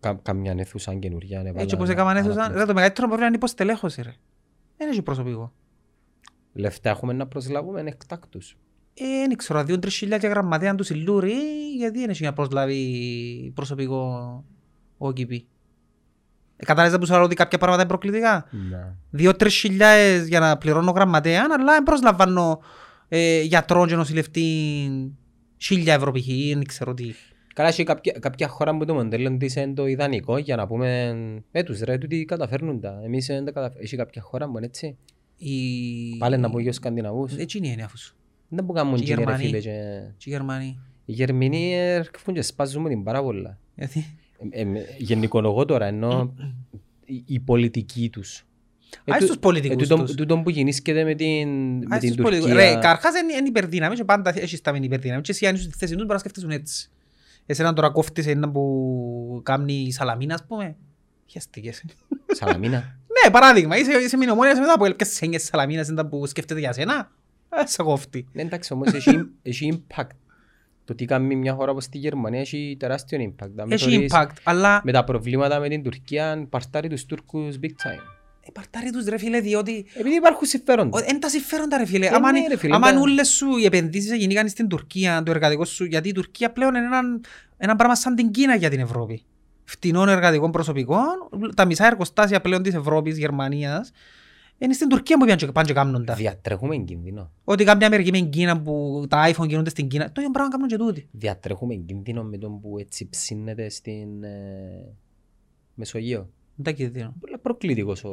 Κα, 0.00 0.18
καμιά 0.22 0.54
αίθουσα 0.58 0.94
καινούργια. 0.94 1.38
έβαλαν- 1.38 1.60
Έτσι 1.60 1.74
όπως 1.74 1.88
έκαναν 1.88 2.16
αίθουσα, 2.16 2.44
άλλα 2.44 2.54
ρε, 2.58 2.64
το 2.64 2.74
μεγαλύτερο 2.74 3.06
πρόβλημα 3.06 3.26
είναι 3.26 3.34
η 3.34 3.38
υποστελέχωση 3.42 4.02
ρε. 4.02 4.12
Δεν 4.76 4.88
έχει 4.88 5.02
προσωπικό. 5.02 5.52
Λεφτά 6.52 6.90
έχουμε 6.90 7.12
να 7.12 7.26
προσλάβουμε 7.26 7.80
εκτάκτους. 7.80 8.56
Ε, 8.94 9.04
δεν 9.28 9.36
ξέρω, 9.36 9.64
δύο 9.64 9.78
τρεις 9.78 9.96
χιλιάδια 9.96 10.28
γραμματέα 10.28 10.74
τους 10.74 10.86
Σιλούρι, 10.86 11.34
γιατί 11.76 11.98
δεν 11.98 12.10
έχει 12.10 12.24
να 12.24 12.32
προσλάβει 12.32 13.52
προσωπικό 13.54 14.44
ο 14.98 15.12
ΚΙΠΗ. 15.12 15.46
Ε, 16.60 16.64
κατάλαβες 16.64 16.98
που 16.98 17.06
σου 17.06 17.12
λέω 17.12 17.22
ότι 17.22 17.34
κάποια 17.34 17.58
πράγματα 17.58 17.82
είναι 17.82 17.90
προκλητικά. 17.90 18.46
Να. 18.70 18.96
Δύο-τρεις 19.10 19.54
χιλιάδες 19.54 20.28
για 20.28 20.40
να 20.40 20.56
πληρώνω 20.58 20.90
γραμματέα, 20.90 21.44
αλλά 21.58 21.72
δεν 21.72 21.82
προσλαμβάνω 21.82 22.60
ε, 23.08 23.40
γιατρό 23.40 23.86
και 23.86 23.94
νοσηλευτή 23.94 24.44
χίλια 25.56 25.94
ευρώ 25.94 26.12
π.χ. 26.12 26.26
ή 26.28 26.54
δεν 26.54 26.64
ξέρω 26.64 26.94
τι. 26.94 27.12
Καλά, 27.54 27.68
έχει 27.68 27.84
κάποια, 27.84 28.12
κάποια 28.20 28.48
χώρα 28.48 28.76
που 28.76 28.84
το 28.84 28.94
μοντέλο 28.94 29.36
της 29.36 29.56
είναι 29.56 29.72
το 29.74 29.86
ιδανικό 29.86 30.38
για 30.38 30.56
να 30.56 30.66
πούμε 30.66 31.16
«Ε, 31.52 31.62
τους 31.62 31.80
ρε, 31.80 31.98
τούτοι 31.98 32.24
καταφέρνουν 32.24 32.80
τα». 32.80 33.00
Εμείς 33.04 33.26
δεν 33.26 33.44
τα 33.44 33.50
καταφέρνουμε. 33.50 33.84
Έχει 33.84 33.96
κάποια 33.96 34.22
χώρα 34.22 34.46
που 34.50 34.56
είναι 34.56 34.66
έτσι. 34.66 34.96
Η... 35.36 35.52
Πάλι 36.18 36.36
να 36.38 36.50
πω 36.50 36.58
για 36.60 36.72
Σκανδιναβούς. 36.72 37.36
Έτσι 37.36 37.58
είναι 37.58 37.66
η 37.66 37.70
έννοια 37.70 37.90
σου. 37.94 38.16
Δεν 38.48 38.66
που 38.66 38.72
κάνουν 38.72 38.94
Και 38.94 39.00
οι 39.00 39.04
τζίνε 39.04 39.16
ρε 39.16 39.22
Γερμανοί. 39.24 39.44
φίλε. 39.46 39.58
και- 39.58 40.12
Και 40.16 40.30
οι 40.30 40.32
Γερμανοί. 40.32 40.78
Οι 41.04 41.12
Γερμηνοί 41.12 41.74
έρχονται 41.74 42.32
και 42.38 42.42
σπάζουν 42.42 42.82
μου 42.82 42.88
την 42.88 43.02
πάρα 43.04 43.22
πολλά. 43.22 43.58
Γιατί... 43.74 44.06
Ε, 44.50 44.60
ε, 44.60 44.66
γενικολογώ 44.98 45.64
τώρα, 45.64 45.86
ενώ 45.86 46.34
η, 47.04 47.22
η 47.26 47.40
πολιτική 47.40 48.10
τους. 48.10 48.44
Ε, 49.04 49.12
Ας 49.12 49.18
του- 49.18 49.26
τους 49.26 49.38
πολιτικούς 49.38 49.88
τούτον- 49.88 50.04
τους. 50.06 50.14
τούτον 50.14 50.42
που 50.42 50.50
γεννήσκεται 50.50 51.04
με 51.04 51.14
την, 51.14 51.48
με 51.76 51.86
Ας 51.94 52.00
την 52.00 52.08
τους 52.14 52.22
πολιτικούς. 52.22 52.50
Τουρκία. 52.52 52.72
Ρε, 52.74 52.78
καρχάς 52.80 53.20
είναι 53.20 53.32
είναι 53.32 53.48
υπερδύναμη 53.48 53.94
και 53.96 54.04
πάντα 54.04 54.32
έχεις 54.36 54.60
τα 54.60 54.72
μεν 54.72 54.82
υπερδύναμη. 54.82 55.20
Και 55.22 55.30
εσύ 55.32 55.46
αν 55.46 55.54
είσαι 55.54 55.64
στη 55.64 55.78
θέση 55.78 55.92
τους 55.92 56.00
μπορείς 56.06 56.12
να 56.12 56.18
σκέφτεσουν 56.18 56.50
έτσι. 56.50 56.90
Εσένα 57.46 57.72
τώρα 57.72 57.90
κόφτεις 57.90 58.26
ένα 58.26 58.50
που 58.50 59.40
κάνει 59.44 59.72
η 59.72 59.92
Σαλαμίνα, 59.92 60.34
ας 60.34 60.44
πούμε. 60.46 60.76
Χαίστηκες. 61.26 61.84
Σαλαμίνα. 62.26 62.84
Ναι, 63.24 63.30
παράδειγμα, 63.30 63.76
είσαι, 63.78 63.92
είσαι 63.92 64.16
μηνομόνιας 64.16 64.58
μετά 64.58 64.72
από 64.72 64.84
έλπιες 64.84 65.08
σένιες 65.14 65.42
Σαλαμίνας 65.42 65.86
είναι 65.88 65.96
τα 65.96 66.06
που 66.06 66.26
σκέφτεται 66.26 66.60
για 66.60 66.72
σένα. 66.72 67.10
Ε, 67.48 67.66
σε 67.66 67.82
κόφτει. 67.82 68.26
Ναι, 68.32 68.42
εντάξει, 68.42 68.72
όμως 68.72 68.92
έχει, 68.92 69.10
έχει 69.42 69.82
impact. 69.86 70.06
Το 70.88 70.94
τι 70.94 71.04
κάνει 71.04 71.36
μια 71.36 71.54
χώρα 71.54 71.70
όπως 71.70 71.88
τη 71.88 71.98
Γερμανία 71.98 72.40
έχει 72.40 72.76
τεράστιο 72.78 73.18
impact. 73.20 73.50
Να 73.54 73.62
μην 73.64 73.72
Έχει 73.72 73.90
θεωρείς 73.90 74.12
impact, 74.14 74.30
αλλά 74.42 74.80
Με 74.84 74.92
τα 74.92 75.04
προβλήματα 75.04 75.58
με 75.60 75.68
την 75.68 75.82
Τουρκία, 75.82 76.46
παρτάρει 76.50 76.88
τους 76.88 77.06
Τούρκους 77.06 77.56
big 77.62 77.66
time. 77.66 78.00
ε, 78.40 78.50
παρτάρει 78.52 78.90
τους 78.90 79.04
ρε 79.04 79.18
φίλε 79.18 79.40
διότι 79.40 79.86
Επειδή 79.94 80.14
υπάρχουν 80.16 80.46
συμφέροντα. 80.46 81.02
Εν 81.06 81.20
τα 81.20 81.28
συμφέροντα 81.28 81.76
ρε 81.76 81.84
φίλε. 81.86 82.06
Ε, 82.06 82.10
Άμα 82.12 82.32
ναι, 82.32 82.38
είναι- 82.38 82.48
ρε 82.48 82.56
φίλε, 82.56 82.74
άμα 82.74 82.92
ναι. 82.92 83.00
όλες 83.00 83.28
σου 83.28 83.56
οι 83.56 83.64
επενδύσεις 83.64 84.12
γίνηκαν 84.16 84.48
στην 84.48 84.68
Τουρκία, 84.68 85.22
το 85.22 85.30
εργατικό 85.30 85.64
σου, 85.64 85.84
γιατί 85.84 86.08
η 86.08 86.12
Τουρκία 86.12 86.50
πλέον 86.50 86.74
είναι 86.74 86.84
ένα, 86.86 87.00
ένα 87.56 87.76
πράγμα 87.76 87.94
σαν 87.94 88.14
την 88.14 88.30
Κίνα 88.30 88.54
για 88.54 88.70
την 88.70 88.80
Ευρώπη. 88.80 89.22
Φτηνών 89.64 90.08
εργατικών 90.08 90.50
προσωπικών, 90.50 91.04
τα 91.54 91.64
μισά 91.64 91.86
εργοστάσια 91.86 92.40
πλέον 92.40 92.62
της 92.62 92.74
Ευρώπης, 92.74 93.18
Γερμανίας, 93.18 93.90
είναι 94.58 94.72
στην 94.72 94.88
Τουρκία 94.88 95.16
που 95.18 95.24
πάνε 95.24 95.36
και- 95.36 95.52
πάνε 95.52 95.66
και 95.66 95.72
κάνουν 95.72 96.04
τα. 96.04 96.14
Διατρέχουμε 96.14 96.76
κίνδυνο. 96.76 97.30
Ότι 97.44 97.64
κάποια 97.64 97.86
Αμερική 97.86 98.10
με 98.10 98.18
την 98.18 98.30
Κίνα 98.30 98.60
που 98.62 99.04
τα 99.08 99.30
iPhone 99.32 99.48
γίνονται 99.48 99.70
στην 99.70 99.88
Κίνα, 99.88 100.04
το 100.12 100.20
ίδιο 100.20 100.30
πράγμα 100.32 100.50
κάνουν 100.50 100.68
και 100.68 100.76
τούτοι. 100.76 101.08
Διατρέχουμε 101.12 101.74
κίνδυνο 101.74 102.22
με 102.22 102.38
τον 102.38 102.60
που 102.60 102.78
έτσι 102.78 103.08
ψήνεται 103.08 103.68
στην 103.68 104.22
ε, 104.22 104.94
Μεσογείο. 105.74 106.30
Δεν 106.54 106.64
τα 106.64 106.70
κινδύνω. 106.72 107.14
Πολύ 107.20 107.38
προκλητικός 107.38 108.04
ο 108.04 108.08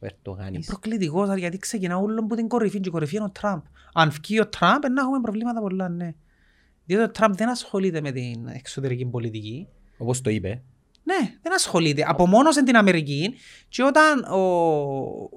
Είναι 0.00 0.10
Ερτογάνης. 0.14 0.66
προκλητικός 0.66 1.36
γιατί 1.36 1.58
ξεκινά 1.58 1.96
όλο 1.96 2.20
από 2.20 2.34
την 2.36 2.48
κορυφή 2.48 2.80
και 2.80 2.88
η 2.88 2.92
κορυφή 2.92 3.16
είναι 3.16 3.24
ο 3.24 3.30
Τραμπ. 3.30 3.60
Αν 3.92 4.10
βγει 4.10 4.40
ο 4.40 4.48
Τραμπ 4.48 4.82
να 4.92 5.00
έχουμε 5.00 5.20
προβλήματα 5.20 5.60
πολλά, 5.60 5.88
ναι. 5.88 6.14
Διότι 6.84 7.04
ο 7.04 7.10
Τραμπ 7.10 7.34
δεν 7.34 7.48
ασχολείται 7.48 8.00
με 8.00 8.12
την 8.12 8.46
εξωτερική 8.46 9.06
πολιτική. 9.06 9.66
Όπως 9.98 10.20
το 10.20 10.30
είπε. 10.30 10.62
Ναι, 11.08 11.30
δεν 11.42 11.54
ασχολείται. 11.54 12.04
Απομόνωσε 12.08 12.62
την 12.62 12.76
Αμερική 12.76 13.34
και 13.68 13.82
όταν 13.82 14.24
ο... 14.24 14.40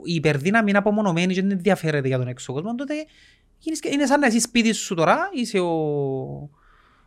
η 0.03 0.13
υπερδύναμη 0.13 0.69
είναι 0.69 0.77
απομονωμένη 0.79 1.33
και 1.33 1.41
δεν 1.41 1.51
ενδιαφέρεται 1.51 2.07
για 2.07 2.17
τον 2.17 2.27
έξω 2.27 2.53
κόσμο, 2.53 2.75
τότε 2.75 2.93
γίνεις 3.57 3.79
και- 3.79 3.89
είναι 3.91 4.05
σαν 4.05 4.19
να 4.19 4.27
είσαι 4.27 4.39
σπίτι 4.39 4.73
σου 4.73 4.95
τώρα, 4.95 5.29
είσαι 5.33 5.59
ο, 5.59 5.69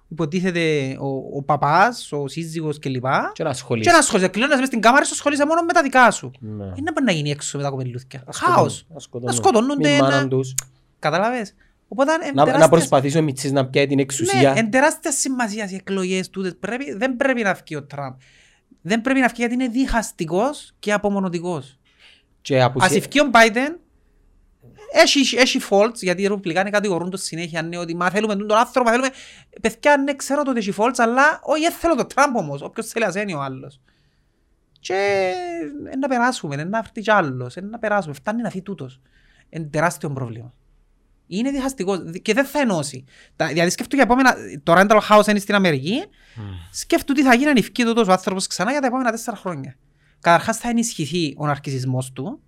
υποτίθεται 0.08 0.96
ο, 1.00 1.36
ο 1.36 1.42
παπάς, 1.42 2.12
ο 2.12 2.28
σύζυγος 2.28 2.78
κλπ. 2.78 3.04
Και 3.32 3.42
να 3.42 3.50
ασχολείσαι. 3.50 3.88
Και 3.88 3.94
να 3.94 4.00
ασχολείσαι, 4.02 4.28
κλείνοντας 4.28 4.58
μες 4.58 4.66
στην 4.66 4.80
κάμαρα 4.80 5.04
σου 5.04 5.12
ασχολείσαι 5.14 5.46
μόνο 5.46 5.62
με 5.62 5.72
τα 5.72 5.82
δικά 5.82 6.10
σου. 6.10 6.30
Ναι. 6.40 6.64
Είναι 6.64 6.72
να 6.84 6.92
μπορεί 6.92 7.04
να 7.04 7.12
γίνει 7.12 7.30
έξω 7.30 7.56
με 7.58 7.62
τα 7.64 7.70
κοπελούθια. 7.70 8.22
Να 8.26 8.32
Χάος. 8.32 8.86
σκοτώνουν- 8.86 8.86
Να 8.94 9.00
σκοτώνουν 9.00 9.34
σκοτώνονται, 9.36 9.88
την 9.88 9.98
μάνα 10.04 10.20
να- 10.22 10.28
τους. 10.28 10.54
Καταλάβες. 10.98 11.54
Οπότε 11.88 12.12
είναι 12.12 12.24
Να, 12.24 12.32
να 12.32 12.44
τεράστιας- 12.44 12.68
προσπαθήσει 12.70 13.18
ο 13.18 13.22
Μιτσής 13.22 13.52
να 13.52 13.66
πιάει 13.66 13.86
την 13.86 13.96
Ναι, 13.96 14.02
εξουσία. 14.02 14.52
εν 14.56 14.70
τεράστιας 14.70 15.14
σημασίας 15.14 15.70
οι 15.70 15.74
εκλογές 15.74 16.30
τούτες. 16.30 16.56
Πρέπει, 16.60 16.92
δεν 16.92 17.16
πρέπει 17.16 17.42
να 17.42 17.52
βγει 17.54 17.76
ο 17.76 17.82
Τραμπ. 17.84 18.14
Δεν 18.82 19.00
πρέπει 19.00 19.20
να 19.20 19.26
βγει 19.28 19.34
γιατί 19.38 19.54
είναι 19.54 19.68
διχαστικός 19.68 20.72
και 20.78 20.92
απομονωτικός. 20.92 21.78
Και 22.40 22.62
απουσία- 22.62 22.88
Ας 22.90 22.96
ευκεί 22.96 23.20
ο 23.20 23.30
Biden, 23.32 23.76
έχει, 24.92 25.36
έχει 25.36 25.60
faults, 25.70 25.94
γιατί 25.94 26.22
οι 26.22 26.26
Ρεπουμπλικάνοι 26.26 26.70
κατηγορούν 26.70 27.10
το 27.10 27.16
συνέχεια, 27.16 27.62
ναι, 27.62 27.76
ότι 27.78 27.96
μα 27.96 28.10
θέλουμε 28.10 28.36
τον 28.36 28.52
άνθρωπο, 28.52 28.90
θέλουμε... 28.90 29.08
Παιδιά, 29.60 29.96
ναι, 29.96 30.14
ξέρω 30.14 30.42
ότι 30.46 30.58
έχει 30.58 30.72
faults, 30.76 30.94
αλλά 30.96 31.40
όχι, 31.42 31.62
δεν 31.62 31.72
θέλω 31.72 31.94
το 31.94 32.04
Τραμπ 32.06 32.36
όμως, 32.36 32.62
όποιος 32.62 32.86
θέλει 32.86 33.04
ας 33.04 33.14
είναι 33.14 33.34
ο 33.34 33.40
άλλος. 33.40 33.80
Και 34.80 34.94
ε, 35.92 35.96
να 35.96 36.08
περάσουμε, 36.08 36.54
ε, 36.56 36.64
να 36.64 36.78
έρθει 36.78 37.00
κι 37.00 37.10
άλλος, 37.10 37.56
ε, 37.56 37.60
να 37.60 37.78
περάσουμε, 37.78 38.14
φτάνει 38.14 38.42
να 38.42 38.50
φύγει 38.50 38.62
τούτος. 38.62 39.00
Είναι 39.48 39.64
τεράστιο 39.64 40.10
πρόβλημα. 40.10 40.54
Είναι 41.36 41.50
διχαστικός 41.50 41.98
και 42.22 42.32
δεν 42.34 42.44
θα 42.44 42.60
ενώσει. 42.60 43.04
Τα- 43.36 43.46
Δηλαδή 43.46 43.70
σκέφτομαι 43.70 44.02
για 44.02 44.12
επόμενα, 44.12 44.34
το 44.62 44.72
rental 44.76 45.00
house 45.10 45.28
είναι 45.28 45.38
στην 45.38 45.54
Αμερική, 45.54 46.04
σκέφτομαι 46.70 47.18
τι 47.20 47.24
θα 47.26 47.34
γίνει 47.34 47.50
αν 47.50 47.56
ευκεί 47.56 47.84
τούτος 47.84 48.08
ο 48.08 48.12
άνθρωπος 48.12 48.46
ξανά 48.46 48.70
για 48.70 48.80
τα 48.80 48.86
επόμενα 48.86 49.10
τέσσερα 49.10 49.36
χρόνια. 49.36 49.76
Καταρχάς 50.20 50.56
θα 50.56 50.68
ενισχυθεί 50.68 51.34
ο 51.38 51.46
ναρκισισμός 51.46 52.12
του, 52.12 52.40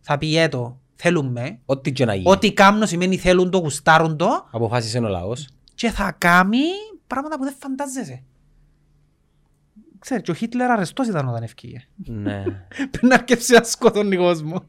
θα 0.00 0.18
πει 0.18 0.36
έτο, 0.36 0.80
θέλουμε, 0.96 1.58
Ό,τι 1.64 1.92
και 1.92 2.04
να 2.04 2.14
γίνει. 2.14 2.30
ό,τι 2.30 2.52
κάνουν 2.52 2.86
σημαίνει 2.86 3.16
θέλουν 3.16 3.50
το, 3.50 3.58
γουστάρουν 3.58 4.16
το 4.16 4.48
Αποφάσισε 4.50 4.98
ο 4.98 5.08
λαός. 5.08 5.48
και 5.74 5.90
θα 5.90 6.12
κάνει 6.18 6.58
πράγματα 7.06 7.38
που 7.38 7.44
δεν 7.44 7.54
φαντάζεσαι. 7.58 8.22
Ξέρεις, 9.98 10.22
και 10.24 10.30
ο 10.30 10.34
Χίτλερ 10.34 10.70
αρεστός 10.70 11.06
ήταν 11.06 11.28
όταν 11.28 11.42
ευκήγε. 11.42 11.78
Ναι. 12.04 12.42
Πριν 12.92 13.08
να 13.08 13.14
αρκεύσει 13.14 13.52
να 13.52 13.62
σκοτώνει 13.62 14.16
κόσμος. 14.16 14.60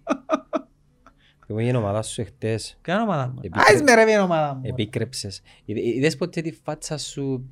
Εγώ 1.50 1.60
η 1.60 1.76
ομάδα 1.76 2.02
σου 2.02 2.22
εχθές 2.22 2.78
Ποια 2.82 2.94
είναι 2.94 3.04
η 3.04 3.06
ομάδα 3.06 3.28
μου; 3.28 3.36
Επίκρε- 3.38 3.70
Άις 3.70 3.82
με 3.82 3.94
ρε 3.94 4.04
μια 4.06 4.24
ομάδα 4.24 4.54
μου; 4.54 4.62
επίκρεψες. 4.66 5.42
Είδε- 5.66 5.84
Είδες 5.84 6.16
ποτέ 6.16 6.42
τη 6.42 6.52
φάτσα 6.52 6.98
σου 6.98 7.50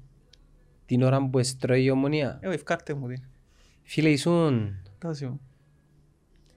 την 0.86 1.04
ώρα 1.04 1.30
που 1.30 1.40
εστρώει 1.40 1.84
η 1.84 1.90
ομονία; 1.90 2.40
Εγώ 2.42 2.54
ευκάρτε 2.54 2.94
μου 2.94 3.08
την. 3.08 3.24
Φίλε, 3.84 4.10
ήσουν... 4.10 4.76
Τόση 4.98 5.26
μου. 5.26 5.40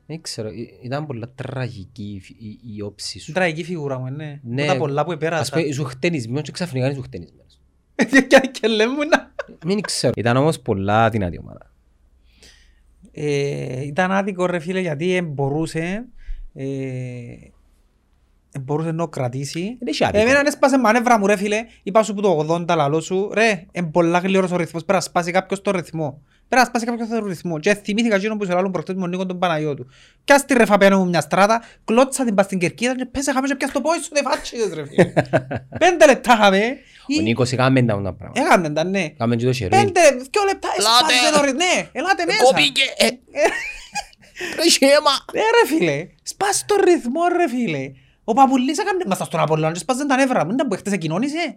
Δεν 0.06 0.20
ξέρω, 0.20 0.48
ή- 0.50 0.78
ήταν 0.82 1.06
πολλά 1.06 1.30
τραγική 1.34 2.12
η 2.14 2.20
φι- 2.20 2.40
η, 2.42 2.60
η 2.76 2.82
όψη 2.82 3.18
σου. 3.20 3.32
Τραγική 3.32 3.64
φιγούρα 3.64 3.98
μου, 3.98 4.10
ναι. 4.10 4.40
Ναι. 4.42 4.66
Τα 4.66 4.76
πολλά 4.76 5.04
που 5.04 5.10
Ας 5.10 5.16
επέρασα. 5.16 5.54
πούμε, 5.56 5.66
ήσουν 5.68 5.86
χτενισμένος 5.86 6.42
και 6.42 6.52
ξαφνικά 6.52 6.90
ήσουν 6.90 7.02
χτενισμένος. 7.02 7.60
Και- 8.28 8.50
Και 8.52 8.68
λέμε 8.68 9.04
να... 9.04 9.34
Μην 9.66 9.80
ξέρω. 9.80 10.12
Ήταν 10.16 10.36
όμως 10.36 10.60
πολλά 10.60 11.10
δυνατή 11.10 11.38
ομάδα. 11.38 11.72
Ε, 13.12 13.82
ήταν 13.84 14.10
άδικο 14.12 14.46
ρε 14.46 14.58
φίλε 14.58 14.80
γιατί 14.80 15.14
ε, 15.14 15.22
μπορούσε 15.22 15.78
ε, 15.78 15.84
ε, 15.92 16.04
μπορούσε 18.60 18.92
να 18.92 19.06
κρατήσει. 19.06 19.76
Δεν 19.78 19.88
έχει 19.88 20.04
άδικο. 20.04 20.22
Εμένα 20.22 20.42
έσπασε 20.46 20.78
μανεύρα 20.78 21.18
μου 21.18 21.26
ρε 21.26 21.36
φίλε, 21.36 21.66
είπα 21.82 22.02
σου 22.02 22.14
που 22.14 22.20
το 22.20 22.46
80 22.50 22.76
λαλό 22.76 23.00
σου, 23.00 23.30
ρε, 23.32 23.66
είναι 23.72 23.86
πολλά 23.86 24.18
γλυόρος 24.18 24.50
ο 24.50 24.56
ρυθμός, 24.56 24.84
πρέπει 24.84 24.98
να 24.98 25.00
σπάσει 25.00 25.30
κάποιος 25.30 25.62
το 25.62 25.70
ρυθμό. 25.70 26.22
Πρέπει 26.48 26.62
να 26.62 26.68
σπάσει 26.68 26.84
κάποιος 26.84 27.08
το 27.08 27.26
ρυθμό. 27.26 27.58
Και 27.58 27.74
θυμήθηκα 27.74 28.14
εκείνο 28.14 28.36
που 28.36 28.44
σε 28.44 28.52
λάλλον 28.52 28.72
προχτές 28.72 28.94
με 28.94 29.00
τον 29.00 29.10
Νίκο 29.10 29.26
τον 29.26 29.38
Παναγιώτου. 29.38 29.86
Κι 30.24 30.32
ας 30.32 30.44
τη 30.44 30.54
ρε 30.54 30.64
φαπένω 30.64 30.98
μου 30.98 31.08
μια 31.08 31.20
στράτα, 31.20 31.62
κλώτσα 31.84 32.24
την 32.24 32.34
πας 32.34 32.44
στην 32.44 32.58
κερκίδα 32.58 32.96
και 32.96 33.04
πέσε 33.04 33.32
χάμε 33.32 33.48
και 33.48 33.54
πιάσ' 33.54 33.72
το 33.72 33.80
πόη 33.80 33.98
σου 33.98 34.10
δεν 34.12 34.24
φάτσιδες 34.24 34.74
ρε 34.74 34.86
φίλε. 34.86 35.12
Πέντε 35.82 36.06
λεπτά 36.06 36.32
είχαμε. 36.32 36.60
Ο 37.18 37.22
Νίκος 37.22 37.52
έκαμε 37.52 37.82
τα 37.82 38.02
τα 38.02 38.12
πράγματα. 38.12 38.40
Έκαμε 38.40 38.70
τα 38.70 38.84
ναι. 38.84 39.00
Έκαμε 39.00 39.36
και 39.36 39.44
το 39.44 39.52
χερούιν. 39.52 39.84
Πέντε, 39.84 40.00
δυο 40.10 40.44
λεπτά, 40.44 40.68
έσπασε 40.78 41.32
το 41.34 41.40
ρυθμό. 41.40 41.58
Ναι, 41.58 41.88
ελάτε 41.92 42.24
μέσα. 42.24 42.42
Κόπηκε. 44.38 44.60
ε. 44.60 44.62
Ρε 44.62 44.70
σχέμα. 44.70 45.14
Ναι 45.32 45.40
ρε 45.40 45.66
φίλε, 45.76 46.06
σπάς 46.22 46.64
το 46.66 46.74
ρυθμό 46.84 47.20
ρε 47.36 47.48
φίλε. 47.48 47.92
Ο 48.24 48.32
Παπουλής 48.32 48.78
έκανε 48.78 49.04
μας 49.06 49.18
στον 49.26 49.40
Απολλώνα 49.40 49.72
και 49.72 49.78
σπάζαν 49.78 50.06
τα 50.06 50.16
νεύρα 50.16 50.44
μου. 50.44 50.52
Ήταν 50.52 50.68
που 50.68 50.76
χτες 50.76 50.92
εκοινώνησε. 50.92 51.56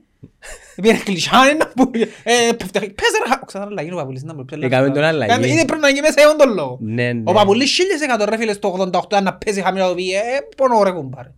Πήγαινε 0.82 1.00
κλεισάνε 1.00 1.52
να 1.54 1.68
που... 1.68 1.92
ε, 2.24 2.52
που 2.58 2.66
φτιάχνει- 2.68 2.94
Πες 2.94 3.08
ρε 3.24 3.30
χα- 3.30 3.46
Ξανά 3.46 3.66
αλλαγή 3.66 3.92
ο 3.92 3.96
Παπουλής. 3.96 4.22
ήταν 4.22 4.36
που 4.36 4.46
πέλα. 4.46 4.66
Έκαμε 4.66 4.90
τον 4.90 5.04
αλλαγή. 5.04 5.32
Κάνε- 5.32 5.48
Είναι 5.48 5.66
πρέπει 5.66 5.82
να 5.82 5.88
γίνει 5.90 6.02
μέσα 6.02 6.14
για 6.22 6.36
τον 6.36 6.54
λόγο. 6.54 6.78
Ναι, 6.82 7.14
ναι. 7.14 7.22
Ο 7.26 7.34
Παπουλής 7.34 7.72
χίλιες 7.72 8.02
εκατό 8.02 8.26
ρε 8.26 8.38
φίλε 8.38 8.54
στο 8.54 8.76
88 8.94 9.02
ήταν 9.06 9.24
να 9.24 9.34
παίζει 9.34 9.62
χαμηλά 9.62 9.88
το 9.88 9.96
πει. 9.96 10.12
Ε, 10.12 10.20
πόνο 10.58 10.84
ρε 10.84 10.92
κουμπάρε. 10.92 11.32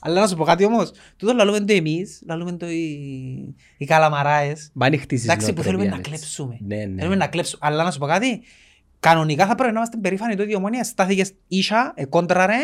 Αλλά 0.00 0.20
να 0.20 0.26
σου 0.26 0.36
πω 0.36 0.44
κάτι 0.44 0.64
όμως. 0.64 0.90
Τούτο 1.16 1.32
λαλούμε 1.32 1.60
το 1.60 1.72
εμείς, 1.74 2.22
λαλούμε 2.28 2.52
το 2.52 2.66
οι- 2.68 3.54
οι 3.76 3.84
καλαμαράες. 3.84 4.70
Μα 4.72 4.86
αν 4.86 4.98
χτίσεις 5.00 5.24
Εντάξει 5.28 5.52
που 5.52 5.62
θέλουμε 5.62 5.84
να 5.84 5.90
νοοτροπία, 5.90 6.12
έτσι. 6.14 6.24
κλέψουμε. 6.36 6.56
Ναι, 6.76 6.84
ναι. 6.84 6.98
Θέλουμε 7.00 7.16
να 7.16 7.26
κλέψουμε. 7.26 7.60
Αλλά 7.66 7.84
να 7.84 7.90
σου 7.90 7.98
πω 7.98 8.06
κάτι. 8.06 8.42
Κανονικά 9.08 9.46
θα 9.46 9.54
πρέπει 9.54 9.72
να 9.72 9.78
είμαστε 9.78 9.96
περήφανοι 10.02 10.36
το 10.36 10.42
ίδιο 10.42 10.56
ομόνια. 10.56 10.84
Στάθηκες 10.84 11.32
ίσα, 11.48 11.92
ε, 11.96 12.04
κόντραρε 12.04 12.56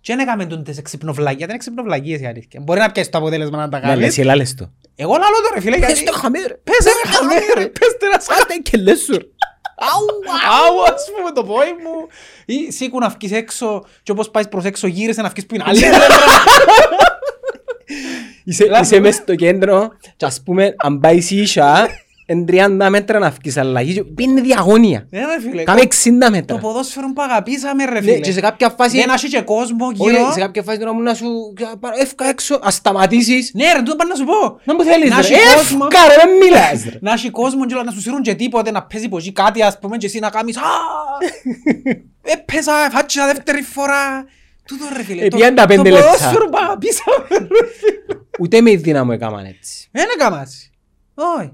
και 0.00 0.14
δεν 0.16 0.18
έκαμε 0.26 0.46
τούτες 0.46 0.78
εξυπνοβλαγίες. 0.78 1.38
Δεν 1.38 1.48
είναι 1.48 1.54
εξυπνοβλαγίες 1.56 2.20
η 2.20 2.26
αλήθεια. 2.26 2.60
Μπορεί 2.60 2.80
να 2.80 2.90
πιέσεις 2.92 3.10
το 3.12 3.18
αποτέλεσμα 3.18 3.56
να 3.58 3.68
τα 3.68 3.78
Ναι, 3.78 3.86
λες, 3.86 3.94
κάνεις. 3.98 4.18
έλα 4.18 4.36
λες 4.36 4.54
το. 4.54 4.70
Εγώ 4.96 5.12
λαλώ 5.12 5.36
το 5.48 5.54
ρε 5.54 5.60
φίλε 5.60 5.78
Πες 5.78 5.86
γιατί... 5.86 6.04
το 6.04 6.12
χαμέ 6.12 6.38
ρε. 6.38 6.54
Πες 6.54 6.76
ρε 6.84 7.10
χαμέ 7.12 7.34
ρε. 7.56 7.66
Πες 7.66 7.96
τε 7.98 8.06
να 8.06 8.20
σκάτε. 8.20 8.40
Κάτε 8.40 8.54
και 8.62 8.76
λες 8.76 8.98
σου. 9.00 9.12
ρε. 9.12 9.24
Άου 10.60 10.82
ας 10.94 11.04
πούμε 11.16 11.30
το 11.32 11.44
πόη 11.44 11.66
μου. 11.82 12.06
Ή 12.46 12.72
σήκου 12.72 12.98
να 12.98 13.08
βγεις 13.08 13.32
έξω 13.32 13.84
και 14.02 14.10
όπως 14.12 14.30
πάεις 14.30 14.48
προς 14.48 14.64
έξω 14.64 14.86
γύρισε 14.86 15.22
να 15.22 15.28
βγεις 15.28 15.46
που 15.46 15.54
είναι 15.54 15.64
άλλη. 15.66 15.80
Είσαι, 18.44 18.64
Λάθος. 18.66 18.86
είσαι 18.86 19.00
μες 19.00 19.14
στο 19.14 19.34
κέντρο 19.34 19.88
και 20.16 20.24
ας 20.24 20.42
πούμε 20.44 20.74
αν 20.76 21.00
πάεις 21.00 21.30
ίσια 21.30 21.88
εν 22.30 22.44
30 22.48 22.86
μέτρα 22.90 23.18
να 23.18 23.30
βγεις 23.30 23.56
αλλαγή 23.56 23.92
και 23.94 24.04
πήγαινε 24.04 24.40
διαγώνια. 24.40 25.06
Ναι 25.10 25.18
ρε 25.20 25.40
φίλε. 25.40 25.62
Κάμε 25.62 25.80
60 25.80 25.86
Το 26.20 26.30
μέτρα. 26.30 26.58
ποδόσφαιρο 26.58 27.12
που 27.12 27.22
αγαπήσαμε 27.22 27.84
ρε 27.84 27.90
Ναι, 27.90 28.00
φίλε. 28.00 28.18
και 28.18 28.32
σε 28.32 28.40
κάποια 28.40 28.68
φάση... 28.70 28.96
Δεν 28.98 29.08
έχει 29.10 29.28
και 29.28 29.40
κόσμο 29.40 29.86
Όχι, 29.86 30.10
γύρω. 30.10 30.32
σε 30.32 30.40
κάποια 30.40 30.62
φάση 30.62 30.78
τώρα 30.78 30.92
μου 30.92 31.02
να 31.02 31.14
σου... 31.14 31.26
Εύκα 32.00 32.28
έξω, 32.28 32.58
ας 32.62 32.74
σταματήσεις. 32.74 33.50
Ναι 33.54 33.72
ρε, 33.72 33.78
τούτο 33.78 33.96
πάνε 33.96 34.10
να 34.10 34.16
σου 34.16 34.24
πω. 34.24 34.60
Να 34.64 34.74
μου 34.74 34.82
θέλεις 34.82 35.10
Να 35.10 35.20
ρε. 35.20 35.26
έχει 35.26 35.54
κόσμο. 35.54 35.86
Εύκα 35.90 36.08
ρε, 36.08 36.14
δεν 36.14 36.36
μιλάς 36.36 36.84
ρε. 36.92 36.98
Να 37.00 37.12
έχει 37.12 37.30
κόσμο 37.30 37.66
και 37.66 37.74
όλα 37.74 37.84
να 37.84 37.90
σου 37.90 38.00
σύρουν 38.00 38.22
και 38.22 38.34
τίποτε 38.34 38.70
να 38.70 38.82
παίζει 38.82 39.08
πως 39.08 39.32
κάτι 39.32 39.62
ας 39.62 39.78
πούμε 39.78 39.96
και 39.96 40.06
εσύ 40.06 40.18
να 40.18 40.30
κάνεις 40.30 40.56
«Α, 40.56 40.60
Έπαιζα, 42.34 42.72
φάτσα 42.90 43.26
δεύτερη 43.26 43.62
φορά. 43.62 44.24
Τούτο 44.66 44.84
ρε 44.96 45.02
φίλε. 45.02 45.24
Ε, 45.24 45.28
το- 45.28 45.36
πήγαν 45.36 45.54
τα 45.54 45.66
πέντε 45.66 45.90
λεπτά. 45.90 46.06
Το 46.10 46.12
ποδόσφαιρο 46.16 46.44
που 46.48 46.58
αγαπήσαμε 46.62 47.26
ρε 47.30 47.46
φίλε. 47.78 48.20
Ούτε 48.40 48.60
με 48.60 48.70
δύναμο 48.76 49.10
έκαναν 49.14 49.44
έτσι. 49.44 49.88
Δεν 49.92 50.06
έκαμα 50.18 50.40
έτσι. 50.40 50.70
Όχι. 51.14 51.52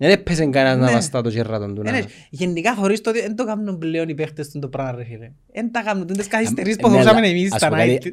Δεν 0.00 0.10
έπαιζε 0.10 0.46
κανένας 0.46 0.76
να 0.78 0.84
Ναι. 0.86 0.92
βαστά 0.92 1.22
το 1.22 1.30
κερράτον 1.30 1.74
του. 1.74 1.82
Δεν 1.82 1.92
να- 1.92 1.98
έχει. 1.98 2.08
Γενικά 2.30 2.74
θωρείς 2.74 3.00
το 3.00 3.10
ότι 3.10 3.20
δεν 3.20 3.36
το 3.36 3.44
κάνουν 3.44 3.78
πλέον 3.78 4.08
οι 4.08 4.14
παίχτες 4.14 4.48
του 4.50 4.58
το 4.58 4.68
πράγμα 4.68 4.92
ρε 4.98 5.04
φίλε. 5.04 5.30
Δεν 5.52 5.72
τα 5.72 5.82
κάνουν 5.82 6.06
τούτες 6.06 6.26
καθυστερήσεις 6.26 6.76
Ε, 6.76 6.80
που 6.80 6.88
ναι, 6.88 6.94
θεωρούσαμε 6.94 7.18
αλλά 7.20 7.28
εμείς 7.28 7.52
ας 7.52 7.58
στα 7.60 7.68
πω 7.68 7.74
κάτι, 7.74 7.98
90. 8.02 8.10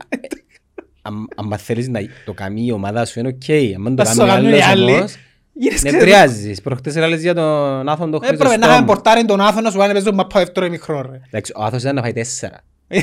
Αν- 1.02 1.28
Αν 1.36 1.48
μας 1.48 1.64
θέλεις 1.64 1.88
να 1.88 2.00
το 2.26 2.34
κάνει 2.34 2.66
η 2.66 2.72
ομάδα 2.72 3.06
σου 3.06 3.20
είναι 3.20 3.28
οκ. 3.28 3.50
Αν 3.86 3.94
Να 3.94 4.04
το 4.04 4.12
σου 4.12 4.18
κάνει 4.18 4.30
κάνουν 4.32 4.50
οι 4.52 4.62
άλλος 4.62 4.68
άλλοι. 4.70 4.94
όμως, 4.98 5.16
Γίνες 5.54 5.84
ναι, 5.84 5.90
ξέρεις. 5.90 6.02
επηρεάζεις. 6.08 6.62
Προχτές 6.62 6.96
έλεγες 6.96 7.22
για 7.22 7.34
τον 7.34 7.90
Άθον 7.90 8.12
τον 8.12 8.22
Έπρεπε 8.24 8.44
να 8.44 8.50
είχαμε 8.50 8.64
Χρυσοστόμ. 8.64 8.86
πορτάρει 8.86 9.26
τον 9.26 9.42
Άθωνα 9.42 9.72
σου 9.72 9.84
αν 9.84 9.90
έπαιζε 9.90 10.06
τον 10.06 10.16
μαπά 10.16 10.40
δεύτερο 10.40 10.66
ημιχρό 10.66 11.02
ρε. 11.12 11.22
Εντάξει, 11.28 11.52
Ο 11.56 11.64
Άθος 11.64 11.82
ήταν 11.82 11.96
να 11.96 12.02
φάει 12.02 12.14
τέσσερα. 12.14 12.62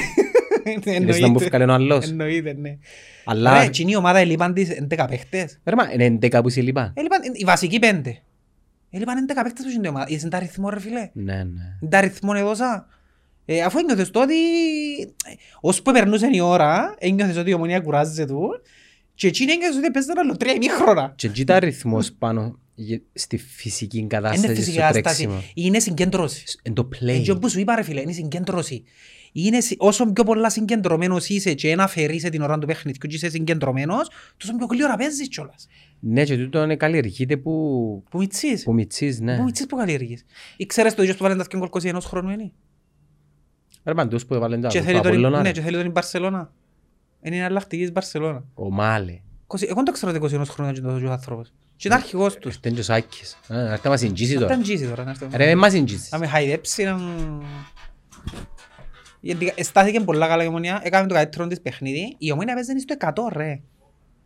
Είδες 0.65 0.85
να 0.85 1.01
μου 1.01 1.07
Εννοείται. 1.07 1.45
έφκαλε 1.45 1.65
ο 1.65 1.73
άλλος. 1.73 2.09
Εννοείται, 2.09 2.57
ναι. 2.61 2.77
Αλλά... 3.25 3.59
Ρε, 3.59 3.65
εκείνη 3.65 3.91
η 3.93 3.97
ομάδα 3.97 4.19
έλειπαν 4.19 4.55
τις 4.55 4.69
11 4.71 5.05
παίχτες. 5.09 5.59
Ρε, 5.65 5.75
μα, 5.77 5.93
είναι 5.93 6.05
11 6.21 6.43
που 6.43 6.49
σε 6.49 6.61
λείπα. 6.61 6.93
Έλειπαν 6.97 7.21
οι 7.33 7.45
βασικοί 7.45 7.79
πέντε. 7.79 8.19
Έλειπαν 8.95 9.27
11 9.29 9.33
παίχτες 9.43 9.65
που 9.65 9.71
είναι 9.71 9.87
η 9.87 9.89
ομάδα. 9.91 10.07
Είδες 10.09 10.31
τα 10.31 10.37
αριθμό 10.37 10.71
ρε 10.71 10.81
φίλε. 10.81 11.11
Ναι, 11.13 11.35
ναι. 11.45 11.89
Τα 11.89 11.99
αριθμόν 11.99 12.37
έδωσα. 12.37 12.87
Ε, 13.45 13.61
αφού 13.63 13.79
ένιωθες 13.79 14.11
το 14.11 14.21
ότι 14.23 14.35
ε, 15.01 15.33
ώσπου 15.61 15.93
περνούσε 15.93 16.29
η 16.33 16.41
ώρα, 16.41 16.95
ένιωθες 16.99 17.37
ότι 17.37 17.51
η 17.51 17.53
ομονία 17.55 17.81
κουράζεται 17.81 18.27
του 18.33 18.49
και 19.15 19.27
εκείνη 19.27 19.53
ένιωθες 19.53 19.77
ότι 19.77 19.91
παίζεται 19.91 20.21
άλλο 20.21 20.37
τρία 20.37 20.53
ημίχρονα. 20.53 21.13
Και 21.17 21.27
εκεί 21.27 21.45
τα 21.45 21.55
αριθμός 21.55 22.13
πάνω 22.13 22.59
γε- 22.75 23.03
στη 23.13 23.37
φυσική 23.39 23.99
Είναι 23.99 24.07
κατάσταση 24.07 24.55
φυσική 24.55 24.71
στο 24.73 24.81
κατάσταση. 24.81 25.23
τρέξιμο. 25.27 25.43
Είναι 25.55 25.79
συγκέντρωση. 25.79 26.45
Εν 26.63 26.73
το 26.73 26.89
play. 26.93 27.09
Έτσι 27.09 27.31
όπως 27.31 27.53
σου 27.53 27.61
είπα 27.61 27.75
ρε 27.75 27.83
φίλε, 27.83 28.01
είναι 28.01 28.13
συγκέντρωση. 28.13 28.83
Είναι, 29.33 29.61
συ- 29.61 29.77
όσο 29.83 30.13
πιο 30.13 30.25
πολλά 30.25 30.51
συγκεντρωμένος 30.51 31.29
είσαι 31.29 31.55
και 31.55 31.71
ένα 31.71 31.83
αφαιρείσαι 31.83 32.29
την 32.29 32.43
ώρα 32.43 32.59
του 32.59 32.67
παιχνιδιού 32.67 33.09
και 33.09 33.15
είσαι 33.15 33.29
συγκεντρωμένος, 33.29 34.11
τόσο 34.37 34.57
πιο 34.57 34.67
γλύωρα 34.71 34.97
παίζεις 34.97 35.29
κιόλας. 35.29 35.67
Ναι, 36.01 36.25
και 36.25 36.37
τούτο 36.37 36.63
είναι 36.63 36.77
καλλιεργείται 36.77 37.37
που... 37.37 37.51
Που 38.11 38.19
μητσείς. 38.19 38.63
που 38.63 38.73
μητσείς, 38.73 39.21
ναι. 39.21 39.37
Που 39.37 39.43
μητσείς 39.43 39.67
που 39.67 39.77
καλλιεργείς. 39.77 40.25
Ή 40.57 40.67
ξέρεις 40.67 40.95
το 40.95 41.03
ίδιος 41.03 41.17
που 41.17 41.23
βάλει 41.25 41.37
τα 41.37 41.47
δυο 41.51 41.59
γκολ 41.59 41.69
21 41.83 41.97
χρόνου 42.01 42.31
είναι; 42.31 42.53
Ρε, 43.85 43.95
παντούς 43.95 44.27
που 44.27 44.35
έβαλαν 44.35 44.61
τα 44.61 44.69
Και 44.69 44.79
το 44.79 44.85
θέλει 44.85 44.97
τον, 45.01 45.07
Απολλώνα, 45.07 45.37
ναι, 45.37 45.43
ρε. 45.43 45.53
και 45.53 45.61
θέλει 45.61 45.77
τον 45.77 45.87
η 45.87 45.91
Μπαρσελώνα. 45.91 46.53
Είναι 47.23 47.37
εναλλακτική 47.37 47.83
της 47.83 47.93
Μπαρσελώνα. 47.93 48.45
Ο 48.55 48.71
Μάλε. 48.71 49.21
Κοσι- 49.47 49.67
Εγώ 49.67 49.75
δεν 49.75 49.85
το 49.85 49.93
ξέρω 49.93 50.13
ότι 50.13 50.37
21 50.37 50.43
χρόνια 50.49 50.73
είναι 50.79 50.87
τόσος 50.89 51.09
ο 51.09 51.13
άνθρωπος. 51.13 51.53
Και 51.77 51.87
ήταν 51.89 52.01
αρχηγός 52.01 52.37
τους. 52.39 52.55
Ήρθαν 52.55 52.75
και 52.75 52.81
ο 52.81 52.83
Σάκης. 52.83 53.39
Α, 53.49 53.55
Να 53.55 53.71
έρθει 53.71 53.81
να 53.85 53.91
μας 53.91 54.01
συγγύσει 54.01 54.35
τώρα. 54.35 54.47
Ήταν 54.47 54.63
τζίσι 54.63 54.89
τώρα. 54.89 55.05
να 55.05 55.11
έρθω. 55.11 55.29
Ρε, 55.35 55.45
δεν 55.47 55.59
μας 55.59 55.73
συγγύσεις. 55.73 56.11
Να 56.11 56.19
με 56.19 56.27
χαϊδέψει. 56.27 56.85
να 56.85 56.97
μου- 56.97 57.43
Γιατί 59.25 59.53
στάθηκε 59.65 60.01
πολλά 60.01 60.29
καλά 60.29 60.45
η 60.45 60.47
ομονία. 60.47 60.81
Έκαμε 60.85 61.07
το 61.09 61.15
καλύτερο 61.15 61.47
της 61.47 61.61
παιχνίδι. 61.61 62.15
Η 62.19 62.33
ομονία 62.33 62.53
έπαιζε 62.53 62.79
στο 62.79 62.95
100 63.29 63.33
ρε. 63.33 63.61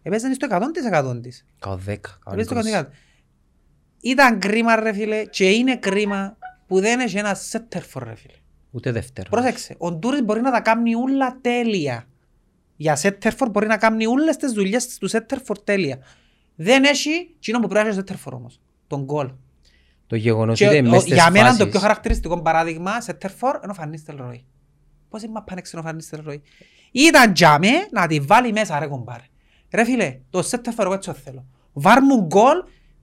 Έπαιζε 0.02 0.34
στο 0.34 0.46
100% 0.50 1.20
της. 1.22 1.46
Κάω 1.58 1.76
δέκα, 1.76 2.18
κάω 2.24 2.34
Έπαιζε 2.34 2.48
στο 2.48 2.58
είκοσι. 2.58 2.72
100%. 2.74 2.86
Ήταν 4.00 4.38
κρίμα 4.38 4.76
ρε 4.76 4.92
φίλε 4.92 5.24
και 5.24 5.50
είναι 5.50 5.76
κρίμα 5.76 6.36
που 6.66 6.80
δεν 6.80 7.00
έχει 7.00 7.18
ένα 7.18 7.34
σέτερφορ 7.34 8.02
ρε 8.04 8.14
φίλε. 8.14 8.34
Ούτε 8.70 8.92
δεύτερος. 8.92 9.30
Πρόσεξε, 9.30 9.74
ο 9.78 9.92
Ντούρις 9.92 10.22
μπορεί 10.22 10.40
να 10.40 10.50
τα 10.50 10.60
κάνει 10.60 10.94
όλα 10.94 11.38
τέλεια. 11.40 12.06
Για 12.76 12.96
σέτερφορ 12.96 13.48
μπορεί 13.50 13.66
να 13.66 13.76
κάνει 13.76 14.06
όλες 14.06 14.36
τις 14.36 14.52
δουλειές 14.52 14.98
του 14.98 15.08
σέτερφορ 15.08 15.58
τέλεια. 15.58 15.98
Δεν 16.56 16.84
έχει 16.84 17.10
εκείνο 17.36 17.58
που 17.60 17.66
πρέπει 17.68 17.82
να 17.82 17.88
έχει 17.90 17.98
σέτερφορ 17.98 18.34
όμως. 18.34 18.60
Τον 18.86 19.04
γκολ. 19.04 19.30
Το 20.06 20.16
γεγονός 20.16 20.58
Και 20.58 20.66
ότι 20.68 20.78
ο- 20.78 20.82
μες 20.82 21.00
στις 21.02 21.14
για 21.14 21.30
μένα 21.30 21.44
το 21.44 21.50
φάσεις- 21.52 21.70
πιο 21.70 21.80
χαρακτηριστικό 21.80 22.42
παράδειγμα 22.42 23.00
σέτερφορ 23.00 23.54
είναι 23.62 23.70
ο 23.70 23.74
Φανίς 23.74 24.04
Τελρόι. 24.04 24.44
Πώς 25.08 25.22
είναι 25.22 25.42
πάνε 25.46 25.62
ο 25.78 25.82
Φανίς 25.82 26.08
Τελρόι. 26.08 26.42
Ήταν 26.92 27.32
τζάμε 27.32 27.68
να 27.90 28.06
τη 28.06 28.20
βάλει 28.20 28.52
μέσα 28.52 28.78
ρε 28.78 28.86
κομπάρε. 28.86 29.24
Ρε 29.72 29.84
φίλε, 29.84 30.18
το 30.30 30.42
σέτερφορ 30.42 30.84
εγώ 30.84 30.94
έτσι 30.94 31.08
το 31.08 31.14
θέλω. 31.24 31.44
Βάρ 31.72 32.02
μου 32.02 32.20
γκολ, 32.24 32.56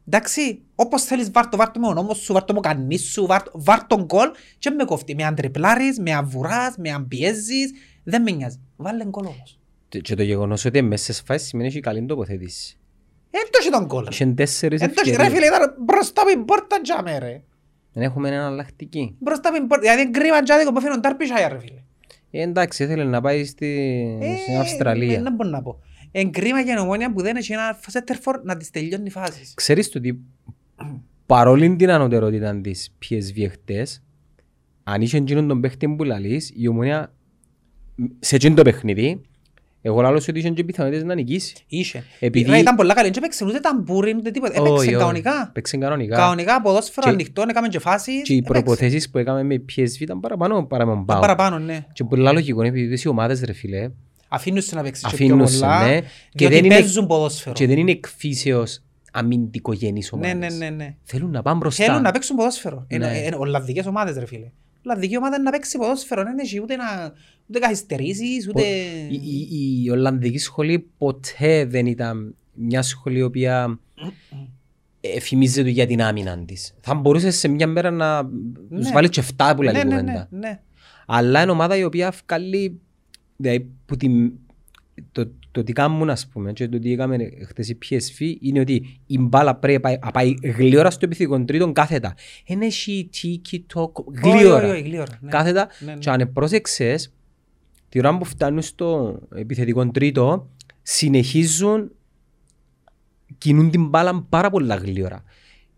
εντάξει, 0.07 0.61
όπως 0.75 1.03
θέλεις 1.03 1.31
βάρ 1.31 1.47
το, 1.49 1.57
βάρ 1.57 1.71
το 1.71 1.79
με 1.79 1.87
ο 1.87 1.93
νόμος 1.93 2.17
σου, 2.17 2.33
βάρ 2.33 2.43
το 2.43 2.53
με 2.53 2.59
ο 2.59 2.61
κανείς 2.61 3.01
σου, 3.11 3.25
βάρ, 3.25 3.43
το- 3.43 3.51
βάρ 3.55 3.87
τον 3.87 4.03
γκολ 4.03 4.31
και 4.59 4.69
με 4.69 4.83
κόφτει. 4.83 5.15
Με 5.15 5.23
αν 5.23 5.35
τριπλάρεις, 5.35 5.99
με 5.99 6.11
αν 6.13 6.25
βουράς, 6.27 6.77
με 6.77 6.89
αν 6.91 7.07
πιέζεις, 7.07 7.71
δεν 8.03 8.21
με 8.21 8.31
νοιάζει. 8.31 8.59
Βάλε 8.75 9.05
γκολ 9.05 9.25
όμως. 9.25 9.59
Και 10.01 10.15
το 10.15 10.23
γεγονός 10.23 10.65
ότι 10.65 10.81
μες 10.81 11.01
στις 11.01 11.21
φάσεις 11.25 11.47
σημαίνει 11.47 11.67
ότι 11.67 11.77
έχει 11.77 11.85
καλή 11.85 12.05
τοποθέτηση. 12.05 12.77
Εν 13.31 13.41
το 13.51 13.57
έχει 13.61 13.69
τον 13.69 13.85
γκολ. 13.85 14.03
ρε. 14.03 14.09
Είχε 14.11 14.25
τέσσερις 14.25 14.81
Εν 14.81 14.87
το 14.93 15.01
έχει- 15.05 15.09
ρε 15.15 15.23
ευκαιρίες. 15.23 15.43
φίλε, 15.49 15.55
ήταν 15.55 15.75
μπροστά 15.83 16.21
από 16.21 16.29
την 16.31 16.45
πόρτα 16.45 16.81
τζάμε 16.81 17.17
ρε. 17.17 17.43
Δεν 17.93 18.03
έχουμε 18.03 18.27
έναν 18.29 18.45
αλλακτική. 18.53 19.15
Μπροστά 19.19 19.49
από 19.49 19.57
την 19.57 19.67
πόρτα, 19.67 19.83
δηλαδή 19.91 20.11
κρίμα 20.11 20.41
τζάδικο 20.43 20.71
που 20.71 20.77
έφερε 20.77 20.93
τον 20.93 21.01
Τάρπισάια 21.01 21.47
ρε 21.49 21.59
φίλε. 21.59 21.81
Ε, 22.36 22.41
εντάξει, 22.41 22.84
ήθελε 22.84 23.03
να 23.03 23.21
πάει 23.21 23.45
στη... 23.45 24.01
στην 24.41 24.53
Ε, 24.53 24.59
Αυστραλία. 24.59 25.21
Δεν 25.21 25.34
μπορώ 25.34 25.49
να 25.49 25.61
πω. 25.61 25.79
Εν 26.11 26.31
κρίμα 26.31 26.59
για 26.59 26.75
νομόνια 26.75 27.13
που 27.13 27.21
δεν 27.21 27.36
έχει 27.36 27.53
ένα 27.53 27.79
σέτερφορ 27.88 28.43
να 28.43 28.57
τις 28.57 28.69
τελειώνει 28.69 29.09
φάσεις. 29.09 29.53
Ξέρεις 29.53 29.89
το 29.89 29.97
ότι 29.97 30.19
παρόλη 31.25 31.75
την 31.75 31.89
ανωτερότητα 31.89 32.61
της 32.61 32.95
PSV 33.01 33.43
εχθές, 33.43 34.03
αν 34.84 35.01
είχε 35.01 35.17
εκείνον 35.17 35.47
τον 35.47 35.61
παίχτη 35.61 35.88
που 35.89 36.03
λαλείς, 36.03 36.51
η 36.55 36.67
ομονία 36.67 37.13
σε 38.19 38.36
εκείνο 38.36 38.55
το 38.55 38.61
παιχνίδι, 38.61 39.21
εγώ 39.86 40.01
λάλλω 40.01 40.17
ότι 40.29 40.39
είχε 40.39 40.49
και 40.49 40.63
πιθανότητες 40.63 41.03
να 41.03 41.15
νικήσει. 41.15 41.55
Είχε. 41.67 42.03
Επειδή- 42.19 42.49
Ρε, 42.49 42.57
ήταν 42.57 42.75
πολλά 42.75 42.93
καλή. 42.93 43.09
Δεν 43.09 43.17
έπαιξε 43.17 43.45
ούτε 43.45 43.59
ταμπούρι 43.59 44.15
ούτε 44.17 44.31
τίποτα. 44.31 44.61
Όχι, 44.61 44.69
Έπαιξε 44.71 44.88
όχι. 44.88 44.97
κανονικά. 44.97 45.49
Παίξε 45.53 45.77
κανονικά. 45.77 46.15
Κανονικά 46.15 46.61
ποδόσφαιρο 46.61 47.07
Και- 47.07 47.13
ανοιχτό, 47.13 47.43
έκαμε 47.49 47.67
και 47.67 47.79
φάσεις. 47.79 48.21
Και 48.23 48.34
οι 48.34 48.38
έπαιξε. 48.38 48.61
προποθέσεις 48.61 49.09
που 49.09 49.17
έκαμε 49.17 49.43
με 49.43 49.55
PSV 49.75 49.99
ήταν 49.99 50.19
παραπάνω 50.19 50.63
παρά 50.65 50.86
με 50.86 50.91
τον 50.91 51.01
Ήταν 51.01 51.05
ΠΑΟ. 51.05 51.19
παραπάνω, 51.19 51.59
ναι. 51.59 51.86
Και 51.93 52.03
πολλά 52.03 52.31
λογικό 52.31 52.59
είναι 52.63 52.79
επειδή 52.79 53.01
οι 53.03 53.07
ομάδες 53.07 53.41
ρε 53.41 53.53
φίλε, 53.53 53.89
Αφήνουν 54.27 54.61
σε 54.61 54.75
να 54.75 54.81
παίξεις 54.81 55.03
και 55.07 55.15
πιο 55.15 55.25
αφήνουν 55.25 55.47
σε, 55.47 55.59
πολλά. 55.59 55.86
ναι, 55.88 55.99
και 55.99 56.07
διότι 56.34 56.53
δεν 56.55 56.65
είναι, 56.65 56.73
παίζουν 56.75 57.07
ποδόσφαιρο. 57.07 57.55
και 57.55 57.67
δεν 57.67 57.77
είναι 57.77 57.91
εκφύσεως 57.91 58.81
αμυντικογενείς 59.11 60.11
Ναι, 60.11 60.27
ομάδες. 60.27 60.57
ναι, 60.57 60.65
ναι, 60.69 60.75
ναι. 60.75 60.95
Θέλουν 61.03 61.31
να 61.31 61.41
πάνε 61.41 61.57
μπροστά. 61.57 61.84
Θέλουν 61.86 62.01
να 62.01 62.11
παίξουν 62.11 62.36
ποδόσφαιρο. 62.36 62.86
Ναι. 62.89 62.95
Είναι- 62.95 63.17
είναι 63.25 63.36
Ολλανδικές 63.39 63.86
ομάδες 63.86 64.15
ρε 64.17 64.25
φίλε. 64.25 64.51
Ολλανδική 64.86 65.17
ομάδα 65.17 65.36
είναι 65.36 65.43
να 65.43 65.51
παίξει 65.51 65.77
ποδόσφαιρο. 65.77 66.23
Δεν 66.23 66.39
έχει 66.39 66.61
ούτε 66.61 66.75
να 66.75 67.13
ούτε 67.47 67.59
καθυστερήσεις, 67.59 68.47
ούτε... 68.47 68.61
Η, 69.09 69.21
η, 69.51 69.84
η 69.84 69.89
Ολλανδική 69.89 70.38
σχολή 70.38 70.88
ποτέ 70.97 71.65
δεν 71.65 71.86
ήταν 71.86 72.36
μια 72.53 72.81
σχολή 72.81 73.17
η 73.17 73.21
οποία 73.21 73.79
εφημίζεται 75.01 75.69
για 75.69 75.88
την 75.88 76.01
άμυνα 76.01 76.45
της. 76.45 76.73
Θα 76.81 76.93
μπορούσες 76.93 77.36
σε 77.38 77.47
μια 77.47 77.67
μέρα 77.67 77.91
να 77.91 78.23
Ναι. 78.23 78.79
τους 78.79 78.91
βάλεις 78.91 79.09
και 79.09 79.23
7 79.38 79.53
που 79.55 79.61
λέει 79.61 79.73
Ναι, 79.73 79.84
ναι, 79.84 79.89
κουβέντα. 79.89 80.27
ναι, 80.31 80.39
ναι. 80.47 80.61
Αλλά 81.05 81.41
είναι 81.41 81.51
ομάδα 81.51 81.77
η 81.77 81.84
οποία 81.84 82.13
βγάλει 82.27 82.79
δηλαδή, 83.38 83.67
που 83.86 83.97
την, 83.97 84.31
το, 85.11 85.31
το 85.53 85.63
τι 85.63 85.73
κάνουν 85.73 86.09
ας 86.09 86.27
πούμε 86.27 86.53
και 86.53 86.67
το 86.67 86.79
τι 86.79 86.91
έκαμε 86.91 87.29
χτες 87.47 87.69
η 87.69 87.77
PSV 87.89 88.33
είναι 88.41 88.59
ότι 88.59 88.99
η 89.07 89.17
μπάλα 89.19 89.55
πρέπει 89.55 89.73
να 89.73 89.79
πάει, 89.79 89.97
να 90.03 90.11
πάει 90.11 90.33
γλύωρα 90.57 90.91
στο 90.91 91.05
επιθετικό 91.05 91.43
τρίτον 91.45 91.73
κάθετα. 91.73 92.13
Δεν 92.47 92.61
έχει 92.61 93.09
τίκι 93.21 93.59
τόκο 93.67 94.05
Όχι, 94.07 94.27
όχι, 94.29 94.37
γλύωρα. 94.39 94.71
όχι, 94.71 94.81
γλύωρα, 94.81 95.17
ναι. 95.21 95.29
Κάθετα 95.29 95.67
Ναι, 95.79 95.91
ναι. 95.91 95.97
και 95.97 96.09
αν 96.09 96.29
πρόσεξες 96.33 97.13
τη 97.89 97.99
ώρα 97.99 98.17
που 98.17 98.25
φτάνουν 98.25 98.61
στο 98.61 99.19
επιθετικό 99.35 99.87
τρίτο 99.91 100.49
συνεχίζουν 100.81 101.91
κινούν 103.37 103.69
την 103.71 103.85
μπάλα 103.87 104.25
πάρα 104.29 104.49
πολλά 104.49 104.75
γλύωρα. 104.75 105.23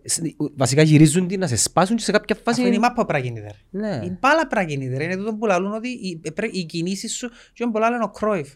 Σ- 0.03 0.21
Βασικά 0.55 0.81
γυρίζουν 0.81 1.27
την 1.27 1.39
να 1.39 1.47
σε 1.47 1.55
σπάσουν 1.55 1.95
και 1.95 2.03
σε 2.03 2.11
κάποια 2.11 2.35
φάση... 2.43 2.59
Αφού 2.59 2.67
είναι 2.67 2.75
η 2.75 2.79
μάπα 2.79 3.05
πρέπει 3.05 3.29
να 3.29 3.33
γίνει 3.33 3.47
there. 3.49 3.55
Ναι. 3.69 4.01
Η 4.05 4.17
μπάλα 4.21 4.47
πρέπει 4.47 4.65
να 4.65 4.71
γίνει 4.85 4.95
there. 4.97 5.01
Είναι 5.03 5.15
τούτο 5.15 5.35
που 5.35 5.45
λαλούν 5.45 5.73
ότι 5.73 5.87
οι, 5.87 6.21
ε, 6.23 6.29
πρέ- 6.29 6.55
οι 6.55 6.63
κινήσεις 6.65 7.15
σου 7.15 7.29
και 7.29 7.63
είναι 7.63 7.71
πολλά 7.71 7.89
λένε 7.89 8.03
ο 8.03 8.09
Κρόιφ. 8.09 8.53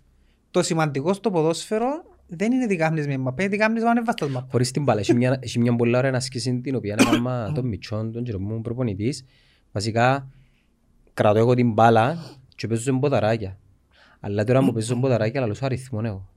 Το 0.51 0.61
σημαντικό 0.63 1.13
στο 1.13 1.29
ποδόσφαιρο 1.31 1.87
δεν 2.27 2.51
είναι 2.51 2.67
τι 2.67 2.75
κάνεις 2.75 3.07
με 3.07 3.17
μαπέ, 3.17 3.47
τι 3.47 3.57
κάνεις 3.57 3.83
με 3.83 3.89
ανεβαστός 3.89 4.29
μαπά. 4.29 4.47
Χωρίς 4.51 4.71
την 4.71 4.83
μπάλα. 4.83 4.99
Έχει 4.99 5.13
μια, 5.13 5.37
έχει 5.43 5.59
μια 5.59 5.75
πολύ 5.75 5.97
ωραία 5.97 6.11
ασκήση 6.13 6.59
την 6.61 6.75
οποία 6.75 6.95
έκανα 6.99 7.51
τον 7.51 7.67
Μιτσόν, 7.67 8.11
τον 8.11 8.23
κύριο 8.23 8.39
μου 8.39 8.61
προπονητής. 8.61 9.25
Βασικά 9.71 10.27
κρατώ 11.13 11.39
εγώ 11.39 11.53
την 11.53 11.71
μπάλα 11.71 12.17
και 12.55 12.67
παίζω 12.67 12.81
σε 12.81 12.91
μποταράκια. 12.91 13.57
Αλλά 14.19 14.43
τώρα 14.43 14.59
που 14.59 14.73
παίζω 14.73 14.87
σε 14.87 14.95
μποταράκια 14.95 15.41
λαλώ 15.41 15.53
σου 15.53 15.65
αριθμό 15.65 16.01
εγώ. 16.03 16.29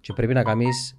Και 0.00 0.12
πρέπει 0.12 0.34
να 0.34 0.42
κάνεις 0.42 0.96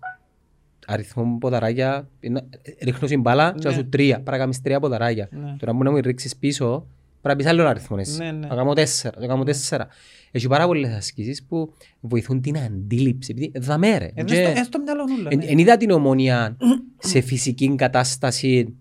αριθμό 0.87 1.23
μποταράκια, 1.25 2.09
να- 2.19 2.43
ρίχνω 2.83 3.07
στην 3.07 3.21
μπάλα 3.21 3.51
και 3.51 3.67
να 3.67 3.69
Ναι. 3.69 3.75
σου 3.75 3.89
τρία. 3.89 4.13
Πρέπει 4.15 4.31
να 4.31 4.37
κάνεις 4.37 4.61
τρία 4.61 4.79
μποταράκια. 4.79 5.27
Ναι. 5.31 5.55
Τώρα 5.59 5.71
που 5.71 5.83
να 5.83 5.91
μου 5.91 5.97
ρίξεις 5.97 6.35
πίσω, 6.37 6.87
πρέπει 7.27 7.43
να 7.43 7.51
πεις 7.51 7.59
άλλο 7.59 7.69
αριθμό 7.69 7.97
εσύ. 7.99 8.17
Ναι, 8.17 8.31
ναι. 8.31 8.47
Να 8.47 8.55
κάνω 8.55 8.73
τέσσερα, 8.73 9.19
να 9.19 9.27
κάνω 9.27 9.43
τέσσερα. 9.43 9.87
Έχει 10.31 10.47
πάρα 10.47 10.65
πολλές 10.65 10.93
ασκήσεις 10.95 11.43
που 11.43 11.73
βοηθούν 11.99 12.41
την 12.41 12.57
αντίληψη. 12.57 13.31
Επειδή 13.37 13.51
δαμέ 13.59 13.97
ρε. 13.97 14.05
Ε, 14.13 14.23
Και- 14.23 14.35
είναι 14.35 14.43
στο- 14.43 14.49
είναι 14.51 14.63
στο 14.63 14.79
μυαλό 14.79 15.03
νουλα, 15.07 15.29
Εν, 15.31 15.37
ναι. 15.37 15.45
εν 15.45 15.57
είδα 15.57 15.77
την 15.77 15.91
ομονία 15.91 16.57
σε 16.97 17.21
φυσική 17.21 17.75
κατάσταση 17.75 18.73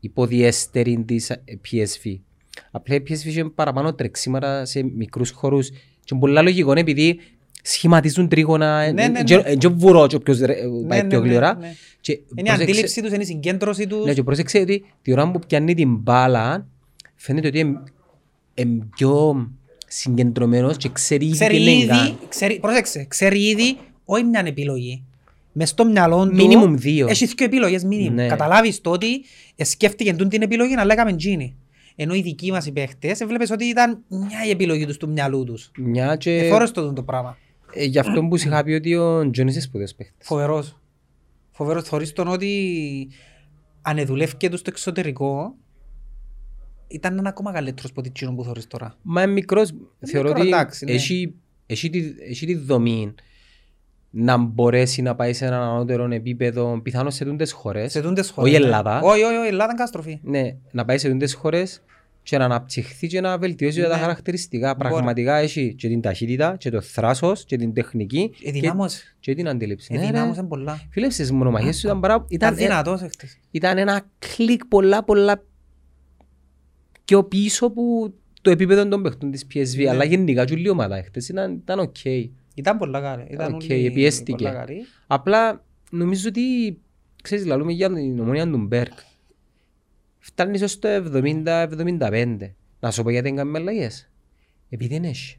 υποδιέστερη 0.00 1.04
της 1.06 1.30
ε, 1.30 1.42
PSV. 1.70 2.18
Απλά 2.70 2.94
η 2.94 2.98
PSV 3.08 3.24
είχε 3.24 3.44
παραπάνω 3.44 3.94
τρεξίματα 3.94 4.64
σε 4.64 4.82
μικρούς 4.82 5.30
χώρους 5.30 5.70
και 6.04 6.14
πολλά 6.14 6.42
λογικό 6.42 6.70
είναι 6.70 6.80
επειδή 6.80 7.18
σχηματίζουν 7.62 8.28
τρίγωνα, 8.28 8.92
Ναι, 8.92 9.08
ναι, 9.08 9.22
και- 9.22 9.36
ναι. 9.36 9.42
ε, 9.44 9.56
και 9.56 9.68
βουρό 9.68 10.06
και 10.06 10.16
όποιος 10.16 10.38
ρε- 10.38 10.66
Ναι, 10.66 10.86
πάει 10.88 11.02
ναι, 11.02 11.08
πιο 11.08 11.20
ναι, 11.20 11.26
γλυόρα. 11.28 11.56
ναι. 11.60 11.74
Και 12.00 12.12
Είναι 12.12 12.22
η 12.34 12.42
πρόσεξε- 12.42 12.62
αντίληψη 12.70 13.02
τους, 13.02 13.12
είναι 13.12 13.22
η 13.22 13.26
συγκέντρωση 13.26 13.86
τους. 13.86 14.04
ναι, 14.04 14.14
και 14.14 14.22
πρόσεξε 14.22 14.58
ότι 14.58 14.84
τη 15.02 15.12
ώρα 15.12 15.30
που 15.30 15.38
πιάνει 15.46 15.74
την 15.74 15.96
μπάλα 15.96 16.66
φαίνεται 17.24 17.46
ότι 17.48 17.58
είναι 18.54 18.86
πιο 18.96 19.46
συγκεντρωμένος 19.86 20.76
και 20.76 20.88
ξέρει 20.88 21.24
ήδη 21.24 21.32
Ξέρει 21.34 21.56
τι 21.56 21.62
είναι 21.62 21.70
ήδη, 21.70 21.86
κάνει. 21.86 22.18
ξέρει, 22.28 22.58
πρόσεξε, 22.60 23.04
ξέρει 23.04 23.48
ήδη 23.48 23.76
όχι 24.04 24.24
μια 24.24 24.42
επιλογή. 24.46 25.04
Μες 25.52 25.68
στο 25.68 25.84
μυαλό 25.84 26.28
του 26.28 26.34
Μίνιμουμ 26.34 26.74
δύο. 26.76 27.06
έχεις 27.08 27.34
δύο 27.34 27.46
επιλογές 27.46 27.84
μίνιμουμ. 27.84 28.14
Ναι. 28.14 28.26
Καταλάβεις 28.26 28.80
το 28.80 28.90
ότι 28.90 29.24
ε, 29.56 29.64
σκέφτηκε 29.64 30.14
τούτη 30.14 30.28
την 30.28 30.42
επιλογή 30.42 30.74
αλλά 30.74 30.92
έκαμε 30.92 31.12
τζίνι. 31.16 31.56
Ενώ 31.96 32.14
οι 32.14 32.22
δικοί 32.22 32.50
μας 32.50 32.66
οι 32.66 32.72
παίχτες 32.72 33.20
έβλεπες 33.20 33.50
ότι 33.50 33.64
ήταν 33.64 33.98
μια 34.08 34.44
η 34.46 34.50
επιλογή 34.50 34.86
τους 34.86 34.96
του 34.96 35.08
μυαλού 35.08 35.44
τους. 35.44 35.70
Μια 35.78 36.16
και 36.16 36.36
Εφόρος 36.36 36.70
το 36.70 36.92
το 36.92 37.02
πράγμα. 37.02 37.36
ε, 37.74 37.84
γι' 37.84 37.98
αυτό 37.98 38.24
που 38.24 38.38
σου 38.38 38.48
είχα 38.48 38.64
πει 38.64 38.72
ότι 38.72 38.94
ο 38.94 39.30
Τζόνις 39.30 39.54
είναι 39.54 39.62
σπουδαίος 39.62 39.94
παίχτης. 39.94 40.26
Φοβερός. 40.26 40.76
Φοβερός 41.50 41.82
θωρείς 41.88 42.12
τον 42.12 42.28
ότι 42.28 43.08
αν 43.82 44.06
δουλεύκε 44.06 44.48
τους 44.48 44.60
στο 44.60 44.70
εξωτερικό 44.72 45.54
ήταν 46.86 47.18
ένα 47.18 47.28
ακόμα 47.28 47.52
καλύτερος 47.52 47.90
από 47.90 48.02
εκείνο 48.04 48.34
που 48.34 48.44
θωρείς 48.44 48.66
τώρα. 48.66 48.94
Μα 49.02 49.22
είναι 49.22 49.32
μικρός, 49.32 49.70
θεωρώ 50.06 50.28
μικρό, 50.28 50.40
ότι 50.42 50.48
εντάξει, 50.52 50.84
ναι. 50.84 50.92
έχει, 50.92 51.34
έχει, 51.66 51.90
τη, 51.90 52.14
έχει 52.30 52.46
τη 52.46 52.54
δομή 52.54 53.14
να 54.10 54.36
μπορέσει 54.36 55.02
να 55.02 55.14
πάει 55.14 55.32
σε 55.32 55.46
έναν 55.46 55.62
ανώτερο 55.62 56.08
επίπεδο, 56.12 56.80
πιθανώς 56.82 57.14
σε 57.14 57.24
τούντες 57.24 57.52
χώρες. 57.52 57.92
Σε 57.92 58.00
τούντες 58.00 58.30
χώρες. 58.30 58.50
Όχι 58.52 58.60
ναι. 58.60 58.66
Ελλάδα. 58.66 59.00
Όχι, 59.00 59.22
όχι, 59.22 59.36
όχι, 59.36 59.46
Ελλάδα 59.48 59.64
είναι 59.64 59.72
καταστροφή. 59.78 60.18
Ναι, 60.22 60.56
να 60.70 60.84
πάει 60.84 60.98
σε 60.98 61.08
τούντες 61.08 61.34
χώρες 61.34 61.82
και 62.22 62.38
να 62.38 62.44
αναπτυχθεί 62.44 63.06
και 63.06 63.20
να 63.20 63.38
βελτιώσει 63.38 63.80
Ναι. 63.80 63.86
τα 63.86 63.96
χαρακτηριστικά. 63.98 64.74
Μπορεί. 64.74 64.88
Πραγματικά 64.88 65.36
έχει 65.36 65.74
και 65.74 65.88
την 65.88 66.00
ταχύτητα 66.00 66.56
και 66.58 66.70
το 66.70 66.80
θράσος 66.80 67.44
και 67.44 67.56
την 67.56 67.72
τεχνική 67.74 68.30
Ε, 68.44 68.50
και, 68.50 68.50
δυνάμωσε. 68.60 69.16
και 69.20 69.34
την 69.34 69.48
αντίληψη. 69.48 69.94
Ε, 69.94 69.96
Ναι, 69.96 70.04
ρε. 70.04 70.10
δυνάμωσε 70.10 70.42
πολλά. 70.42 70.80
Φίλε, 70.90 71.10
στις 71.10 71.32
μονομαχίες 71.32 71.76
σου 71.78 71.86
ήταν, 71.86 72.00
παρά, 72.00 72.14
Ήταν 72.14 72.28
ήταν, 72.28 72.52
ε, 72.52 72.56
δυνατός 72.56 73.02
έχτες. 73.02 73.38
ήταν 73.50 73.78
ένα 73.78 74.06
κλικ 74.18 74.64
πολλά 74.66 75.04
πολλά 75.04 75.42
πιο 77.04 77.24
πίσω 77.24 77.70
που 77.70 78.14
το 78.42 78.50
επίπεδο 78.50 78.88
των 78.88 79.02
παιχτών 79.02 79.30
της 79.30 79.46
PSV. 79.54 79.76
Ναι. 79.76 79.90
Αλλά 79.90 80.04
γενικά 80.04 80.44
και 80.44 80.52
όλη 80.54 80.66
η 80.66 80.68
ομάδα 80.68 81.02
χτες 81.02 81.28
ήταν, 81.28 81.52
ήταν 81.52 81.78
οκ. 81.78 82.04
Ήταν 82.54 82.78
πολλά 82.78 83.00
καλή. 83.00 83.26
Ήταν 83.30 83.54
Οκ, 83.54 83.62
όλοι 83.62 83.86
επιέστηκε. 83.86 84.32
πολλά 84.44 84.52
καλοί. 84.52 84.84
Απλά 85.06 85.64
νομίζω 85.90 86.28
ότι, 86.28 86.78
ξέρεις, 87.22 87.46
λαλούμε 87.46 87.72
για 87.72 87.92
την 87.92 88.20
Ομόνοια 88.20 88.50
του 88.50 88.58
Μπέρκ. 88.58 88.92
Φτάνεις 90.18 90.62
ως 90.62 90.78
το 90.78 90.88
70-75. 90.88 92.54
Να 92.80 92.90
σου 92.90 93.02
πω 93.02 93.10
γιατί 93.10 93.26
δεν 93.28 93.36
κάνουμε 93.36 93.58
αλλαγές. 93.58 94.10
Επειδή 94.68 94.94
δεν 94.94 95.04
έχει. 95.04 95.38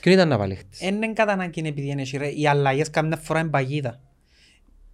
Ποιον 0.00 0.14
ήταν 0.14 0.28
να 0.28 0.38
βάλει 0.38 0.54
χτες; 0.54 0.80
Εν 0.80 0.94
είναι 0.94 1.12
κατά 1.12 1.32
ανάγκη 1.32 1.58
είναι 1.60 1.68
επειδή 1.68 1.88
είναι 1.88 2.00
έτσι, 2.00 2.16
ρε. 2.16 2.28
Οι 2.28 2.46
αλλαγές 2.46 2.90
καμιά 2.90 3.16
φορά 3.16 3.40
είναι 3.40 3.48
παγίδα. 3.48 4.00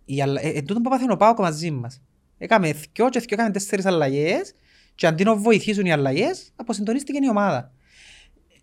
Οι 0.05 0.23
αλλα... 0.23 0.41
ε, 0.41 0.49
ε, 0.49 0.63
τούτο 0.63 0.81
που 0.81 0.91
πάθαινε 0.91 1.13
ο 1.13 1.17
Πάοκ 1.17 1.39
μαζί 1.39 1.71
μας. 1.71 2.03
Έκαμε 2.39 2.73
δυο 2.73 3.09
και 3.09 3.19
δυο 3.19 3.21
έκαμε 3.29 3.51
τέσσερις 3.51 3.85
αλλαγές 3.85 4.55
και 5.01 5.07
αντί 5.07 5.25
να 5.25 5.37
βοηθήσουν 5.37 5.87
οι 5.87 5.93
αλλαγές, 5.93 6.53
αποσυντονίστηκε 6.57 7.19
η 7.23 7.29
ομάδα. 7.29 7.73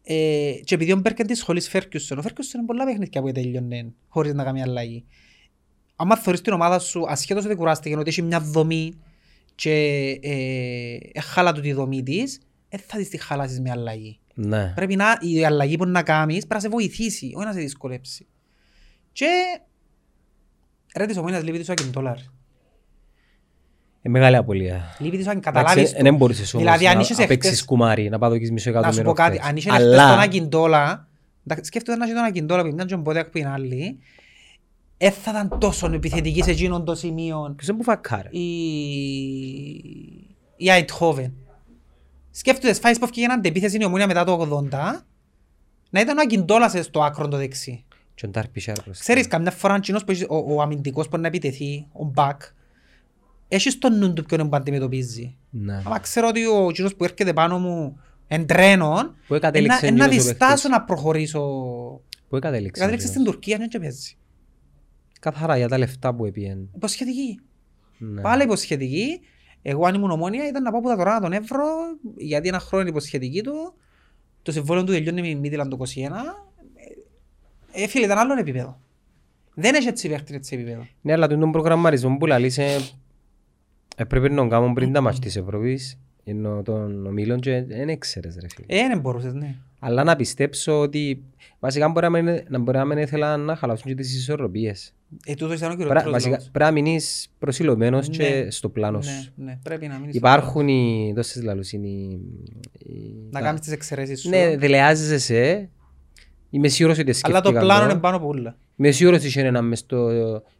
Ε, 0.03 0.51
και 0.63 0.75
επειδή 0.75 0.91
ο 0.91 0.95
Μπέρκ 0.95 1.19
είναι 1.19 1.27
της 1.27 1.39
σχολής 1.39 1.69
Φέρκιουσον, 1.69 2.17
ο 2.17 2.21
Φέρκιουσον 2.21 2.59
είναι 2.59 2.67
πολλά 2.67 2.85
παιχνίδια 2.85 3.21
που 3.21 3.31
τέλειωνε 3.31 3.93
χωρίς 4.07 4.33
να 4.33 4.43
κάνει 4.43 4.61
αλλαγή. 4.61 5.05
Άμα 5.95 6.17
θεωρείς 6.17 6.41
την 6.41 6.53
ομάδα 6.53 6.79
σου, 6.79 7.05
ασχέτως 7.09 7.45
ότι 7.45 7.55
κουράστηκε, 7.55 7.95
ότι 7.97 8.09
έχει 8.09 8.21
μια 8.21 8.39
δομή, 8.39 8.99
και 9.55 9.71
ε, 10.21 10.97
έχαλα 11.11 11.53
του 11.53 11.61
τη 11.61 11.73
δομή 11.73 12.03
της, 12.03 12.39
δεν 12.69 12.79
θα 12.88 12.97
της 12.97 13.09
τη 13.09 13.17
χαλάσεις 13.17 13.59
με 13.59 13.71
αλλαγή. 13.71 14.19
Ναι. 14.33 14.73
Πρέπει 14.75 14.95
να, 14.95 15.17
η 15.21 15.45
αλλαγή 15.45 15.77
που 15.77 15.85
να 15.85 16.03
κάνεις 16.03 16.38
πρέπει 16.38 16.53
να 16.53 16.59
σε 16.59 16.69
βοηθήσει, 16.69 17.31
όχι 17.35 17.45
να 17.45 17.53
σε 17.53 17.59
δυσκολέψει. 17.59 18.27
Και 19.11 19.27
ρε 20.97 21.05
της 21.05 21.17
ομόνιας 21.17 21.43
λείπει 21.43 21.57
της 21.57 21.69
ο 21.69 21.71
Ακιντόλα. 21.71 22.13
ρε. 22.13 22.21
Ε, 22.21 22.36
μεγάλη 24.10 24.36
απολία. 24.36 24.95
Λείπει 24.99 25.18
της 25.18 25.28
ο 25.28 25.30
Ακιντόλα. 25.30 25.55
Καταλάβεις 25.62 25.91
Δεν 25.91 26.03
το. 26.03 26.14
μπορούσες 26.16 26.53
όμως 26.53 26.66
Δηλαδή, 26.66 26.88
αν 26.88 26.95
να- 26.95 27.01
είχες 27.01 27.18
να 27.18 27.26
παίξεις 27.26 27.51
εχθές- 27.51 27.66
κουμάρι, 27.68 28.10
να 28.10 28.18
παδοκείς 28.20 28.51
μισό 28.51 28.70
Να 28.70 28.76
σου 28.76 28.80
εκατομμύριο 28.80 29.10
πω 29.12 29.14
κάτι, 29.18 29.38
χθες. 29.38 29.49
αν 29.49 29.55
είχε 29.55 29.70
εχθές 29.70 29.86
τον 29.86 29.99
Αλλά 29.99 30.20
Ακιντόλα, 30.20 31.08
εντάξει, 31.47 31.66
σκέφτομαι 31.68 31.97
να 31.97 32.05
είχε 32.05 32.14
τον 32.14 32.24
Ακιντόλα 32.24 32.64
που 32.64 32.74
μια 32.74 32.86
και 32.86 32.93
ο 32.93 32.97
Μποδέακ 32.97 33.30
που 33.30 33.38
είναι 33.38 33.49
άλλη, 33.49 33.97
δεν 34.97 35.12
θα 35.12 35.32
ήταν 35.32 35.60
τόσο 35.60 35.88
επιθετική 35.93 36.43
σε 36.43 36.51
εκείνον 36.51 36.86
το 36.86 36.95
σημείο 36.95 37.53
ποιος 37.55 37.68
δεν 37.68 37.78
που 37.78 37.84
φακάρε; 37.84 38.30
η, 38.32 38.45
η 40.58 40.70
Αιτχόβεν. 40.70 41.34
Σκέφτονται 42.32 42.74
σφάις 42.74 42.97
που 42.99 43.03
έφυγε 43.05 43.26
έναν 43.26 43.38
αντεπίθεση 43.38 43.78
η 43.82 43.86
ομόνια 43.86 44.08
μετά 44.08 44.24
το 44.24 44.47
80, 44.72 45.05
να 45.89 45.99
ήταν 45.99 46.18
ο 46.18 46.22
Ακιντόλας 46.24 46.74
στο 46.86 47.03
άκρο 47.03 47.28
το 47.28 47.38
δεξί. 47.38 47.86
Και 48.16 48.26
ο 48.26 48.30
Ντάρ 48.30 48.47
Πισάρ 48.47 48.76
μπροστά. 48.84 49.03
Ξέρεις, 49.03 49.28
καμιά 49.28 49.51
φορά 49.51 49.76
εκείνος 49.76 50.03
που 50.03 50.12
έχει- 50.12 50.26
ο, 50.30 50.53
ο 50.55 50.62
αμυντικός 50.62 51.08
που 51.10 51.18
να 51.18 51.28
επιτεθεί, 51.28 51.88
ο 51.93 52.03
Μπακ, 52.05 52.41
έχεις 53.48 53.74
στο 53.74 53.89
νου 53.89 54.14
του 54.14 54.24
ποιον 54.24 54.50
που 54.50 54.56
αντιμετωπίζει. 54.56 55.38
Ναι. 55.50 55.82
Άμα 55.86 56.00
ξέρω 56.00 56.28
ότι 56.28 56.45
ο 56.45 56.68
εκείνος 56.70 56.95
που 56.95 57.04
έρχεται 57.04 57.34
πάνω 57.34 57.60
μου 57.60 58.00
εν 58.28 58.45
τρένον, 58.45 59.16
Πού 59.28 59.34
εκατέληξε 59.34 59.86
ε, 59.86 59.91
να 59.91 60.04
εκείνος 60.04 60.06
ο 60.06 60.10
διστάσω 60.10 60.54
παίχτης. 60.54 60.70
να 60.70 60.82
προχωρήσω. 60.82 61.41
Πού 62.30 62.36
εκατέληξε. 62.36 62.82
Κατέληξε 62.82 63.08
στην 63.08 63.22
εκείνος. 63.22 63.36
Τουρκία 63.36 63.58
ναι, 63.58 63.68
και 63.68 63.80
παίζει. 63.80 64.18
Καθαρά 65.20 65.58
για 65.58 65.68
τα 65.68 65.78
λεφτά 65.78 66.16
που 66.16 66.26
έπιεν. 66.26 66.70
Υποσχετική. 66.76 67.39
Ναι. 67.98 68.22
Πάλι 68.22 68.43
υποσχετική. 68.43 69.20
Εγώ 69.62 69.86
αν 69.86 69.95
ήμουν 69.95 70.12
ομόνια 70.12 70.48
ήταν 70.48 70.64
να 70.64 70.72
πάω 70.72 70.82
που 70.82 70.88
τα 70.88 70.95
τώρα 70.95 71.14
να 71.14 71.22
τον 71.22 71.34
έβρω 71.34 71.66
γιατί 72.18 72.48
ένα 72.48 72.60
χρόνο 72.60 72.82
είναι 72.82 72.91
υποσχετική 72.91 73.41
του. 73.41 73.74
Το 74.41 74.52
συμβόλαιο 74.52 74.84
του 74.84 74.91
τελειώνει 74.91 75.22
με 75.22 75.39
Μίτιλαν 75.39 75.70
το 75.70 75.78
21. 75.80 75.86
Ε, 77.72 77.84
ε, 77.84 77.88
φίλε, 77.88 78.06
ήταν 78.06 78.18
άλλο 78.18 78.39
επίπεδο. 78.39 78.82
Δεν 79.54 79.76
έχει 79.76 79.88
έτσι 79.88 80.10
παίχτη 80.10 80.36
έτσι 80.36 80.56
επίπεδο. 80.56 80.88
Ναι, 81.02 81.14
αλλά 81.14 81.28
τον 81.28 81.52
προγραμμαρισμό 81.52 82.18
που 82.18 82.26
λαλείς 82.26 82.58
ε, 82.58 82.80
έπρεπε 84.00 84.30
να 84.30 84.36
τον 84.36 84.50
κάνουν 84.50 84.74
πριν 84.74 84.93
τα 84.93 85.02
μάτς 85.02 85.20
της 85.20 85.36
Ευρώπης 85.36 86.00
ενώ 86.24 86.62
τον 86.64 87.06
ομίλων 87.06 87.39
και 87.39 87.64
δεν 87.68 87.89
έξερες 87.89 88.38
ρε 88.41 88.48
φίλε. 88.56 88.80
Ε, 88.84 88.88
δεν 88.88 89.00
μπορούσες, 89.00 89.34
ναι. 89.34 89.56
Αλλά 89.80 90.04
να 90.04 90.16
πιστέψω 90.16 90.80
ότι 90.80 91.24
βασικά 91.60 91.89
μπορεί 91.89 92.10
να 92.10 92.22
μην, 92.22 92.43
να 92.50 92.60
μπορεί 92.60 92.78
να 92.78 92.86
μην 92.86 92.98
ήθελα 92.98 93.38
να 93.38 93.56
χαλάσουν 93.56 93.88
και 93.88 93.95
τις 93.95 94.16
ισορροπίες. 94.18 94.93
Ε, 95.26 95.34
τούτος 95.34 95.58
ήταν 95.58 95.72
ο 95.72 95.76
Πρά- 95.76 95.78
κυριότερος 95.78 96.12
Βασικά 96.12 96.30
λόγος. 96.30 96.50
πρέπει 96.52 96.66
να 96.76 96.82
μείνεις 96.82 97.28
προσιλωμένος 97.39 98.10
και 98.10 98.24
Ναι. 98.43 98.52
στο 98.52 98.70
πλάνος 98.70 99.06
Ναι, 99.06 99.20
σου. 99.24 99.32
ναι, 99.36 99.60
πρέπει 99.64 99.88
να 99.88 100.00
μείνεις 100.00 100.16
Υπάρχουν 100.16 100.68
οι 100.68 101.14
τόσες 101.16 101.43
λαλούς 101.43 101.72
είναι 101.72 101.88
οι... 101.88 102.20
οι- 102.80 103.16
να 103.32 103.39
τα- 103.39 103.45
κάνεις 103.45 103.62
τις 103.62 103.72
εξαιρέσεις 103.72 104.22
σου. 104.22 104.30
Ναι, 104.30 104.58
δελεάζεσαι. 104.58 105.70
Είμαι 106.50 106.68
σίγουρος 106.68 107.00
ότι 107.00 107.12
Αλλά 107.22 107.41
το 107.41 107.48
σκέφτηκαν 107.50 107.64
πλάνο 107.64 107.86
το. 107.86 107.91
είναι 107.91 108.00
πάνω 108.00 108.16
από 108.18 108.28
όλα. 108.28 108.58
Είμαι 108.76 108.91
σίγουρος 108.91 109.20
ότι 109.20 109.28
είχε 109.28 109.41
ένα 109.41 109.62
μες 109.62 109.80
στο 109.80 110.10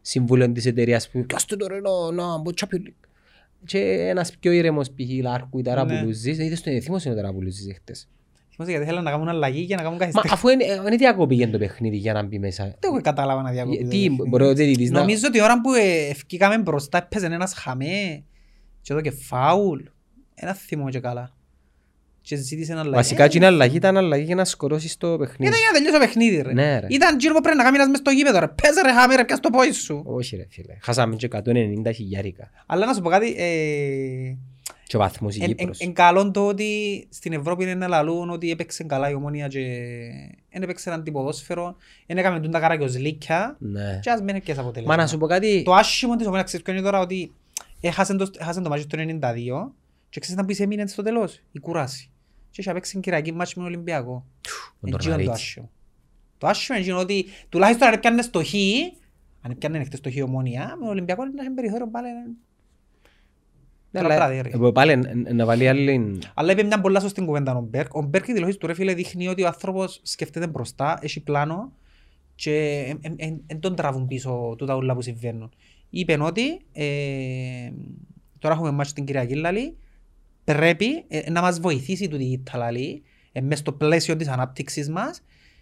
συμβούλιο 0.02 0.52
της 0.52 0.66
εταιρείας 0.66 1.10
που 1.10 1.24
«Κάστε 1.28 1.56
το 1.56 1.68
ρε 1.68 1.80
να, 1.80 2.12
να 2.12 2.38
μπω 2.38 2.52
Champions 2.56 2.88
League». 2.88 3.07
Και 3.66 3.80
ένας 4.10 4.32
πιο 4.40 4.52
ήρεμος 4.52 4.90
π.χ. 4.90 5.22
Λάρκου 5.22 5.60
ή 5.60 5.62
Ναι. 5.62 5.70
Ταραπουλούζης, 5.70 6.38
είδες 6.38 6.62
τον 6.62 6.74
εθίμος 6.76 7.04
είναι 7.06 7.14
ο 7.14 7.18
Ταραπουλούζης 7.18 7.68
εχθές; 7.70 8.08
Θυμάσαι 8.50 8.72
γιατί 8.72 8.86
θέλαν 8.86 9.04
να 9.04 9.12
κάνουν 9.12 9.28
αλλαγή 9.28 9.66
και 9.66 9.76
να 9.76 9.82
κάνουν 9.82 9.98
Μα 9.98 10.06
καθυστέρηση. 10.06 10.34
αφού 10.34 10.48
είναι- 10.50 10.64
ε, 10.64 10.74
είναι 10.88 10.96
διακοπή 10.96 11.36
για 11.36 11.50
το 11.50 11.58
παιχνίδι 11.58 11.98
για 11.98 12.14
να 12.14 12.24
μπει 12.24 12.40
μέσα. 12.40 12.64
Δεν 12.64 12.76
έχω 12.92 13.02
κατάλαβα 13.02 13.42
να 13.42 13.52
διακοπεί. 13.52 13.78
το 13.78 13.84
Τι, 13.90 13.90
παιχνίδι. 14.10 14.30
μπορεί 14.30 14.44
ο 14.44 14.54
διαιτητής 14.54 14.92
να... 14.92 15.00
Νομίζω 15.00 15.28
ότι 15.28 15.38
η 15.38 15.42
ώρα 15.42 15.62
που 15.62 15.74
ε, 15.74 16.10
ευκήκαμε 16.10 16.58
μπροστά 16.58 16.98
έπαιζε 16.98 17.26
ένας 17.26 17.54
χαμέ 17.54 18.24
και 18.82 18.94
εδώ 18.94 19.02
και 19.02 19.12
φάουλ. 19.12 19.80
Ένα 20.36 20.54
θυμό 20.54 20.90
και 20.90 21.00
καλά. 21.00 21.36
Και 22.28 22.36
ζήτησε 22.36 22.72
ένα 22.72 22.82
αλλαγή. 22.82 22.96
Βασικά 22.96 23.28
και 23.28 23.38
είναι 23.38 23.46
αλλαγή, 23.46 23.76
ήταν 23.76 23.98
αλλαγή 23.98 24.24
για 24.24 24.36
να 24.36 24.46
σκορώσεις 24.46 24.98
το 24.98 25.18
παιχνίδι. 25.18 25.46
Ήταν 25.48 25.60
για 25.60 25.68
να 25.72 25.78
τελειώσει 25.78 25.94
το 25.94 26.00
παιχνίδι 26.00 26.42
ρε. 26.42 26.54
Ναι, 26.54 26.80
ρε. 26.80 26.88
Ήταν 26.90 27.20
γύρω 27.20 27.34
που 27.34 27.42
πρέπει 27.42 27.58
να 27.58 27.64
κάνεις 27.64 27.88
μες 27.88 27.98
στο 27.98 28.12
γήπεδο 28.12 28.40
ρε. 28.40 28.48
Πες 28.48 28.82
ρε 28.86 28.94
χαμέ 28.94 29.16
ρε 29.16 29.26
πιάσ' 29.26 29.40
το 29.40 29.50
πόη 29.50 29.72
σου. 29.72 30.02
Όχι 30.06 30.36
ρε 30.36 30.46
φίλε, 30.50 30.78
χάσαμε 30.82 31.16
και 31.16 31.28
190 31.32 31.92
χιλιάρικα. 31.94 32.50
Αλλά 32.66 32.86
να 32.86 32.94
σου 32.94 33.02
πω 33.02 33.10
κάτι. 33.10 33.36
ε, 33.38 34.36
Και 34.88 34.96
ο 34.96 35.00
βαθμούς 35.00 35.36
η 35.36 35.44
Εν- 35.44 35.50
εν- 35.50 35.56
Κύπρος. 35.56 35.80
Εν 35.80 35.94
καλό 35.94 36.32
το 36.32 36.48
ότι 36.48 36.68
στην 37.10 37.34
Ευρώπη 37.34 37.64
είναι 37.64 37.76
να 37.76 37.88
λαλούν 37.88 38.30
ότι 38.30 38.52
έπαιξε 38.52 38.84
καλά 38.84 39.10
η 39.10 39.14
ομόνια 39.14 39.48
και 39.48 39.60
δεν 40.52 40.64
έπαιξε 40.64 40.90
έναν 40.90 41.04
τυποδόσφαιρο, 41.04 41.76
δεν 42.08 42.18
έκαμε 42.18 42.40
τούν 42.40 42.52
τα 42.52 42.60
καρακιοζλίκια 42.60 43.56
Ναι. 43.60 44.00
και 44.04 44.10
ας 44.10 44.22
μην 44.22 44.36
έπιασε 44.36 44.60
αποτέλεσμα. 44.60 44.96
Μα 44.96 45.02
να 45.02 45.08
σου 45.08 45.18
πω 45.18 45.28
κάτι, 45.28 45.62
Το 45.66 45.74
άσχημο 45.74 46.16
της 46.16 46.26
ομόνιας 46.26 46.46
ξέρεις 46.46 46.66
ποιο 46.66 46.74
είναι 46.74 46.84
τώρα 46.84 47.00
ότι 47.00 47.32
έχασε 47.82 48.16
το, 48.16 48.32
έχασε 48.40 48.62
το 48.62 48.70
μάτσο 48.70 48.88
το 48.88 48.98
92 48.98 49.72
και 50.10 50.20
ξέρεις 50.20 50.40
να 50.42 50.46
πεις 50.46 50.60
έμεινε 50.60 50.88
στο 50.88 51.04
τέλος, 51.04 51.42
η 51.52 51.60
κουράση. 51.60 52.10
Και 52.58 52.64
είχε 52.64 52.74
παίξει 52.74 53.00
κυριακή 53.00 53.32
μάτσο 53.34 53.54
με 53.58 53.64
τον 53.64 53.74
Ολυμπιακό. 53.74 54.12
ο 54.12 54.88
Εν 54.88 54.88
γίνον 54.88 55.00
το 55.00 55.04
Τορναρίτσι. 55.04 55.32
άσχημο. 55.32 55.70
Το 56.38 56.48
άσχημο 56.48 56.78
είναι 56.78 56.88
γίνον 56.88 57.02
ότι 57.02 57.26
τουλάχιστον 57.50 57.88
αν 57.88 57.94
έπιανε 57.94 58.22
στο 58.22 58.44
χ, 58.44 58.54
αν 59.42 59.52
έπιανε 59.52 59.84
χτες 59.84 60.00
το 60.00 60.12
χ 60.12 60.14
Ομόνοια, 60.24 60.66
με 60.76 60.80
τον 60.80 60.88
Ολυμπιακό 60.88 61.24
να 61.26 61.42
έχει 61.44 61.52
περιθώριο 61.52 61.88
πάλι. 61.90 62.08
Ναι, 63.92 64.02
Τώρα 64.02 64.14
αλλά, 64.16 64.26
πράγμα, 64.26 64.42
ρε. 64.42 64.68
ε, 64.68 64.72
Πάλι 64.72 64.92
ε, 65.28 65.34
να 65.34 65.46
βάλει 65.46 65.68
άλλη... 65.68 66.20
Αλλά 66.34 66.52
είπε 66.52 66.64
μια 66.64 66.82
πολλά 66.82 67.00
σωστή 67.00 67.26
κουβέντα 67.26 67.56
ο 67.56 67.62
Μπέρκ. 67.62 67.94
Ο 67.96 68.02
Μπέρκ 68.02 68.28
η 68.28 68.34
δηλώσεις 68.34 68.58
του 68.58 68.68
ρε 68.68 68.74
φίλε 68.74 68.94
δείχνει 68.94 69.28
ότι 69.28 69.44
ο 69.44 69.48
άνθρωπος 69.48 70.00
σκέφτεται 70.04 70.48
μπροστά, 70.48 70.98
έχει 71.02 71.20
πλάνο 71.24 71.72
και 72.36 72.86
δεν 73.48 73.60
τον 73.60 73.76
τραβούν 73.76 74.08
πίσω 74.08 74.56
τούτα 74.58 74.76
όλα 74.76 74.94
που 74.94 75.02
συμβαίνουν. 75.02 75.52
Είπε 75.90 76.18
ότι 76.22 76.60
ε, 76.72 77.72
τώρα 78.40 78.54
έχουμε 78.54 78.72
μάτς 78.72 78.94
την 78.94 79.06
Κυριακή 79.06 79.36
Λαλή, 79.36 79.78
πρέπει 80.54 81.06
ε, 81.08 81.32
να 81.32 81.42
μας 81.42 81.60
βοηθήσει 81.60 82.08
τούτη 82.08 82.24
η 82.24 82.32
ήττα 82.32 82.58
Λαλή 82.58 83.04
ε, 83.32 83.42
μες 83.42 83.60
στο 83.60 83.72
πλαίσιο 83.72 84.16
της 84.16 84.28
ανάπτυξης 84.28 84.90
μας 84.90 85.22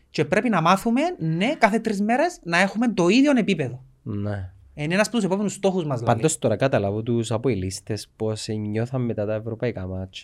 και 0.10 0.26
πρέπει 0.26 0.50
να 0.50 0.62
μάθουμε, 0.62 1.02
ναι, 1.20 1.56
κάθε 1.58 1.80
τρεις 1.80 2.02
μέρες 2.02 2.40
να 2.44 2.60
έχουμε 2.60 2.94
το 2.94 3.08
ίδιο 3.08 3.32
επίπεδο. 3.38 3.86
Ναι. 4.04 4.52
Είναι 4.74 4.94
ένας 4.94 5.08
από 5.08 5.16
τους 5.16 5.26
επόμενους 5.26 5.54
στόχους 5.54 5.86
μας. 5.86 6.02
Λαλή. 6.02 6.16
Πάντως 6.16 6.40
τώρα 6.40 6.56
καταλάβω 6.56 7.02
τους 7.04 7.32
αποελίστες 7.32 8.10
πώς 8.16 8.48
νιώθαν 8.48 9.02
μετά 9.02 9.26
τα 9.26 9.34
ευρωπαϊκά 9.34 9.88
μάτια. 9.88 10.24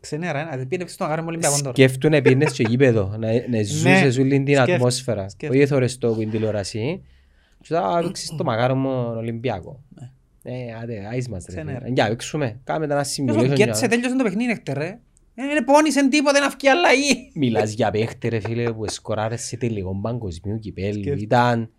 Ξενέρα, 0.00 0.54
ε, 0.54 0.64
πήρε 0.64 0.86
στον 0.86 1.06
αγάρι 1.06 1.20
μου 1.20 1.26
Ολυμπιακό 1.30 1.56
τώρα. 1.56 1.70
Σκέφτουνε 1.70 2.22
πήγαινες 2.22 2.50
στο 2.50 2.62
γήπεδο, 2.62 3.08
να, 3.20 3.28
να 3.48 3.62
ζούσες 3.62 4.18
όλη 4.18 4.28
την 4.28 4.46
σκέφτομαι, 4.46 4.74
ατμόσφαιρα. 4.74 5.28
σκέφτομαι. 5.28 5.62
Όχι 5.62 5.70
θωρες 5.70 5.98
το 5.98 6.14
που 6.14 6.20
είναι 6.20 6.30
τηλεόραση. 6.30 7.02
Και 7.60 7.74
τώρα 7.74 8.00
παίξεις 8.02 8.34
το 8.36 8.44
μαγάρο 8.44 8.74
μου 8.74 9.14
Ολυμπιακό. 9.16 9.80
Ε, 10.48 10.72
άντε, 10.82 11.06
άις 11.10 11.28
μας 11.28 11.44
ρε. 11.48 11.52
Ξενέρα. 11.54 11.78
φίλε. 11.78 11.92
Για 11.92 12.08
παίξουμε, 12.08 12.60
κάμε 12.64 12.86
τα 12.86 12.94
ένα 12.94 13.02
Ποιος 13.02 13.36
ο 13.36 13.40
simulation. 13.40 13.54
Γκέτσε 13.54 13.78
για- 13.78 13.88
τέλειωσε 13.88 14.16
το 14.16 14.22
παιχνίδι 14.22 14.48
νύχτε 14.52 14.72
ρε. 14.72 14.98
Ε, 15.34 15.46
Δεν 15.54 15.64
πόνισε 15.64 16.08
τίποτε 16.08 16.38
να 16.40 16.48
βγει 16.48 16.68
αλλαγή. 16.68 17.30
Μιλάς 17.34 17.72
για 17.72 17.90
παίχτη 17.90 18.28
ρε 18.28 18.40
φίλε 18.40 18.72
που 18.72 18.88
σκοράρε 18.90 19.36
σε 19.36 19.56
τελικό 19.56 19.98
παγκοσμίου 20.02 20.58
κυπέλλου. 20.58 21.02
Σκέφτε. 21.02 21.20
Ήταν 21.22 21.70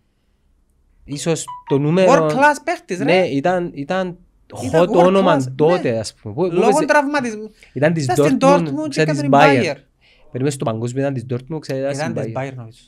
ίσως 1.04 1.44
το 1.68 1.78
νούμερο... 1.78 2.12
World 2.26 2.30
class 2.30 2.56
παίχτης 2.64 2.98
Ναι, 2.98 3.04
ρε. 3.20 3.26
ήταν, 3.26 3.70
ήταν 3.74 4.18
Ήταν 4.64 4.80
hot 4.80 4.88
world 4.96 5.04
όνομα 5.06 5.36
class, 5.38 5.52
τότε 5.56 5.90
ναι. 5.90 5.98
ας 5.98 6.14
πούμε. 6.14 6.34
Πού- 6.34 6.48
πού 6.48 6.54
Λόγω 6.54 6.68
έπαιζε- 6.68 6.86
τραυματισμού. 6.88 7.50
Ήταν 7.72 7.92
της 7.92 8.04
Ήταν 8.04 8.16
στην 8.26 8.38
Dortmund, 8.40 8.58
Dortmund 8.58 8.82
και 8.82 8.88
ξέρεις 8.88 8.96
έκανε 8.96 9.12
της 9.12 9.20
την 9.20 9.30
Bayern. 9.32 9.74
Bayern. 9.74 9.80
Περίμενε 10.30 10.50
στο 10.54 10.64
παγκόσμιο 10.64 11.02
ήταν 11.02 11.14
της 11.14 11.26
Dortmund, 11.30 11.58
ξέρεις 11.60 11.82
Ήταν 11.82 11.94
στην 11.94 12.14
της 12.14 12.32
Bayern. 12.36 12.38
Bayern 12.48 12.54
νομίζω. 12.54 12.78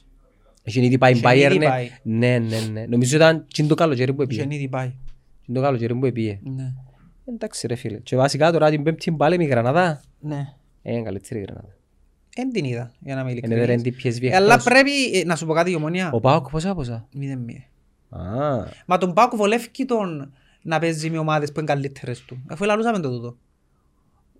Έχει 0.62 0.80
ήδη 0.84 0.98
πάει 0.98 1.12
η 1.12 1.16
Είχε 1.24 1.44
ήδη 1.46 1.56
Bayern. 1.56 1.58
ναι. 1.58 1.66
πάει. 1.68 1.88
Ναι, 2.02 2.38
ναι, 2.38 2.58
ναι. 2.72 2.86
Νομίζω 2.88 3.16
ήταν 3.16 3.46
τσιν 3.52 3.68
το 3.68 3.74
καλοκαίρι 3.74 4.12
που 4.14 4.22
Είχε 4.22 4.42
έπιε. 4.42 4.56
ήδη 4.56 4.68
πάει. 4.68 4.92
Τσιν 5.50 5.62
το 5.62 5.68
καλοκαίρι 5.68 5.94
που 5.94 6.06
έπιε. 6.06 6.38
Ναι. 6.42 6.72
Εντάξει 7.24 7.66
ρε 7.66 7.74
φίλε. 7.74 7.98
Και 7.98 8.16
βασικά 8.16 8.52
τώρα 8.52 8.70
την 8.70 8.82
πέμπτη 8.82 9.10
μπάλε 9.10 9.36
με 9.36 9.44
η 9.44 9.46
Γρανάδα. 9.46 10.00
Ναι. 10.20 10.54
Ε, 10.82 10.92
είναι 10.92 11.02
καλύτερη 11.02 11.40
η 11.40 11.42
Γρανάδα. 11.42 11.74
Εν 12.36 12.50
την 12.50 12.64
είδα, 12.64 12.92
για 13.00 13.14
να 13.14 13.20
είμαι 13.20 13.30
Είναι 13.30 13.40
δεν 13.56 13.70
ειλικρινής. 13.80 14.18
είναι 14.20 14.30
PSV 14.30 14.36
Αλλά 14.36 14.46
εκτός. 14.54 14.64
πρέπει, 14.64 14.90
ε, 15.18 15.24
να 15.24 15.36
σου 15.36 15.46
πω 15.46 15.52
κάτι 15.52 15.70
η 15.70 15.74
ομονία. 15.74 16.10
Ο 16.12 16.20
Πάοκ 16.20 16.50
πόσα 16.50 16.74
πόσα; 16.74 17.08
Μηδέν 17.14 17.38
μία. 17.38 17.62
Α, 18.08 18.64
Μα 18.86 18.98
τον 18.98 19.12
Πάκου 19.12 19.36
βολεύει 19.36 19.68
τον 19.86 20.32
να 20.62 20.78
παίζει 20.78 21.10
με 21.10 21.18
ομάδες 21.18 21.52
που 21.52 21.60
είναι 21.60 21.72
καλύτερες 21.72 22.20
του. 22.24 22.42
Αφού 22.48 22.64
λαλούσαμε 22.64 22.98
το 22.98 23.10
τούτο. 23.10 23.36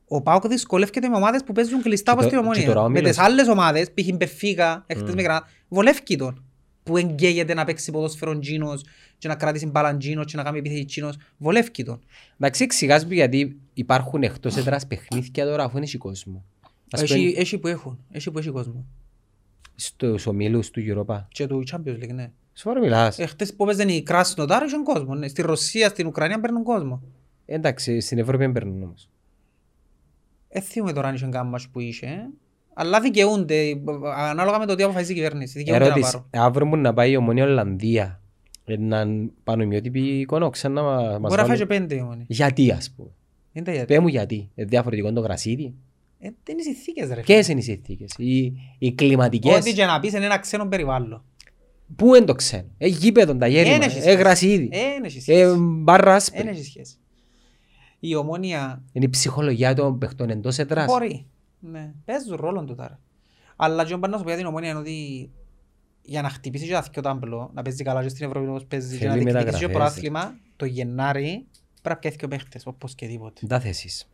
Ο 0.09 0.23
Πάουκ 0.23 0.47
δυσκολεύεται 0.47 1.09
με 1.09 1.17
ομάδες 1.17 1.45
που 1.45 1.53
παίζουν 1.53 1.83
κλειστά 1.83 2.13
Και 2.13 2.19
όπως 2.19 2.33
το- 2.33 2.39
την 2.41 2.53
και 2.53 2.67
τώρα 2.67 2.81
ο 2.81 2.83
ομονία. 2.83 3.03
Με 3.03 3.09
Μίλος- 3.09 3.17
τις 3.17 3.27
άλλες 3.27 3.49
ομάδες, 3.49 3.91
π.χ. 3.93 4.17
Μπεφίκα, 4.17 4.85
έχτες 4.87 5.13
Mm. 5.13 5.15
με 5.15 5.23
Γρανάδα, 5.23 5.47
βολεύει 5.69 6.17
τον. 6.17 6.45
Που 6.83 6.97
εγκαίγεται 6.97 7.55
να 7.55 7.65
παίξει 7.65 7.91
ποδόσφαιρο 7.91 8.39
Τζίνος 8.39 8.85
και 9.19 9.29
να 9.29 9.35
κρατήσει 9.35 9.67
μπάλαν 9.67 9.99
Τζίνος 9.99 10.27
και 10.27 10.37
να 10.37 10.43
κάνει 10.43 10.59
επίθεση 10.59 10.85
Τζίνος. 10.85 11.17
Βολεύει 11.39 11.85
τον. 11.85 12.01
Εντάξει, 12.39 12.63
εξηγάς 12.65 13.05
μου 13.05 13.13
γιατί 13.13 13.57
υπάρχουν 13.75 14.23
εκτός 14.23 14.57
έδρας 14.57 14.87
παιχνίδια 14.87 15.45
τώρα 15.45 15.65
αφού 15.65 15.77
είναι 15.77 15.87
και 15.87 15.99
κόσμο. 15.99 16.45
Ας 16.91 17.03
πούμε, 17.05 17.15
Έχει, 17.21 17.35
έχει 17.37 17.59
που 17.59 17.67
έχουν. 17.67 17.99
Έχει 18.11 18.31
που 18.31 18.39
έχει 18.39 18.51
κόσμο. 18.51 18.85
στους 19.75 20.27
ομίλους 20.27 20.71
του 20.71 20.81
Europa. 20.87 21.25
Και 21.29 21.47
του 21.47 21.63
Champions 21.71 21.99
League, 22.03 22.13
ναι. 22.15 22.31
Σοβαρά 22.55 22.81
μιλάς. 22.81 23.19
Εχθές 23.19 23.55
που 23.55 23.65
παίζανε 23.65 23.93
η 23.93 24.03
Κράσνοδάρ 24.03 24.63
είχαν 24.67 24.85
κόσμο. 24.85 25.15
ναι. 25.15 25.29
Στη 25.29 25.43
Ρωσία, 25.43 25.89
στην 25.89 26.07
Ουκρανία 26.07 26.41
παίρνουν 26.41 26.63
κόσμο. 26.63 27.03
Εντάξει, 27.47 28.01
στην 28.01 28.19
Ευρώπη 28.19 28.39
δεν 28.39 28.53
παίρνουν 28.53 28.83
όμως. 28.83 29.09
Δεν 30.49 30.63
θυμούμαι 30.63 30.93
τώρα 30.93 31.09
αν 31.09 31.15
είχαν 31.15 31.31
κάμα 31.31 31.51
μάτς 31.51 31.69
που 31.69 31.81
είχε. 31.81 32.29
Ε. 32.81 32.87
Αλλά 32.87 33.01
δικαιούνται, 33.01 33.81
ανάλογα 34.17 34.59
με 34.59 34.67
το 34.67 34.75
τι 34.75 34.83
αποφασίζει 34.83 35.13
η 35.13 35.15
κυβέρνηση. 35.15 35.59
Δικαιούνται 35.59 35.81
να 35.85 35.91
Ερώτηση, 35.91 36.13
πάρω. 36.13 36.27
αύριο 36.47 36.67
μου 36.67 36.77
να 36.77 36.95
πάει 36.95 37.11
η 37.11 37.17
Ομονία 37.17 37.45
Ολλανδία. 37.45 38.21
Έναν 38.65 39.31
πανομοιότυπη 39.45 40.01
εικόνα, 40.01 40.51
ξανά 40.51 40.83
μα- 40.83 40.95
μας 41.19 41.19
Μπορεί 41.21 41.35
να 41.41 41.45
φάει 41.47 41.57
και 41.59 41.65
βάλουν. 41.65 41.67
πέντε 41.67 41.95
η 41.95 42.01
Ομόνια. 42.01 42.25
Γιατί 42.29 42.71
ας 42.71 42.91
πούμε. 42.97 43.09
Είναι 43.53 43.65
τα 43.65 43.73
γιατί. 43.73 43.87
Πες 43.87 43.99
μου 44.03 44.09
γιατί. 44.09 44.51
Είναι 44.55 44.67
διαφορετικό 44.67 45.13
το 45.13 45.21
γρασίδι. 45.21 45.75
Ε, 46.19 46.29
Δεν 46.45 46.59
είναι 46.59 46.61
οι 46.61 46.65
συνθήκες 46.65 47.09
ρε. 47.13 47.21
Ποιες 47.21 47.49
είναι 47.49 47.61
οι 47.61 47.63
συνθήκες; 47.63 48.13
Οι, 48.17 48.53
οι 48.79 48.93
κλιματικές. 48.93 49.57
Ό,τι 49.57 49.73
και 49.73 49.85
να 49.85 50.01
πεις 50.01 50.13
είναι 50.13 50.25
ένα 50.25 50.39
ξένο 50.39 50.67
περιβάλλον. 50.67 51.25
Πού 51.97 52.15
είναι 52.15 52.25
το 52.25 52.35
ξένο; 52.35 52.65
Ε, 52.79 52.87
γήπεδο 52.87 53.37
τα 53.37 53.47
γέρημα. 53.47 53.75
Εν 53.75 53.81
έχει 53.81 53.99
Ε, 53.99 54.01
σχέση. 54.01 54.17
γρασίδι. 54.17 54.69
Ε, 54.73 54.79
δεν 54.79 55.05
έχει 55.05 55.17
Ε, 55.19 55.21
σχέση. 55.21 55.55
μπάρρα 55.59 56.05
Δεν 56.05 56.15
άσπρη. 56.17 56.49
έχει 56.49 56.65
σχέση. 56.65 56.95
Η 58.01 58.15
Ομόνια 58.15 58.83
Είναι 58.93 59.05
η 59.05 59.09
ψυχολογία 59.09 59.75
των 59.75 59.99
παιχτών 59.99 60.31
εντός 60.31 60.59
έδρας. 60.59 60.87
μπορεί. 60.87 61.27
Ναι. 61.61 61.91
Παίζουν 62.05 62.37
ρόλο 62.37 62.65
του 62.65 62.75
τώρα. 62.75 62.99
Αλλά 63.57 63.85
και 63.85 63.97
πάνω 63.97 64.07
να 64.07 64.17
σου 64.17 64.23
πω 64.23 64.29
για 64.29 64.39
την 64.39 64.47
Ομόνια 64.47 64.71
είναι 64.71 64.79
ότι 64.79 65.31
για 66.03 66.23
να 66.23 66.29
χτυπήσει 66.29 66.67
και 66.67 66.73
τα 66.73 66.83
δυο 66.93 67.03
τάμπλο, 67.03 67.51
να 67.55 67.63
παίζει 67.63 67.83
καλά 67.85 68.03
και 68.03 68.09
στην 68.09 68.27
Ευρώπη 68.27 68.49
όπως 68.49 68.65
παίζει 68.65 68.99
και 68.99 69.07
να 69.07 69.13
Θέλει 69.13 69.25
διεκδικήσει 69.25 69.59
και 69.59 69.67
μεταγραφές. 69.67 69.77
πρωτάθλημα, 69.77 70.35
το 70.57 70.65
Γενάρη 70.65 71.47
πρέπει 71.83 71.89
να 71.89 71.97
πιέθεί 71.97 72.17
και 72.17 72.25
ο 72.25 72.29
παίχτες, 72.29 72.67
όπως 72.67 72.95
και 72.95 73.07
τίποτε. 73.07 73.47
Τα 73.47 73.61
θέσεις. 73.61 74.09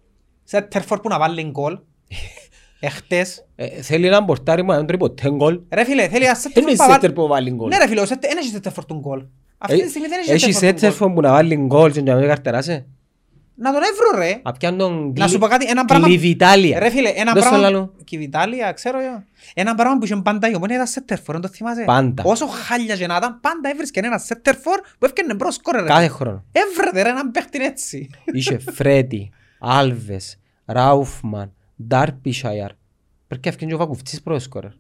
Σε 0.44 0.60
τερφόρ 0.60 1.00
που 1.00 1.08
να 1.08 1.18
βάλει 1.18 1.42
γκολ, 1.42 1.78
εχτες. 2.80 3.46
Ε, 3.56 3.66
θέλει 3.82 4.06
έναν 4.06 4.24
πορτάρι 4.24 4.62
μου 4.62 4.70
να 4.70 4.76
δεν 4.76 4.86
τρώει 4.86 4.98
ποτέ 4.98 5.30
γκολ. 5.30 5.60
Ρε 5.70 5.84
φίλε, 5.84 6.08
θέλει 6.08 6.24
ένα 6.24 6.32
Δεν 6.32 6.40
σέτερφορ 6.42 6.62
είναι 6.70 6.76
που 6.76 6.82
να 6.82 6.88
βάλει... 6.88 7.00
σέτερ 7.00 7.12
που 7.12 7.26
βάλει 7.26 7.50
γκολ. 7.50 7.68
Ναι 7.68 7.78
ρε 7.78 7.88
φίλε, 7.88 8.00
ο 8.00 8.06
σέτερ- 8.06 8.32
δεν 8.32 8.42
έχει 8.42 8.50
σέτερφορ 8.52 8.84
του 8.84 8.94
γκολ. 8.94 9.24
Αυτή 9.58 9.82
τη 9.82 9.88
στιγμή 9.88 10.08
δεν 10.08 10.18
έχει 10.20 10.30
Έχει 10.30 10.52
σέτερφορ 10.52 10.72
του 10.72 10.78
γκολ. 10.78 10.90
σέτερ 10.90 11.14
που 11.14 11.20
να 11.20 11.30
βάλει 11.30 11.56
γκολ 11.56 11.92
και 11.92 12.02
να 12.02 12.14
μην 12.14 12.26
καρτεράσει. 12.26 12.86
Να 13.58 13.72
τον 13.72 13.82
έβρω 13.82 14.18
ρε. 14.18 14.40
Απ' 14.42 14.58
πιάνει 14.58 14.76
τον 14.76 15.12
Να 15.16 15.28
σου 15.28 15.38
πω 15.38 15.46
κάτι, 15.46 15.66
ένα 15.68 15.84
πράγμα... 15.84 16.06
Κλιβιτάλια. 16.06 16.78
Ρε 16.78 16.90
φίλε, 16.90 17.08
ένα 17.08 17.32
Δώσ' 17.32 17.42
το 17.42 17.48
πράγμα... 17.48 17.70
λαλό. 17.70 17.94
Και 18.04 18.16
η 18.16 18.18
Βιτάλια, 18.18 18.72
ξέρω 18.72 19.00
εγώ. 19.00 19.24
Ένα 19.54 19.74
πράγμα 19.74 19.98
που 19.98 20.04
είχε 20.04 20.16
πάντα 20.16 20.50
η 20.50 20.54
ομόνια 20.54 20.74
ήταν 20.74 20.86
σέτερφορ, 20.86 21.34
δεν 21.34 21.42
το 21.42 21.56
θυμάσαι; 21.56 21.82
Πάντα. 21.84 22.22
Όσο 22.26 22.46
χάλια 22.46 22.96
και 22.96 23.06
να 23.06 23.16
ήταν, 23.16 23.40
πάντα 23.40 23.70
έβρισκε 23.70 24.00
ένα 24.00 24.18
σέτερφορ 24.18 24.80
που 24.98 25.04
έφτιανε 25.04 25.34
μπρος 25.34 25.54
σκόρε 25.54 25.80
ρε. 25.80 25.86
Κάθε 25.86 26.08
χρόνο. 26.08 26.44
Έβρετε 26.52 27.02
ρε 27.02 27.08
έναν 27.08 27.30
παίχτη 27.30 27.64
έτσι. 27.64 28.10
Είχε 28.24 28.58
Φρέτι, 28.58 29.30
Άλβες, 29.60 30.38
Ράουφμαν, 30.64 31.52
Ντάρπισαϊρ. 31.86 32.70
Πρέπει 33.26 33.42
και 33.42 33.48
έφτιανε 33.48 33.72
και 33.72 33.78
ο 33.78 33.84
Βακουφτσής 33.84 34.22
πρώτος 34.22 34.42
σκόρερ. 34.42 34.70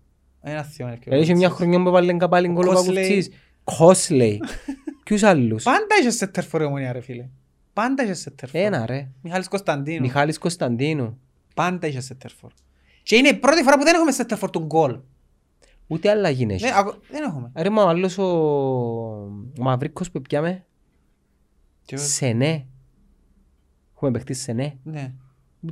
Ένα 0.42 0.62
θείο 0.62 0.86
είναι 0.86 0.96
πιο 0.96 1.14
Ε, 1.14 1.20
Είχε 1.20 1.34
μια 1.34 1.50
χρονιά 1.50 1.82
που 1.82 1.88
έβαλε 1.88 2.12
καπάλι 2.12 2.48
γκολ 2.48 2.66
ο 2.66 2.72
Κόσλεϊ. 2.72 2.94
Βακουφτσής. 2.94 3.30
Κόσλεϊ. 3.64 4.40
Ποιους 5.04 5.22
άλλους; 5.22 5.62
Πάντα 5.62 5.94
είχε 6.00 6.10
σέτερφορ 6.10 6.60
η 6.60 6.64
ομόνια 6.64 6.92
ρε 6.92 7.00
φίλε. 7.00 7.28
Πάντα 7.76 8.02
είχε 8.02 8.14
σέτερφορ. 8.14 8.60
Ένα 8.60 8.86
ρε. 8.86 9.08
Μιχάλης 9.22 9.48
Κωνσταντίνου. 9.48 10.00
Μιχάλης 10.00 10.38
Κωνσταντίνου. 10.38 11.18
Πάντα 11.54 11.86
είχε 11.86 12.00
σέτερφορ. 12.00 12.50
Και 13.02 13.16
είναι 13.16 13.28
η 13.28 13.34
πρώτη 13.34 13.62
φορά 13.62 13.78
που 13.78 13.84
δεν 13.84 13.94
έχουμε 13.94 14.12
σέτερφορ 14.12 14.50
του 14.50 14.58
γκολ. 14.64 15.00
Ούτε 15.86 16.10
αλλαγή 16.10 16.46
έχει. 16.50 16.64
Δεν- 16.64 16.74
ακο- 16.74 16.98
Δεν 17.10 17.22
έχουμε. 17.22 17.50
Ρε 17.56 17.70
μα 17.70 17.82
ο 17.84 17.88
άλλος 17.88 18.18
ο 18.18 18.22
ο 19.58 19.62
Μαυρίκος 19.62 20.10
που 20.10 20.20
πιάμε. 20.22 20.64
Και- 21.84 21.96
Σενέ. 21.96 22.66
Έχουμε 23.94 24.10
παιχτεί 24.10 24.34
Σενέ. 24.34 24.78
Ναι. 24.82 25.12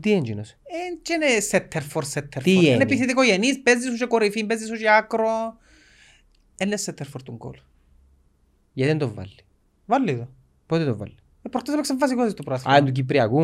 Τι 0.01 0.11
είναι 0.11 0.19
εκείνος; 0.19 0.51
Ε, 0.51 0.57
και 1.03 1.13
είναι 1.13 1.41
σέτερφορ, 1.41 2.05
σέτερφορ. 2.05 2.43
Τι 2.43 2.53
Είναι 2.53 2.69
είναι; 2.69 2.83
επιθετικογενής, 2.83 3.63
παίζει 3.63 3.89
σου 3.89 3.97
και 3.97 4.07
κορυφή, 4.07 4.45
παίζει 4.45 4.67
σου 4.67 4.75
και 4.77 4.91
άκρο. 4.91 5.57
Είναι 6.63 6.77
σέτερφορ 6.77 7.23
του 7.23 7.33
γκολ. 7.33 7.57
Γιατί 8.73 8.91
δεν 8.91 8.99
το 9.09 9.15
βάλει; 9.15 9.37
Βάλει 9.87 10.17
το. 10.17 10.29
Πότε 10.67 10.85
το 10.85 10.97
βάλει; 10.97 11.15
Ε, 11.47 11.49
προχτές 11.51 11.75
έπαιξε 11.75 11.97
βασικός 11.97 12.31
στο 12.31 12.43
Α, 12.43 12.45
πράσινο. 12.45 12.77
είναι 12.77 12.87
του 12.87 12.93
Κυπριακού. 12.93 13.41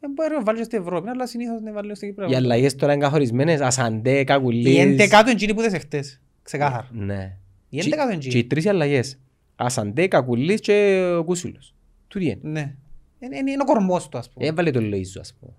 Ε, 0.00 0.08
μπορεί 0.14 0.34
να 0.34 0.42
βάλει 0.42 0.58
και 0.58 0.64
στην 0.64 0.80
Ευρώπη, 0.80 1.08
αλλά 1.08 1.26
συνήθως 1.26 1.60
να 1.60 1.72
βάλει 1.72 1.96
στο 1.96 2.06
Κύπρο. 2.06 2.26
Οι 2.30 2.34
αλλαγές 2.34 2.74
τώρα 2.76 2.92
είναι 2.92 3.02
καθορισμένες. 3.04 3.60
Ασαντέ, 3.60 4.18
Η 4.18 4.24
Κακουλής. 4.24 4.78
11 4.78 5.22
του 5.24 5.30
εντζήνη 5.30 5.54
που 5.54 5.60
δεν 5.60 5.70
σε 5.70 5.78
χτες. 5.78 6.20
Ξεκάθαρα. 6.42 6.88
Ναι. 6.92 7.36
Η 7.68 7.78
Και- 7.78 7.82
11 7.90 8.02
του 8.02 8.08
Και 8.08 8.14
οι 8.14 8.16
εντζήνη. 8.28 8.44
τρεις 8.44 8.66
αλλαγές. 8.66 9.18
Ασαντέ, 9.56 10.06
Κακουλής 10.06 10.60
και 10.60 11.04
ο 11.18 11.24
Κούσουλος. 11.24 11.74
Του 12.08 12.18
τι 12.18 12.24
είναι; 12.24 12.38
Ναι. 12.42 12.74
Είναι- 13.20 13.36
Είναι 13.36 13.50
είναι 13.50 13.62
ο 13.62 13.64
κορμός 13.64 14.08
του, 14.08 14.18
ας 14.18 14.30
πούμε. 14.30 14.46
Έβαλε 14.46 14.70
τον 14.70 14.84
Λοΐζο 14.94 15.20
ας 15.20 15.34
πούμε. 15.40 15.52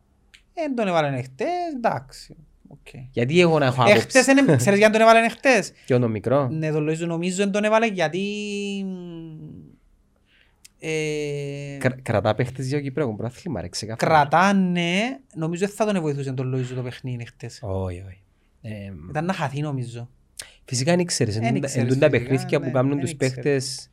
Δεν 0.54 0.76
τον 0.76 0.88
έβαλε 0.88 1.22
χτες, 1.22 1.48
εντάξει. 1.76 2.36
Οκ. 2.68 2.88
Γιατί 3.12 3.40
εγώ 3.40 3.60
να 3.60 3.66
έχω 3.66 3.82
άποψη; 3.82 3.98
Εχτες, 3.98 4.28
είναι- 4.28 4.56
ξέρεις 4.56 4.80
γιατί 4.80 4.94
τον 4.94 5.02
έβαλε 5.02 5.30
χτες; 5.30 5.72
Και 5.86 5.98
τον 5.98 6.12
μικρό. 6.12 6.48
Ναι, 6.50 6.72
τον 6.72 6.90
Λοΐζο 6.90 7.06
νομίζω 7.08 7.36
δεν 7.36 7.52
τον 7.52 7.64
έβαλε 7.64 7.86
γιατί... 7.88 8.20
ε, 10.86 11.78
Κρα- 11.80 12.00
Κρατά 12.02 12.36
παίχτες 12.36 12.68
για 12.68 12.78
το 12.78 12.84
Κυπριακό 12.84 13.16
πρωτάθλημα 13.16 13.62
ρε 13.62 13.68
ξεκάθαρα. 13.70 14.12
Κρατάνε, 14.14 15.20
νομίζω 15.36 15.66
δεν 15.66 15.76
θα 15.76 15.86
τον 15.86 16.02
βοηθούσε 16.02 16.32
τον 16.32 16.56
Λοΐζο 16.56 16.74
το 16.76 16.82
παιχνίδι 16.82 17.26
χτες. 17.26 17.60
Όχι, 17.62 18.04
όχι. 18.08 18.22
Ε, 18.62 18.92
Ήταν 19.10 19.26
να 19.26 19.34
χαθεί 19.34 19.62
νομίζω. 19.62 20.10
Φυσικά 20.66 20.96
δεν 20.96 21.06
ξέρεις. 21.06 21.36
Εν 21.38 21.44
Εν 21.44 21.56
ήξερες 21.56 21.88
τούν 21.90 22.00
τα 22.00 22.10
φυσικά, 22.10 22.30
παιχνίδια 22.30 22.60
που 22.60 22.66
ναι, 22.66 22.72
κάνουν 22.72 22.92
εν 22.92 23.00
τους 23.00 23.12
ήξερες. 23.12 23.34
παίχτες 23.36 23.90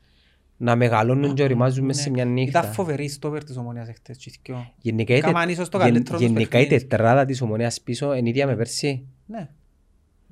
να 0.57 0.75
μεγαλώνουν 0.75 1.33
και 1.33 1.43
οριμάζουν 1.43 1.85
μέσα 1.85 2.01
σε 2.01 2.09
Ναι. 2.09 2.15
μια 2.15 2.25
νύχτα. 2.25 2.59
Ήταν 2.59 2.71
φοβερή 2.73 3.07
στόπερ 3.07 3.43
της 3.43 3.57
ομονίας 3.57 3.87
εχθές. 3.87 4.17
και 4.17 4.29
οι 4.29 4.35
δυο. 4.43 4.73
Γενικά 4.81 5.13
η, 5.13 5.19
τε- 5.19 5.25
Κάμαν 5.31 5.49
ίσως 5.49 5.69
το 5.69 5.77
γεν- 5.77 5.87
καλύτερο 5.91 6.17
τους 6.17 6.25
γενικά 6.27 6.59
η 6.59 6.61
παιχνίδι. 6.61 6.85
τετράδα 6.87 7.25
της 7.25 7.41
ομονίας 7.41 7.81
πίσω 7.81 8.13
είναι 8.13 8.29
ίδια 8.29 8.45
με 8.47 8.55
πέρσι. 8.55 9.05
Ναι. 9.25 9.49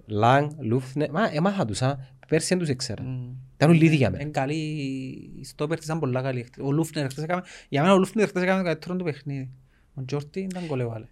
Λάγκ, 0.05 0.49
Λούφνε, 0.59 1.07
μα 1.11 1.29
έμαθα 1.33 1.65
τους, 1.65 1.81
α. 1.81 1.97
Πέρσι 2.29 2.47
δεν 2.47 2.57
τους 2.57 2.69
έξερα. 2.69 3.03
Μμ. 3.03 3.29
Ήταν 3.55 3.69
όλοι 3.69 3.85
ίδιοι 3.85 3.95
για 3.95 4.09
μένα. 4.09 4.21
Είναι 4.23 4.31
καλή, 4.31 4.55
η 5.39 5.43
στόπερ 5.45 5.77
της 5.77 5.85
ήταν 5.85 5.99
πολλά 5.99 6.21
καλή. 6.21 6.43
χτες. 6.43 6.63
Ο 6.65 6.71
Λούφνερ 6.71 7.09
χτες 7.09 7.23
έκαμε, 7.23 7.41
για 7.69 7.81
μένα 7.81 7.93
ο 7.93 7.97
Λούφνερ 7.97 8.27
χτες 8.27 8.43
έκαμε 8.43 8.57
το 8.59 8.63
καλύτερο 8.65 8.95
του 8.95 9.03
παιχνίδι. 9.03 9.49
Ο 9.93 10.05
Τζόρτι 10.05 10.39
ήταν 10.39 10.65
κολεβάλε. 10.67 11.05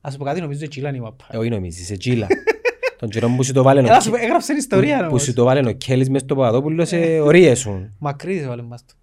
Ας 0.00 0.12
σου 0.12 0.18
πω 0.18 0.24
κάτι, 0.24 0.40
νομίζω 0.40 0.64
η 0.64 0.68
Τσίλα 0.68 0.88
είναι 0.88 0.96
η 0.98 1.00
μαπά. 1.00 1.26
Ε, 1.30 1.36
Όχι 1.36 1.48
νομίζεις, 1.48 1.86
σε 1.86 1.96
τζίλα. 1.96 2.26
Τον 2.98 3.08
καιρό 3.08 3.28
που 3.36 3.42
σου 3.42 3.52
το 3.52 3.62
βάλε 3.62 3.80
ο 3.80 3.84
Έλα, 3.84 4.00
σου 4.00 4.10
πω, 4.10 4.14
Κέ- 4.16 4.24
έγραψε 4.24 4.46
την 4.46 4.56
ιστορία 4.56 4.94
που- 4.96 5.00
που 5.02 5.08
όμως. 5.08 5.22
σου 5.22 5.32
το 5.32 5.44
βάλε 5.44 5.68
ο 5.68 5.72
Κέλλης 5.72 6.10
μες 6.10 6.20
στο 6.20 6.34
Παπαδόπουλο 6.34 6.84
σε 6.84 7.20
ορίες 7.20 7.58
σου. 7.58 7.90
Μακρύδης 7.98 8.42
έβαλε 8.42 8.62
μας 8.62 8.84
το. 8.86 8.94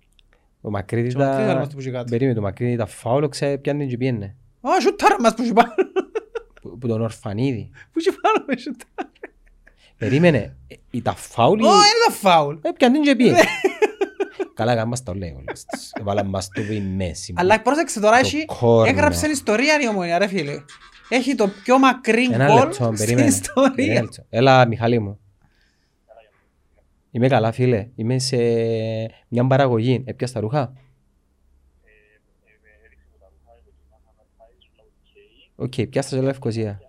Ο 0.61 0.69
Μακρύδης 0.69 1.13
Και 1.13 1.21
ο 1.21 1.25
Μακρύδης 1.25 1.43
έβαλε 1.43 1.53
τα... 1.53 1.59
μας 1.59 1.69
το 1.69 1.75
που 1.75 1.81
είχε 1.81 1.91
κάτω. 1.91 2.09
Περίμενε, 2.09 2.35
το 2.35 2.41
Μακρύδη 2.41 2.75
τα 2.75 2.85
φάουλο 2.85 3.27
ξέπιανε 3.27 3.85
και 3.85 3.97
πιένε. 3.97 4.35
Α, 4.61 4.69
σούταρα 4.81 5.15
μας 5.21 5.33
που 5.33 5.41
είχε 5.43 5.53
πάνω. 5.53 5.73
Που 6.61 6.77
που 6.77 6.87
τον 6.87 7.01
Ορφανίδη. 7.01 7.69
Που 7.91 7.99
είχε 7.99 8.09
πάνω 8.21 8.45
με 8.47 8.57
σούταρα. 8.57 9.11
Περίμενε, 10.03 10.55
ε, 10.67 10.75
η 10.91 11.01
τα 11.01 11.13
φάουλη 11.15 11.63
Ω, 11.63 11.67
είναι 11.67 11.77
το 12.07 12.11
φάουλ. 12.13 12.55
έπιανε 12.61 12.99
και 12.99 13.15
πιένε. 13.15 13.39
Καλά, 14.53 14.75
κάνε 14.75 14.87
μας 14.89 15.03
το 15.03 15.13
λέει 15.13 15.35
όλες 15.39 15.65
τις. 15.65 15.91
Έβαλαν 15.99 16.27
μας 16.27 16.49
το 16.49 16.61
που 16.61 16.71
η 16.71 16.81
μέση. 16.81 17.33
Αλλά 17.37 17.61
πρόσεξε 17.61 17.99
τώρα, 17.99 18.19
Το 18.19 18.25
έχει, 18.25 18.45
corner. 18.61 18.87
έγραψε 18.87 19.27
ιστορία 19.27 19.79
η 19.81 19.87
ομονία 19.87 20.17
ρε 20.17 20.27
φίλε. 20.27 20.55
Έχει 21.09 21.35
το 21.35 21.47
πιο 21.63 21.79
μακρύ 21.79 22.23
Ένα 22.31 22.45
γκολ 22.45 22.55
λεπτό, 22.59 22.73
στην 22.73 22.95
περίμενε. 22.97 23.27
Ένα 23.27 23.35
ιστορία. 23.35 23.93
λεπτό. 24.01 24.25
Έλα, 24.29 24.67
Μιχαλή 24.67 24.99
μου. 24.99 25.19
Είμαι 27.11 27.27
καλά, 27.27 27.51
φίλε. 27.51 27.87
Είμαι 27.95 28.19
σε 28.19 28.37
μια 29.27 29.47
παραγωγή. 29.47 30.03
Έπιασες 30.05 30.35
τα 30.35 30.41
ρούχα; 30.41 30.73
Οκ, 35.55 35.73
πιάστας 35.89 36.19
σε 36.19 36.21
Λευκοσία. 36.25 36.79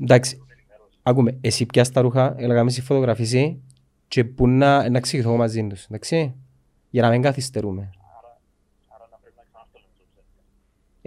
Εντάξει, 0.00 0.42
άκουμε, 1.02 1.38
εσύ 1.40 1.66
πιάσ' 1.66 1.90
τα 1.90 2.00
ρούχα, 2.00 2.34
έλα 2.38 2.54
κάνεις 2.54 2.74
τη 2.74 2.80
φωτογραφίση 2.80 3.62
και 4.08 4.24
που 4.24 4.48
να, 4.48 4.90
να 4.90 4.98
εξηγηθώ 4.98 5.36
μαζί 5.36 5.66
τους, 5.66 5.84
εντάξει, 5.84 6.34
για 6.90 7.02
να 7.02 7.10
μην 7.10 7.22
καθυστερούμε. 7.22 7.90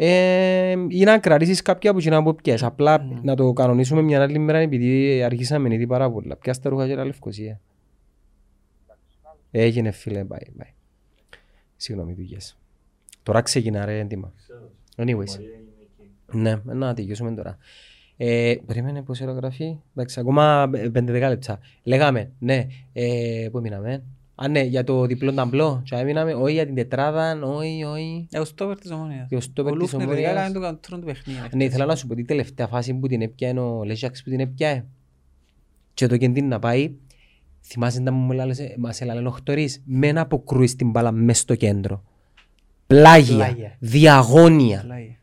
Ε, 0.01 0.75
ή 0.87 1.03
να 1.03 1.19
κρατήσεις 1.19 1.61
κάποια 1.61 1.93
που 1.93 1.99
κοινά 1.99 2.23
που 2.23 2.35
πιες, 2.35 2.63
απλά 2.63 3.01
Μμμ. 3.01 3.19
να 3.23 3.35
το 3.35 3.53
κανονίσουμε 3.53 4.01
μια 4.01 4.21
άλλη 4.21 4.39
μέρα 4.39 4.57
επειδή 4.57 5.23
αρχίσαμε 5.23 5.73
ήδη 5.73 5.87
πάρα 5.87 6.11
πολλά. 6.11 6.35
Πιάσ' 6.35 6.59
τα 6.59 6.69
ρούχα 6.69 6.85
και 6.85 6.91
έλα 6.91 7.05
Λευκοσία. 7.05 7.59
Έγινε 9.51 9.91
φίλε, 9.91 10.25
bye, 10.29 10.61
bye. 10.61 10.73
Συγγνώμη 11.75 12.13
δουλειές. 12.13 12.57
Τώρα 13.23 13.41
ξεκινά 13.41 13.85
ρε 13.85 13.99
έντοιμα. 13.99 14.33
Anyways. 14.99 15.39
Ναι, 16.31 16.55
να 16.65 16.93
τελειώσουμε 16.93 17.31
τώρα. 17.31 17.57
Ε, 18.17 18.55
περίμενε 18.65 19.01
πώς 19.01 19.21
αερογραφεί. 19.21 19.77
Εντάξει, 19.95 20.19
ακόμα 20.19 20.69
5-10 20.73 21.05
λεπτά. 21.05 21.59
Λέγαμε, 21.83 22.31
ναι, 22.39 22.67
ε, 22.93 23.47
πού 23.51 23.59
μείναμε; 23.59 24.03
Α, 24.35 24.47
ναι, 24.47 24.61
για 24.61 24.83
το 24.83 25.05
διπλό 25.05 25.33
ταμπλό. 25.33 25.81
Και 25.85 26.03
μείναμε, 26.03 26.33
όχι 26.33 26.53
για 26.53 26.65
την 26.65 26.75
τετράδα, 26.75 27.39
όχι, 27.43 27.83
όχι. 27.83 28.27
Ε, 28.31 28.39
Ο 28.39 28.45
στόπερ 28.45 28.79
της 28.79 28.91
ομονίας. 28.91 29.27
Και 29.29 29.35
ο 29.35 29.39
στόπερ 29.39 29.71
Ο 29.73 29.75
της 29.77 29.81
Λούφνερ 29.81 30.07
τελικά 30.07 30.29
Ομόνιας. 30.29 30.49
έκανε 30.49 30.65
το 30.65 30.73
κατρόν 30.73 30.99
του 30.99 31.05
παιχνίδι. 31.05 31.39
Ναι, 31.55 31.63
ήθελα 31.63 31.85
να 31.85 31.95
σου 31.95 32.07
πω 32.07 32.15
τη 32.15 32.23
τελευταία 32.23 32.67
φάση 32.67 32.93
που 32.93 33.07
την 33.07 33.21
έπιανε 33.21 33.59
ο 33.59 33.83
Λέζαξ 33.83 34.23
που 34.23 34.29
την 34.29 34.39
έπιανε. 34.39 34.85
Και 35.93 36.07
το 36.07 36.17
κεντήν 36.17 36.47
να 36.47 36.59
πάει, 36.59 36.91
θυμάσαι 37.61 38.01
να 38.01 38.11
μου 38.11 38.31
λάλεσε, 38.31 38.75
μας 38.77 39.01
έλαλε 39.01 39.27
ο 39.27 39.31
Χτωρίς, 39.31 39.81
με 39.85 40.07
ένα 40.07 40.21
αποκρούει 40.21 40.67
στην 40.67 40.89
μπάλα 40.89 41.11
μες 41.11 41.39
στο 41.39 41.55
κέντρο. 41.55 42.03
Πλάγια, 42.93 43.35
Πλάγια. 43.35 43.75
διαγώνια. 43.79 44.81
Πλάγια. 44.85 45.15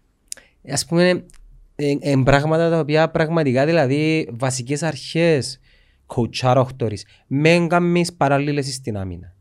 Ας 0.70 0.84
πούμε, 0.86 1.24
ε, 1.76 1.94
ε, 2.00 2.14
πράγματα 2.24 2.70
τα 2.70 2.78
οποία 2.78 3.10
πραγματικά 3.10 3.66
δηλαδή 3.66 4.28
βασικές 4.32 4.82
αρχές 4.82 5.60
κοουτσάρα 6.06 6.60
ο 6.60 6.64
Χτωρίς. 6.64 7.06
Μεν 7.26 7.68
κάνεις 7.68 8.12
παραλλήλες 8.12 8.74
στην 8.74 8.96
άμυνα. 8.96 9.34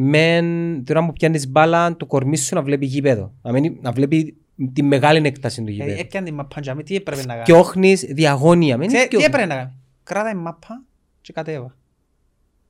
με 0.00 0.40
τώρα 0.84 1.06
που 1.06 1.12
πιάνεις 1.12 1.48
μπάλα 1.48 1.96
το 1.96 2.06
κορμί 2.06 2.36
σου 2.36 2.54
να 2.54 2.62
βλέπει 2.62 2.86
γήπεδο. 2.86 3.32
Να, 3.42 3.52
μένει- 3.52 3.82
να 3.82 3.92
βλέπει 3.92 4.36
τη 4.72 4.82
μεγάλη 4.82 5.26
έκταση 5.26 5.62
του 5.62 5.68
Ε, 5.68 5.72
γήπεδου. 5.72 6.00
Έπιαν 6.00 6.24
την 6.24 6.34
μαπά 6.34 6.60
για 6.60 6.74
μí, 6.74 6.82
τι 6.82 6.94
έπρεπε 6.96 7.20
να 7.26 7.32
κάνει. 7.32 7.44
Και 7.44 7.52
όχνεις 7.52 8.00
διαγώνια. 8.00 8.76
Μένεις 8.76 8.92
Ξέρε, 8.92 9.08
και 9.08 9.16
Τι 9.16 9.22
όχνεις. 9.22 9.28
έπρεπε 9.34 9.54
να 9.54 9.60
κάνει. 9.60 9.72
Κράτα 10.02 10.30
η 10.30 10.34
μάπα 10.34 10.82
και 11.20 11.32
κατέβα. 11.32 11.76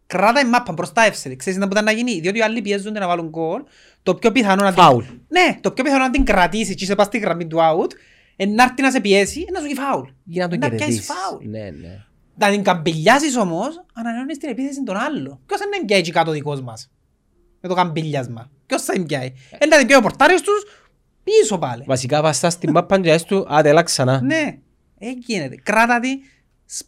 Κράτα 0.08 0.40
η 0.40 0.44
μάπα 0.44 0.72
μπροστά 0.72 1.02
εύσερε. 1.02 1.34
Ξέρεις 1.34 1.58
τι 1.58 1.64
ήταν 1.70 1.84
να 1.84 1.92
γίνει; 1.92 2.20
Διότι 2.20 2.38
οι 2.38 2.42
άλλοι 2.42 2.62
πιέζονται 2.62 2.98
να 2.98 3.06
βάλουν 3.06 3.28
γκολ. 3.28 3.62
Το 4.02 4.14
πιο 4.14 4.32
πιθανό 4.32 4.62
να 4.62 4.72
την... 4.72 4.82
Φάουλ. 4.82 5.04
Ναι, 5.28 5.58
το 5.60 5.70
πιο 5.70 5.84
πιθανό 5.84 6.04
να 6.04 6.10
την 6.10 6.24
κρατήσεις 6.24 6.74
και 6.74 6.84
είσαι 6.84 6.94
πας 6.94 7.06
στη 7.06 7.18
γραμμή 7.18 7.46
του 7.46 7.58
out. 7.58 7.90
εν 8.36 8.54
να 8.54 8.62
έρθει 8.62 8.82
να 8.82 8.90
σε 8.90 9.00
πιέσει, 9.00 9.46
να 9.52 9.58
σου 9.60 9.66
γίνει 9.66 9.78
φάουλ. 9.78 10.08
Για 10.24 10.42
να 10.44 10.50
τον 10.50 10.58
Να 10.58 10.68
πιάσεις 10.68 10.86
κερδίσεις. 10.86 11.12
φάουλ. 11.12 11.44
Ναι, 11.48 11.70
ναι. 11.80 12.04
Να 12.36 12.50
την 12.50 12.62
καμπυλιάσεις 12.62 13.36
όμως, 13.36 13.84
ανανεώνεις 13.94 14.38
την 14.38 14.48
επίθεση 14.48 14.82
των 14.82 14.96
άλλων. 14.96 15.40
Ποιος 15.46 15.60
είναι 15.60 15.76
να 15.78 15.84
πιάει 15.84 15.98
εκεί 15.98 16.10
κάτω 16.10 16.30
ο 16.30 16.32
δικός 16.32 16.60
μας; 16.60 16.90
Με 17.60 17.68
το 17.68 17.74
καμπυλιάσμα. 17.74 18.50
Ποιος 18.66 18.82
θα 18.82 18.92
την 18.92 19.06
πιάει. 19.06 19.26
Είναι 19.26 19.66
να 19.70 19.76
την 19.78 19.86
πιάει 19.86 19.98
ο 19.98 20.02
πορτάριος 20.02 20.42
τους 20.42 20.64
πίσω 21.24 21.58
πάλι. 21.58 21.82
Βασικά 21.86 22.22
βαστάς 22.22 22.52
στην 22.52 22.70
μάπα 22.70 23.00
και 23.00 23.20
του, 23.26 23.46
άντε 23.48 23.68
έλα 23.68 23.82
ξανά. 23.82 24.20
Ναι, 24.20 24.58
δεν 24.98 25.18
γίνεται. 25.26 25.54
Κράτα 25.62 26.00
τη, 26.00 26.08
σ- 26.08 26.20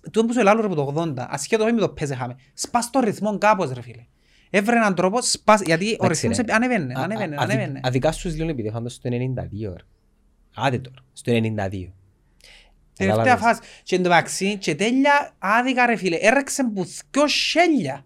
τούτο 0.02 0.24
που 0.24 0.32
σου 0.32 0.40
ελάλω 0.40 0.60
ρε 0.60 0.66
από 0.66 0.74
το 0.74 1.02
80, 1.02 1.14
ασχέτως 1.28 1.64
όχι 1.66 1.74
με 1.74 1.80
το 1.80 1.88
πέσε 1.88 2.14
χάμε. 2.14 2.36
Σπάς 2.54 2.90
το 2.90 3.00
ρυθμό 3.00 3.38
κάπως 3.38 3.72
ρε 3.72 3.82
φίλε. 3.82 4.06
Έβρε 4.50 4.76
έναν 4.76 4.94
τρόπο, 4.94 5.22
σπάς, 5.22 5.60
γιατί 5.62 5.84
ο 6.00 6.04
Εντάξει, 6.04 6.26
ρυθμός 6.26 6.36
ρε. 6.36 6.42
επ- 6.42 6.52
ανεβαίνει, 6.62 6.92
Α- 6.92 7.00
ανεβαίνει, 7.02 7.34
α- 7.34 7.38
αδι- 7.40 7.52
ανεβαίνει. 7.54 7.80
Αδικάς 7.82 8.14
στους 8.16 8.34
λίγο 8.36 8.48
επειδή 8.50 8.70
φάντας 8.70 8.92
στο 8.94 9.08
92. 9.08 9.72
ρε. 9.76 9.82
Άντε 10.54 10.78
τώρα, 10.78 10.96
στο 11.12 11.32
92. 11.32 11.92
Τελευταία 12.96 13.24
Κατάλαβες. 13.24 13.58
φάση. 13.58 13.60
Και 13.82 13.96
εν 13.96 14.02
τω 14.02 14.08
μεταξύ, 14.08 14.56
και 14.56 14.74
τέλεια 14.74 15.34
άδικα 15.38 15.86
ρε 15.86 15.96
φίλε, 15.96 16.16
έρεξε 16.20 16.64
που 16.64 16.84
δυο 17.10 17.28
σέλια. 17.28 18.04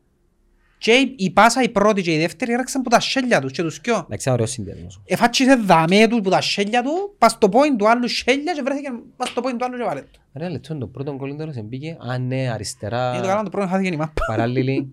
Και 0.79 0.93
η- 0.93 1.15
η 1.19 1.31
πάσα 1.31 1.63
η 1.63 1.69
πρώτη 1.69 2.03
και 2.03 2.15
η 2.15 2.19
δεύτερη 2.19 2.53
έρεξαν 2.53 2.83
που 2.83 2.89
τα 2.91 3.01
σέλια 3.01 3.41
τους 3.41 3.53
και 3.53 3.63
τους 3.63 3.81
δυο. 3.81 3.97
Εντάξει, 4.05 4.31
ωραίος 4.31 4.51
συνδυασμός. 4.51 5.01
Εφάτσισε 5.05 5.55
δαμέ 5.55 6.07
του 6.09 6.21
που 6.21 6.31
τα 6.31 6.41
σέλια 6.41 6.83
του, 6.83 7.15
πας 7.19 7.33
στο 7.33 7.49
πόιν 7.49 7.77
του 7.77 7.89
άλλου 7.89 8.09
σέλια 8.09 8.53
και 8.53 8.63
βρέθηκε 8.63 8.89
πας 9.17 9.29
στο 9.29 9.41
πόιν 9.41 9.59
του 9.59 9.65
άλλου 9.65 9.77
και 9.77 9.85
βάλε 9.85 10.01
το. 10.01 10.19
Ρε 10.35 10.49
λεπτό, 10.49 10.77
το 10.79 10.87
πρώτο 10.87 11.15
γκολ 11.15 11.37
τέλος 11.37 11.57
εμπήκε. 11.57 11.97
Α, 12.11 12.19
ναι, 12.19 12.51
αριστερά. 12.51 13.11
Είναι 13.13 13.21
το 13.23 13.27
καλό 13.29 13.43
το 13.43 13.51
πρώτο 13.51 13.67
χάθηκε 13.69 13.95
η 13.95 13.97
μάπα. 13.97 14.13
Παράλληλη. 14.27 14.91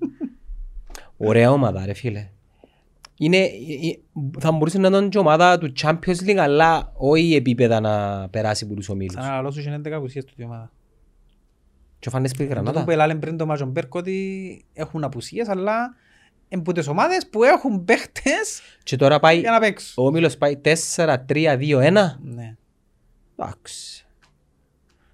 Ωραία 1.18 1.52
ομάδα, 1.52 1.86
ρε 1.86 1.94
φίλε. 1.94 2.28
Είναι, 3.18 3.38
ε, 3.38 3.44
ε, 3.44 4.00
θα 4.40 4.52
μπορούσε 4.52 4.78
να 4.78 4.88
είναι 4.98 5.08
και 5.08 5.18
ομάδα 5.18 5.58
του 5.58 5.74
Champions 5.82 6.28
League, 6.28 6.36
αλλά 6.38 6.92
όχι 6.98 7.36
επίπεδα 7.36 7.80
να 7.80 8.28
περάσει 8.30 8.64
από 8.66 8.74
τους 8.74 8.90
ομίλους. 8.90 9.14
Σαν 9.14 9.24
να 9.24 9.36
λαλώ 9.36 9.52
σου 9.52 9.60
είχε 9.60 9.70
11 9.86 9.92
απουσίες 9.92 10.26
του 10.26 10.34
η 10.36 10.44
ομάδα. 10.44 10.72
Και 12.02 12.08
ο 12.08 12.12
Φανές 12.12 12.32
πήγε 12.32 12.44
Αυτό 12.50 12.62
Γρανάτα. 12.62 12.84
που 12.84 12.92
έλαλε 12.92 13.16
πριν 13.16 13.38
το 13.38 13.46
Μάζον 13.46 13.70
Μπέρκ 13.70 13.96
ότι 13.96 14.66
έχουν 14.74 15.04
απουσίες 15.04 15.48
αλλά 15.48 15.96
είναι 16.48 16.62
που 16.62 16.72
τις 16.72 16.88
ομάδες 16.88 17.28
που 17.30 17.44
έχουν 17.44 17.84
παίχτες 17.86 18.62
Και 18.84 18.96
τώρα 18.96 19.20
πάει, 19.20 19.40
για 19.40 19.52
να 19.52 19.60
παίξουν. 19.60 20.04
ο 20.04 20.08
Όμιλος 20.08 20.38
πάει 20.38 20.56
4-3-2-1. 20.64 22.18
Ναι. 22.24 22.56
Εντάξει. 23.38 24.06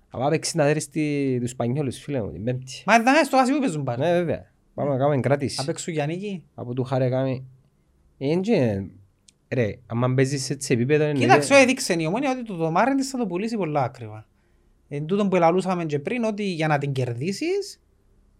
Αλλά 0.09 0.29
παίξει 0.29 0.57
να 0.57 0.63
δέρεις 0.65 0.89
τη- 0.89 1.39
τους 1.39 1.49
Σπανιόλους, 1.49 1.97
φίλε 1.97 2.21
μου, 2.21 2.31
την 2.31 2.43
πέμπτη. 2.43 2.83
Μα 2.85 2.95
εδώ 2.95 3.23
στο 3.25 3.37
βάση 3.37 3.51
που 3.53 3.59
παίζουν 3.59 3.83
πάλι. 3.83 3.99
Ναι, 4.03 4.11
βέβαια. 4.11 4.51
Πάμε 4.73 4.89
να 4.89 4.97
κάνουμε 4.97 5.19
κράτηση. 5.19 5.55
Να 5.59 5.65
παίξουν 5.65 5.93
για 5.93 6.05
νίκη. 6.05 6.43
Από 6.55 6.73
του 6.73 6.83
χάρη 6.83 7.09
κάνουμε... 7.09 7.43
Είναι 8.17 8.41
και- 8.41 8.81
Ρε, 9.49 9.69
άμα 9.87 10.13
παίζεις 10.13 10.43
σε 10.43 10.53
έτσι 10.53 10.73
επίπεδο... 10.73 11.03
είναι- 11.03 11.19
Κοίταξε, 11.19 11.55
έδειξε 11.55 11.93
η 11.99 12.05
ομόνια 12.05 12.31
ότι 12.31 12.43
το 12.43 12.55
δωμάρι 12.55 12.95
της 12.95 13.09
θα 13.09 13.17
το 13.17 13.25
πουλήσει 13.27 13.57
πολλά 13.57 13.83
άκριβα. 13.83 14.27
Εν 14.89 15.05
τούτο 15.05 15.27
που 15.27 15.35
ελαλούσαμε 15.35 15.85
και 15.85 15.99
πριν 15.99 16.23
ότι 16.23 16.43
για 16.43 16.67
να 16.67 16.77
την 16.77 16.91
κερδίσεις 16.91 17.79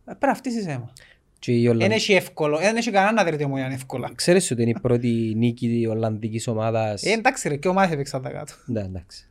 πρέπει 0.06 0.26
να 0.26 0.34
φτύσεις 0.36 0.66
αίμα. 0.68 0.94
Και 1.40 1.52
η 1.52 1.62
Δεν 1.62 1.70
Ολλανδία. 1.72 1.96
έχει 1.96 2.14
εύκολο, 2.14 2.58
δεν 2.58 2.76
έχει 2.76 2.92
κανένα 2.92 3.12
να 3.14 3.24
δέρει 3.24 3.38
τη 3.38 3.44
ομόνια 3.44 3.66
εύκολα. 3.72 4.12
Ξέρεις 4.16 4.52
ότι 4.52 4.62
είναι 4.62 4.72
η 4.72 4.80
πρώτη 4.82 5.34
νίκη 5.36 5.88
Ολλανδικής 5.90 6.48
ομάδας. 6.48 7.04
Ε, 7.04 7.10
εντάξει 7.12 7.48
ρε, 7.50 7.56
και 7.56 7.68
ομάδες 7.68 7.92
έπαιξαν 7.94 8.22
τα 8.22 8.30
κάτω. 8.30 8.54
Ναι, 8.66 8.80
εντάξει. 8.82 9.30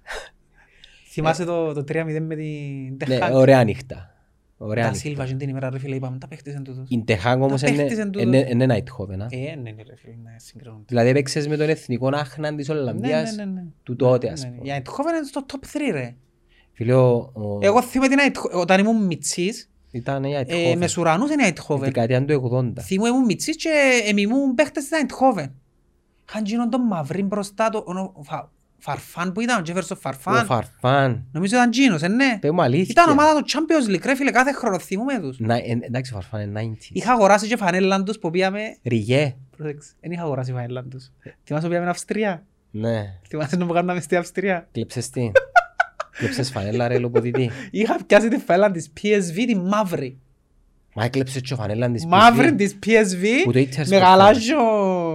Θυμάσαι 1.10 1.44
το, 1.44 1.72
το 1.72 1.80
3-0 1.88 2.04
με 2.20 2.34
την 2.34 2.84
Ναι, 2.90 2.96
Τεχάκ. 2.96 3.34
ωραία 3.34 3.64
νύχτα. 3.64 4.10
Ωραία 4.58 4.84
Τα 4.84 4.90
νύχτα. 4.90 5.06
Σίλβα 5.08 5.26
και 5.26 5.34
την 5.34 5.48
ημέρα 5.48 5.70
ρε 5.70 5.78
φίλε 5.78 5.94
είπαμε 5.94 6.18
τα 6.18 6.28
παίχτησαν 6.28 6.64
τούτος. 6.64 6.84
Η 6.88 7.02
Τεχάκ 7.04 7.42
όμως 7.42 7.60
Τα 7.60 7.68
είναι 7.68 7.76
παίχτης 7.76 7.98
εν 7.98 8.10
τούτος. 8.10 8.22
είναι- 8.22 8.46
είναι 8.50 8.66
Nighthoven, 8.68 9.18
α. 9.20 9.26
Ε, 9.30 9.54
ναι, 9.62 9.70
ναι, 9.70 9.82
ρε 9.82 9.96
φίλε, 9.96 10.14
ναι, 10.22 10.34
συγκρίνονται. 10.36 10.82
Δηλαδή 10.86 11.08
έπαιξες 11.08 11.48
με 11.48 11.56
τον 11.56 11.68
εθνικό 11.68 12.08
άχναν 12.12 12.56
της 12.56 12.68
Ναι, 12.68 12.74
ναι, 12.74 12.80
Ολλανδίας 12.80 13.36
ναι, 13.36 13.44
ναι. 13.44 13.64
του 13.82 13.96
τότε, 13.96 14.26
Ναι, 14.26 14.32
ας 14.32 14.42
ναι. 14.44 14.50
πούμε. 14.50 14.72
Η 14.74 14.82
Eindhoven 14.82 15.16
είναι 15.16 15.26
στο 15.26 15.44
top 15.52 15.64
3 15.76 15.92
ρε. 15.92 16.14
Φίλε, 16.76 16.94
ο- 16.94 17.30
ο- 17.34 17.58
Εγώ 17.62 17.82
θυμάμαι 17.82 18.08
την 18.08 18.18
Eindhoven, 18.26 18.60
όταν 18.60 18.78
ήμουν 18.80 19.04
μιτσής, 19.06 19.70
ήταν 19.90 20.24
η 20.24 20.32
ε, 20.34 20.40
Eindhoven. 20.40 20.76
με 20.76 20.86
σουρανούς 20.86 21.30
είναι 21.30 21.46
η 21.46 21.48
Η 21.48 21.52
Eindhoven. 21.56 21.78
δεκαετία 21.78 22.24
του 22.24 22.50
80. 22.76 22.80
Θυμούμαι 22.82 23.08
ήμουν 23.08 23.24
μιτσής 23.24 23.56
και 23.56 23.68
εμιμούν 24.06 24.54
παίχτες 24.54 24.88
της 24.88 24.98
Eindhoven. 25.02 25.50
Είχαν 26.28 26.44
γίνον 26.44 26.70
τον 26.70 26.80
μαύρη 26.86 27.22
μπροστά 27.22 27.68
το, 27.68 27.84
ο 28.16 28.22
Φα- 28.22 28.50
Φαρφάν 28.78 29.32
που 29.32 29.40
ήταν, 29.40 29.58
ο 29.58 29.62
Τζέφερσον 29.62 29.96
Ο 29.96 30.00
Φαρφάν. 30.00 30.44
Φαρφάν. 30.46 31.24
Νομίζω 31.32 31.56
ήταν 31.56 31.70
Τζίνος, 31.70 32.02
ε, 32.02 32.08
ναι. 32.08 32.38
Πες 32.40 32.50
μου 32.50 32.62
αλήθεια. 32.62 32.86
Ήταν 33.02 33.10
ομάδα 33.18 33.42
του 33.42 33.44
Champions 33.48 33.90
League, 33.94 34.04
ρε 34.04 34.14
φίλε, 34.14 34.30
κάθε 34.30 34.52
χρόνο 34.52 34.78
θυμούμαι 34.78 35.18
τους. 35.20 35.38
Να- 35.38 35.54
ε, 35.56 35.78
Εντάξει, 35.80 36.12
ο 36.12 36.14
Φαρφάν 36.20 36.40
είναι 36.40 36.60
90s. 36.60 36.88
Είχα 36.92 37.12
αγοράσει 37.12 37.46
και 37.48 37.56
φανέλαν 37.56 38.04
τους 38.04 38.18
που 38.18 38.30
πήγαμε, 38.30 38.60
Ριγέ. 38.82 39.36
πρόσεξε, 39.56 39.92
δεν 40.00 40.10
είχα 40.10 40.22
αγοράσει 40.22 40.52
φανέλαν 40.52 40.88
τους. 40.88 41.10
Θυμάσαι 41.44 41.64
που 41.66 41.72
πήγαμε 41.72 41.90
Αυστρία; 41.90 42.44
Ναι. 42.70 43.18
Θυμάσαι 43.28 43.56
να 43.56 43.66
που 43.66 43.72
κάναμε 43.72 44.00
στην 44.00 44.16
Αυστρία; 44.18 44.68
Κλέψες 44.72 45.10
τι. 45.10 45.30
Κλέψες 46.18 46.50
φανέλα 46.50 46.88
ρε 46.88 46.98
λοποδητή. 46.98 47.50
Είχα 47.70 47.98
πιάσει 48.06 48.28
τη 48.28 48.36
φανέλα 48.38 48.70
της 48.70 48.92
PSV, 49.00 49.34
τη 49.46 49.56
μαύρη. 49.56 50.18
Μα 50.94 51.04
έκλεψες 51.04 51.40
και 51.42 51.54
φανέλα 51.54 51.90
της 51.90 52.06
Μαύρη 52.06 52.48
PSV. 52.52 52.56
της 52.56 52.78
PSV 52.86 53.24
Που 53.44 53.52
το 53.52 53.58
Intersport 53.58 53.86
με 53.88 53.96
γαλάζιο... 53.96 54.56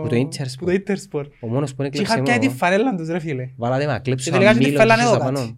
Που 0.01 0.07
το 0.09 0.15
Intersport. 0.15 0.57
Που 0.59 0.65
το 0.65 0.71
Intersport. 0.71 1.25
Ο 1.39 1.47
μόνος 1.47 1.69
που 1.75 1.81
Και 1.81 1.87
έκλεψε 1.87 2.13
είχα 2.13 2.21
πιάσει 2.23 2.39
τη 2.39 2.45
μόνο. 2.45 2.57
φανέλα 2.57 2.95
τους 2.95 3.07
ρε 3.07 3.19
φίλε. 3.19 3.49
Βάλατε 3.57 3.85
με, 3.85 3.99
κλέψε 4.03 4.29
Και 4.29 4.35
ο 4.35 4.39
τελικά 4.39 4.53
και 4.53 4.59
τη 4.59 4.65
Αμίλος 4.65 4.79
φανέλα 4.81 4.95
και 5.03 5.07
εδώ 5.09 5.17
Σαπανών. 5.19 5.41
κάτι. 5.43 5.57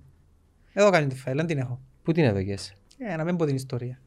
Εδώ 0.73 0.89
κάνει 0.89 1.07
τη 1.07 1.15
φανέλα, 1.15 1.45
την 1.45 1.57
έχω. 1.57 1.79
Πού 2.03 2.11
την 2.11 2.23
έδωκες; 2.23 2.73
Ε, 2.97 3.15
να 3.15 3.23
μην 3.23 3.35
πω 3.35 3.45
την 3.45 3.55
ιστορία. 3.55 3.99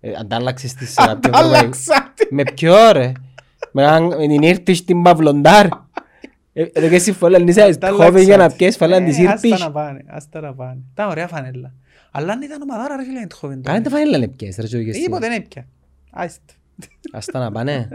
Ε, 0.00 0.12
Αντάλλαξες 0.20 0.74
τη 0.74 0.86
σε 0.86 0.94
κάποιο 0.96 1.30
ευρωπαϊκό. 1.34 1.46
Άλλαξα 1.58 2.12
τη. 2.14 2.34
Με 2.34 2.42
ποιο 2.54 2.92
ρε; 2.92 3.12
Με 3.72 3.86
αν- 3.86 4.06
με 4.06 4.26
την 4.26 4.42
ήρθεις 4.42 4.78
στην 4.78 5.02
Παυλοντάρ. 5.02 5.66
Ε, 6.56 6.64
Εδώ 6.72 6.88
και 6.88 6.98
συμφωνώ, 6.98 7.36
αν 7.36 7.48
είσαι 7.48 7.62
Αντάλλαξα 7.62 8.04
χόβε 8.04 8.20
για 8.22 8.36
να 8.36 8.48
τη. 8.48 8.54
πιέσεις 8.56 8.76
φαλάν 8.76 9.04
της 9.04 9.18
Ε, 9.18 9.26
Άστα 9.26 9.46
ήρθεις. 9.48 9.64
να 9.64 9.70
πάνε, 9.72 10.04
άστα 10.06 10.40
να 10.40 10.54
πάνε. 10.54 10.78
Ήταν 10.92 11.08
ωραία 11.08 11.28
φανέλα. 11.28 11.74
Αλλά 12.10 12.32
αν 12.32 12.42
ήταν 12.42 12.62
ομαδάρα 12.62 12.96
ρε 12.96 13.04
φίλε, 13.04 13.18
είναι 13.18 13.26
τυχόβεν 13.26 13.56
τότε. 13.56 13.70
Κάνε 13.70 13.82
τα 13.84 13.90
φανέλα 13.90 14.18
να 14.18 14.28
πιέσεις 14.28 14.56
ρε 14.60 14.66
ζωή 14.66 14.84
και 14.84 14.90
εσύ. 14.90 15.00
Τίποτε 15.02 15.28
δεν 15.28 15.36
έπια. 15.40 15.66
Άιστα. 16.10 16.52
Ας 17.12 17.26
τα 17.26 17.38
να 17.38 17.52
πάνε. 17.52 17.88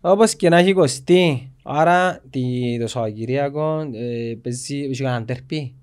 Όπως 0.00 0.34
και 0.36 0.48
να 0.48 0.58
έχει 0.58 0.72
κοστί. 0.72 1.50
Άρα 1.62 2.20
τη- 2.30 2.78
το 2.80 2.86
Σαββατοκυριακό 2.86 3.80
ε, 3.80 4.34
παίζει 4.42 4.78
έχει 4.90 5.02
κανέναν 5.02 5.26
τέρπι. 5.26 5.74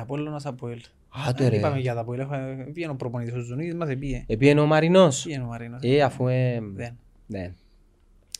Απόλλωνας 0.00 0.46
Αποέλ. 0.46 0.80
Άντε 1.28 1.42
Δεν 1.42 1.50
ρε. 1.52 1.56
είπαμε 1.56 1.78
για 1.78 1.94
τα 1.94 2.00
Αποέλ. 2.00 2.18
Έχω- 2.20 2.34
Πήγαινε 2.72 2.92
ο 2.92 2.94
προπονητής 2.96 3.34
ο 3.34 3.38
Ζουνίδης 3.40 3.74
μας, 3.74 3.88
επήγε. 3.88 4.24
Επίενε 4.26 4.60
ο 4.60 4.66
Μαρινός. 4.66 5.22
Πήγαινε 5.22 5.44
ο 5.44 5.46
Μαρίνος. 5.46 5.80
Ε, 5.82 6.00
αφού 6.02 6.28
ε, 6.28 6.60
Δεν. 7.26 7.54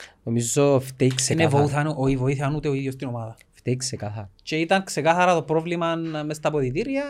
Δεν. 0.05 0.09
Νομίζω 0.23 0.81
φταίει 0.81 1.07
Είναι 1.09 1.17
ξεκάθαρα. 1.17 1.63
βοηθάν- 1.63 1.95
όχι 1.99 2.17
βοήθησαν 2.17 2.55
ούτε 2.55 2.69
ο 2.69 2.73
ίδιος 2.75 2.97
την 2.97 3.09
ομάδα. 3.09 3.37
Φταίει 3.53 3.77
ξεκάθαρα. 3.77 4.31
Και 4.43 4.57
ήταν 4.57 4.85
ξεκάθαρα 4.85 5.35
το 5.35 5.43
πρόβλημα 5.43 5.95
μες 6.27 6.37
στα 6.37 6.49
αποδητήρια, 6.49 7.05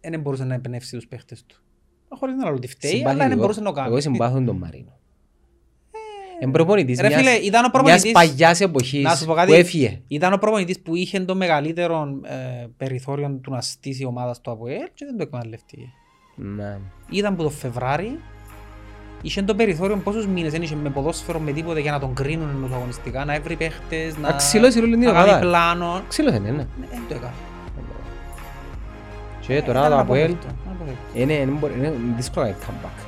δεν 0.00 0.20
μπορούσε 0.20 0.44
να 0.44 0.54
εμπνεύσει 0.54 0.96
τους 0.96 1.06
παίχτες 1.06 1.44
του. 1.46 1.56
Χωρίς 2.08 2.34
να 2.36 2.44
λέω 2.44 2.54
ότι 2.54 2.66
φταίει, 2.68 2.90
αλλά 2.90 3.00
δεν 3.02 3.10
Συμπαθητικό. 3.12 3.40
μπορούσε 3.40 3.60
να 3.60 3.66
το 3.66 3.72
κάνει. 3.72 3.88
Εγώ 3.88 4.00
συμπάθουν 4.00 4.44
τον 4.44 4.56
Μαρίνο. 4.56 4.98
Εν 6.40 6.50
προπονητής 6.50 7.00
Ρε 7.00 7.08
μιας, 7.08 7.20
φίλε, 7.20 7.30
ήταν 7.30 7.58
ο 7.64 7.68
μιας 7.68 7.70
προπονητής, 7.72 8.12
παγιάς 8.12 8.60
εποχής 8.60 9.02
να 9.02 9.14
σου 9.14 9.24
πω 9.24 9.30
που 9.32 9.38
κάτι, 9.38 9.52
έφυγε. 9.54 10.00
ήταν 10.08 10.32
ο 10.32 10.36
προπονητής 10.36 10.80
που 10.80 10.94
είχε 10.94 11.20
το 11.20 11.34
μεγαλύτερο 11.34 12.20
ε, 12.24 12.66
περιθώριο 12.76 13.38
του 13.42 13.50
να 13.50 13.60
στήσει 13.60 14.02
η 14.02 14.04
ομάδας 14.04 14.36
στο 14.36 14.50
ΑΠΟΕΛ 14.50 14.88
και 14.94 15.04
δεν 15.04 15.16
το 15.16 15.22
εκμεταλλευτεί. 15.22 15.92
Ναι. 16.36 16.78
Ήταν 17.10 17.36
που 17.36 17.42
το 17.42 17.50
Φεβράρι, 17.50 18.18
είχε 19.26 19.42
το 19.42 19.54
περιθώριο 19.54 19.96
πόσους 19.96 20.26
μήνες, 20.26 20.52
δεν 20.52 20.62
είχε 20.62 20.74
με 20.82 20.88
ποδόσφαιρο 20.90 21.38
με 21.38 21.52
τίποτε 21.52 21.80
για 21.80 21.92
να 21.92 21.98
τον 21.98 22.14
κρίνουν 22.14 22.48
ενός 22.56 22.70
αγωνιστικά, 22.72 23.24
να 23.24 23.34
έβρει 23.34 23.56
παίχτες, 23.56 24.16
να, 24.18 24.28
Αξιλώσει 24.28 24.78
όλη 24.78 24.90
την 24.90 25.00
να 25.00 25.10
ομάδα. 25.10 25.26
κάνει 25.30 25.40
πλάνο. 25.40 26.02
Ξύλο 26.08 26.30
δεν 26.30 26.40
είναι. 26.44 26.50
ναι. 26.50 26.66
Ναι, 26.80 26.86
Δεν 26.90 27.00
το 27.08 27.14
έκανε. 27.14 27.32
Και 29.46 29.54
Ε, 29.54 29.62
τώρα 29.62 29.78
ήταν 29.78 29.90
το 29.90 29.98
Αποέλ 29.98 30.22
αποδεκτό, 30.30 30.46
αποδεκτό. 30.74 31.00
είναι 31.20 31.32
είναι 31.32 31.50
μπορεί- 31.50 31.76
είναι 31.78 31.92
δύσκολο 32.16 32.46
να 32.46 32.52
κάνει 32.52 32.62
comeback. 32.66 33.02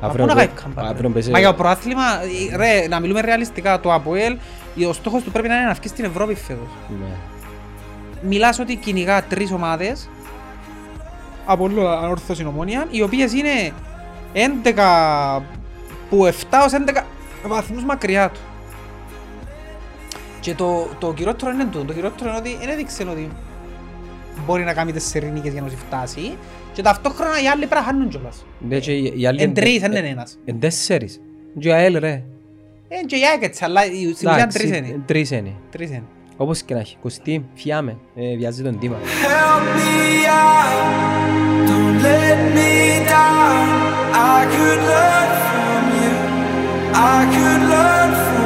Μα 0.00 0.08
Αύριο 0.08 0.24
πού 0.26 0.34
να 0.34 0.36
παι- 0.40 0.50
κάνει 0.54 0.74
comeback, 0.76 0.82
αύριο 0.84 1.06
ρε. 1.08 1.12
παίζει- 1.12 1.30
Μα 1.30 1.38
για 1.38 1.48
το 1.48 1.54
προάθλημα, 1.54 2.02
ε, 2.52 2.56
ρε, 2.56 2.88
να 2.88 3.00
μιλούμε 3.00 3.20
ρεαλιστικά, 3.20 3.80
το 3.80 3.92
ΑΠΟΕΛ, 3.92 4.36
ο 4.88 4.92
στόχος 4.92 5.22
του 5.22 5.30
πρέπει 5.30 5.48
να 5.48 5.56
είναι 5.56 5.64
να 5.66 5.72
βγει 5.72 5.88
στην 5.88 6.04
Ευρώπη 6.04 6.34
φέτος. 6.34 6.68
Ναι. 7.00 7.06
Μιλάς 8.28 8.58
ότι 8.58 8.76
κυνηγά 8.76 9.22
τρεις 9.22 9.52
ομάδες, 9.52 10.08
από 11.46 11.64
ανόρθωση 12.02 12.44
ομόνια, 12.44 12.86
οι 12.90 13.02
οποίες 13.02 13.32
είναι 13.32 13.72
11 14.38 15.40
που 16.10 16.26
7 16.26 16.30
ως 16.64 16.72
11 16.72 17.02
βαθμούς 17.46 17.84
μακριά 17.84 18.28
του. 18.30 18.40
Και 20.40 20.54
το, 20.54 20.88
το 20.98 21.12
κυριότερο 21.12 21.50
είναι 21.52 21.64
τούτο, 21.64 21.84
το 21.84 21.92
κυριότερο 21.92 22.30
είναι 22.30 22.38
ότι 22.38 22.56
δεν 22.60 22.68
έδειξε 22.68 23.02
ότι 23.02 23.28
μπορεί 24.46 24.64
να 24.64 24.72
κάνει 24.72 24.92
τεσσερι 24.92 25.26
νίκες 25.30 25.52
για 25.52 25.62
να 25.62 25.68
σου 25.68 25.76
φτάσει 25.76 26.36
και 26.72 26.82
ταυτόχρονα 26.82 27.42
οι 27.42 27.48
άλλοι 27.48 27.66
πρέπει 27.66 27.74
να 27.74 27.82
χάνουν 27.86 28.08
κιόλας. 28.08 28.44
Ναι, 28.68 28.78
και 28.78 28.92
οι- 28.92 29.12
οι 29.16 29.26
άλλοι 29.26 29.40
Εν 29.42 29.50
είναι- 29.50 29.60
τρεις, 29.60 29.80
δεν 29.80 29.90
είναι 29.92 30.08
ένας. 30.08 30.38
Εν 30.44 30.60
τέσσερις. 30.60 31.20
Και 31.58 31.68
ο 31.70 31.74
ΑΕΛ 31.74 31.98
ρε. 31.98 32.22
Ε, 32.88 33.04
και 33.06 33.16
η 33.16 33.20
ΑΕΚ 33.32 33.42
έτσι, 33.42 33.64
αλλά 33.64 33.84
η- 33.84 33.88
στην 34.14 34.28
ουσία 34.28 34.32
Εντάξει, 34.34 34.58
τρεις 34.58 34.76
είναι. 34.78 35.00
Τρεις 35.06 35.30
είναι. 35.30 35.54
Τρεις 35.70 35.88
είναι. 35.90 36.02
Όπως 36.36 36.62
και 36.62 36.74
να 36.74 36.80
έχει. 36.80 36.96
Κωστή, 37.02 37.44
φιάμε. 37.54 37.98
Ε, 38.14 38.36
βιάζει 38.36 38.62
τον 38.62 38.78
τίμα. 38.78 38.96
Help 38.96 39.62
me 39.78 40.26
out, 40.28 41.68
don't 41.68 42.02
let 42.04 42.56
me 42.56 43.08
down. 43.08 43.77
I 44.14 44.46
could 44.54 44.80
learn 44.92 45.30
from 45.48 45.82
you. 46.02 46.14
I 46.94 47.18
could 47.34 47.62
learn 47.68 48.37